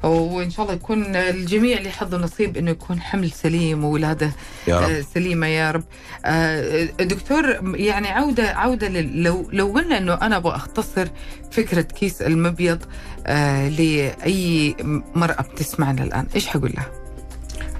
وإن 0.03 0.51
شاء 0.51 0.65
الله 0.65 0.75
يكون 0.75 1.17
الجميع 1.17 1.79
اللي 1.79 1.91
حظ 1.91 2.15
نصيب 2.15 2.57
إنه 2.57 2.71
يكون 2.71 3.01
حمل 3.01 3.31
سليم 3.31 3.85
وولادة 3.85 4.33
يا 4.69 4.75
آه، 4.75 4.99
رب 4.99 5.05
سليمة 5.15 5.47
يا 5.47 5.71
رب 5.71 5.85
آه، 6.25 6.85
دكتور 6.85 7.75
يعني 7.77 8.09
عودة 8.09 8.51
عودة 8.51 8.89
لو 9.01 9.49
لو 9.53 9.67
قلنا 9.67 9.99
إنه 9.99 10.15
أنا 10.15 10.37
أبغى 10.37 10.57
أختصر 10.57 11.09
فكرة 11.51 11.81
كيس 11.81 12.23
المبيض 12.23 12.79
آه، 13.27 13.69
لأي 13.69 14.77
مرأة 15.15 15.43
بتسمعنا 15.43 16.05
الآن 16.05 16.27
إيش 16.35 16.47
حقول 16.47 16.73
لها؟ 16.77 17.06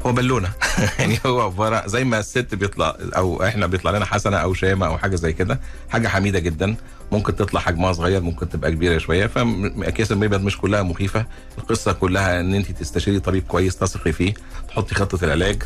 هو 0.07 0.13
بالونة. 0.13 0.49
يعني 0.99 1.19
هو 1.27 1.41
عباره 1.41 1.87
زي 1.87 2.05
ما 2.05 2.19
الست 2.19 2.55
بيطلع 2.55 2.97
أو 3.17 3.43
إحنا 3.43 3.67
بيطلع 3.67 3.91
لنا 3.91 4.05
حسنة 4.05 4.37
أو 4.37 4.55
شامة 4.55 4.87
أو 4.87 4.99
حاجة 4.99 5.17
زي 5.17 5.33
كده 5.33 5.61
حاجة 5.89 6.09
حميدة 6.09 6.39
جدا. 6.39 6.77
ممكن 7.13 7.37
تطلع 7.37 7.61
حجمها 7.61 7.93
صغير 7.93 8.21
ممكن 8.21 8.49
تبقى 8.49 8.71
كبيرة 8.73 8.99
شوية. 8.99 9.27
فاكياس 9.27 10.13
المبيض 10.13 10.41
مش 10.43 10.59
كلها 10.59 10.83
مخيفة. 10.83 11.27
القصة 11.59 11.93
كلها 11.93 12.41
إن 12.41 12.55
انت 12.55 12.71
تستشيري 12.71 13.21
طبيب 13.21 13.43
كويس 13.47 13.77
تثقي 13.77 14.13
فيه 14.13 14.35
تحطي 14.69 14.95
خطة 14.95 15.25
العلاج. 15.25 15.63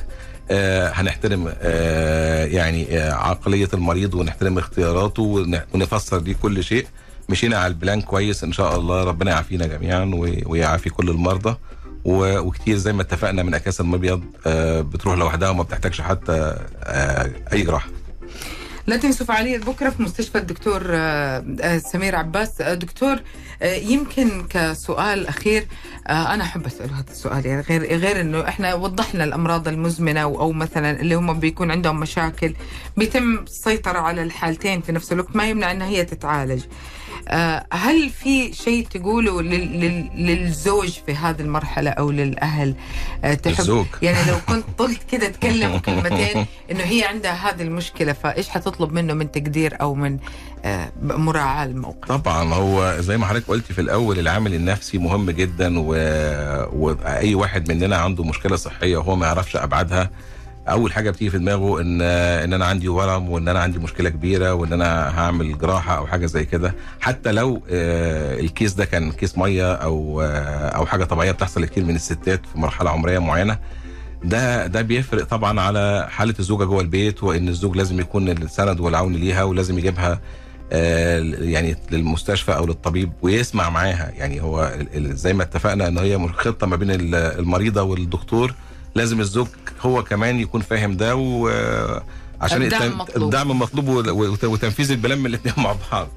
آه 0.50 0.88
هنحترم 0.94 1.52
آه 1.60 2.44
يعني 2.44 2.98
آه 2.98 3.12
عقلية 3.12 3.68
المريض 3.74 4.14
ونحترم 4.14 4.58
اختياراته 4.58 5.22
ون- 5.22 5.60
ونفسر 5.74 6.18
ليه 6.22 6.34
كل 6.42 6.64
شيء. 6.64 6.86
مشينا 7.28 7.56
على 7.58 7.66
ال 7.66 7.73
plan 7.73 8.00
كويس 8.00 8.44
إن 8.44 8.52
شاء 8.52 8.76
الله. 8.76 9.04
ربنا 9.04 9.30
يعافينا 9.30 9.66
جميعا 9.66 10.04
وي- 10.14 10.42
ويعافي 10.46 10.90
كل 10.90 11.10
المرضى. 11.10 11.56
وكتير 12.04 12.76
زي 12.76 12.92
ما 12.92 13.02
اتفقنا 13.02 13.42
من 13.42 13.54
اكياس 13.54 13.80
المبيض 13.80 14.24
آه، 14.46 14.80
بتروح 14.80 15.18
لوحدها 15.18 15.50
وما 15.50 15.62
بتحتاجش 15.62 16.00
حتى 16.00 16.56
آه، 16.84 17.30
أي 17.52 17.62
جراحة. 17.62 17.88
لا 18.86 18.96
تنسوا 18.96 19.26
فعالية 19.26 19.58
بكرة 19.58 19.90
في 19.90 20.02
مستشفى 20.02 20.38
الدكتور 20.38 20.82
آه، 20.86 21.78
سمير 21.78 22.16
عباس. 22.16 22.62
دكتور 22.62 23.16
يمكن 23.62 24.46
كسؤال 24.50 25.26
أخير 25.26 25.66
أنا 26.08 26.44
أحب 26.44 26.66
أسأله 26.66 26.98
هذا 26.98 27.10
السؤال 27.10 27.46
يعني 27.46 27.60
غير 27.62 27.82
غير 27.98 28.20
إنه 28.20 28.48
إحنا 28.48 28.74
وضحنا 28.74 29.24
الأمراض 29.24 29.68
المزمنة 29.68 30.20
أو 30.20 30.52
مثلا 30.52 31.00
اللي 31.00 31.14
هم 31.14 31.40
بيكون 31.40 31.70
عندهم 31.70 32.00
مشاكل 32.00 32.54
بيتم 32.96 33.34
السيطرة 33.38 33.98
على 33.98 34.22
الحالتين 34.22 34.80
في 34.80 34.92
نفس 34.92 35.12
الوقت 35.12 35.36
ما 35.36 35.48
يمنع 35.48 35.70
إنها 35.70 35.86
هي 35.86 36.04
تتعالج. 36.04 36.62
هل 37.72 38.10
في 38.10 38.52
شيء 38.52 38.86
تقوله 38.86 39.42
لل- 39.42 39.80
لل- 39.80 40.10
للزوج 40.26 40.88
في 41.06 41.14
هذه 41.14 41.40
المرحلة 41.40 41.90
أو 41.90 42.10
للأهل 42.10 42.74
آه، 43.24 43.34
تحب 43.34 43.58
الزوج. 43.60 43.86
يعني 44.02 44.30
لو 44.30 44.36
كنت 44.48 44.64
طلت 44.78 45.00
كده 45.12 45.28
تكلم 45.28 45.78
كلمتين 45.78 46.46
إنه 46.70 46.82
هي 46.84 47.04
عندها 47.04 47.32
هذه 47.50 47.62
المشكلة 47.62 48.12
فإيش 48.12 48.48
حتطلب 48.48 48.92
منه 48.92 49.14
من 49.14 49.30
تقدير 49.30 49.80
أو 49.80 49.94
من 49.94 50.18
آه، 50.64 50.92
مراعاة 51.02 51.64
الموقف 51.66 52.08
طبعا 52.08 52.54
هو 52.54 52.96
زي 53.00 53.16
ما 53.18 53.26
حضرتك 53.26 53.48
قلتي 53.48 53.72
في 53.74 53.80
الأول 53.80 54.18
العامل 54.18 54.54
النفسي 54.54 54.98
مهم 54.98 55.30
جدا 55.30 55.78
و... 55.78 55.86
وأي 56.72 57.34
واحد 57.34 57.72
مننا 57.72 57.96
عنده 57.96 58.24
مشكلة 58.24 58.56
صحية 58.56 58.96
وهو 58.96 59.16
ما 59.16 59.26
يعرفش 59.26 59.56
أبعادها 59.56 60.10
أول 60.70 60.92
حاجة 60.92 61.10
بتيجي 61.10 61.30
في 61.30 61.38
دماغه 61.38 61.80
إن 61.80 62.02
إن 62.02 62.52
أنا 62.52 62.64
عندي 62.64 62.88
ورم 62.88 63.28
وإن 63.30 63.48
أنا 63.48 63.60
عندي 63.60 63.78
مشكلة 63.78 64.10
كبيرة 64.10 64.54
وإن 64.54 64.72
أنا 64.72 65.18
هعمل 65.20 65.58
جراحة 65.58 65.96
أو 65.96 66.06
حاجة 66.06 66.26
زي 66.26 66.44
كده. 66.44 66.74
حتى 67.00 67.32
لو 67.32 67.62
آه، 67.70 68.40
الكيس 68.40 68.72
ده 68.72 68.84
كان 68.84 69.12
كيس 69.12 69.38
مية 69.38 69.72
أو 69.74 70.20
آه، 70.22 70.68
أو 70.68 70.86
حاجة 70.86 71.04
طبيعية 71.04 71.32
بتحصل 71.32 71.62
لكتير 71.62 71.84
من 71.84 71.94
الستات 71.94 72.46
في 72.52 72.58
مرحلة 72.58 72.90
عمرية 72.90 73.18
معينة 73.18 73.58
ده 74.24 74.66
ده 74.66 74.82
بيفرق 74.82 75.24
طبعا 75.24 75.60
على 75.60 76.06
حالة 76.10 76.34
الزوجة 76.38 76.64
جوه 76.64 76.80
البيت 76.80 77.22
وإن 77.22 77.48
الزوج 77.48 77.76
لازم 77.76 78.00
يكون 78.00 78.28
السند 78.28 78.80
والعون 78.80 79.12
ليها 79.14 79.42
ولازم 79.42 79.78
يجيبها 79.78 80.20
آه، 80.72 81.18
يعني 81.38 81.76
للمستشفى 81.90 82.52
أو 82.56 82.66
للطبيب 82.66 83.12
ويسمع 83.22 83.70
معاها. 83.70 84.10
يعني 84.16 84.42
هو 84.42 84.72
زي 84.96 85.32
ما 85.32 85.42
اتفقنا 85.42 85.88
إن 85.88 85.98
هي 85.98 86.28
خطه 86.28 86.66
ما 86.66 86.76
بين 86.76 86.90
ال- 86.90 87.14
المريضة 87.14 87.82
والدكتور 87.82 88.54
لازم 88.94 89.20
الزوج 89.20 89.46
هو 89.80 90.02
كمان 90.04 90.40
يكون 90.40 90.60
فاهم 90.60 90.96
ده 90.96 91.16
وعشان 91.16 92.62
الدعم 92.62 92.98
مطلوب. 92.98 93.24
الدعم 93.24 93.58
مطلوب 93.58 93.88
وت- 93.88 94.44
وتنفيذ 94.44 94.90
البلان 94.90 95.18
من 95.18 95.26
الاثنين 95.26 95.54
مع 95.64 95.74
بعض. 95.92 96.08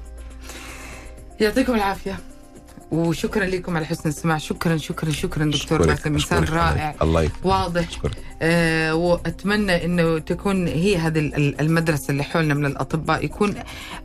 يعطيكم 1.40 1.74
العافية. 1.74 2.18
وشكرا 2.90 3.44
لكم 3.44 3.76
على 3.76 3.86
حسن 3.86 4.02
الاستماع 4.04 4.38
شكرا 4.38 4.76
شكرا 4.76 5.10
شكرا 5.10 5.44
دكتور 5.44 5.86
باسم 5.86 6.12
انسان. 6.14 6.44
رائع. 6.44 6.94
الله 7.02 7.22
يكرمك 7.22 7.44
واضح. 7.46 7.88
أشكرك. 7.88 8.16
آه 8.42 8.94
وأتمنى 8.94 9.84
إنه 9.84 10.18
تكون 10.18 10.68
هي 10.68 10.96
هذه 10.96 11.18
ال- 11.18 11.60
المدرسة 11.60 12.10
اللي 12.10 12.22
حولنا 12.24 12.54
من 12.54 12.66
الأطباء 12.66 13.24
يكون 13.24 13.54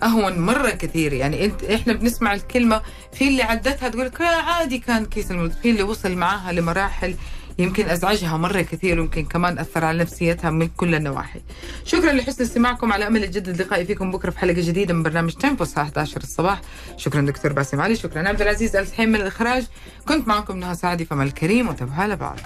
أهون 0.03 0.39
مرة 0.39 0.69
كثير. 0.69 1.13
يعني 1.13 1.45
انت 1.45 1.63
إحنا 1.63 1.93
بنسمع 1.93 2.33
الكلمة 2.33 2.81
في 3.13 3.27
اللي 3.27 3.43
عدتها 3.43 3.89
تقول 3.89 4.05
لك 4.05 4.21
"آه، 4.21 4.25
عادي 4.41 4.77
كان 4.79 5.05
كيس 5.05 5.31
المولد 5.31 5.53
في 5.63 5.69
اللي 5.71 5.83
وصل 5.83 6.15
معاها 6.15 6.51
لمراحل 6.51 7.15
يمكن 7.59 7.89
أزعجها 7.89 8.37
مرة 8.37 8.61
كثير 8.61 8.99
ويمكن 8.99 9.25
كمان 9.25 9.59
أثر 9.59 9.85
على 9.85 9.97
نفسيتها 9.97 10.49
من 10.49 10.67
كل 10.67 10.95
النواحي. 10.95 11.41
شكرا 11.85 12.11
لحسن 12.11 12.43
استماعكم 12.43 12.93
على 12.93 13.07
أمل 13.07 13.23
يجدد 13.23 13.61
لقائي 13.61 13.85
فيكم 13.85 14.11
بكرة 14.11 14.29
في 14.29 14.39
حلقة 14.39 14.61
جديدة 14.61 14.93
من 14.93 15.03
برنامج 15.03 15.33
تيمبو 15.33 15.63
الساعة 15.63 15.83
11 15.83 16.21
الصباح. 16.21 16.61
شكرا 16.97 17.21
دكتور 17.21 17.53
باسم 17.53 17.81
علي، 17.81 17.95
شكرا 17.95 18.27
عبد 18.27 18.41
العزيز 18.41 18.75
الحين 18.75 19.09
من 19.09 19.15
الاخراج. 19.15 19.63
كنت 20.07 20.27
معكم 20.27 20.57
نهى 20.57 20.75
سعدي 20.75 21.05
فما 21.05 21.23
الكريم 21.23 21.69
وتبها 21.69 22.07
لبعض. 22.07 22.39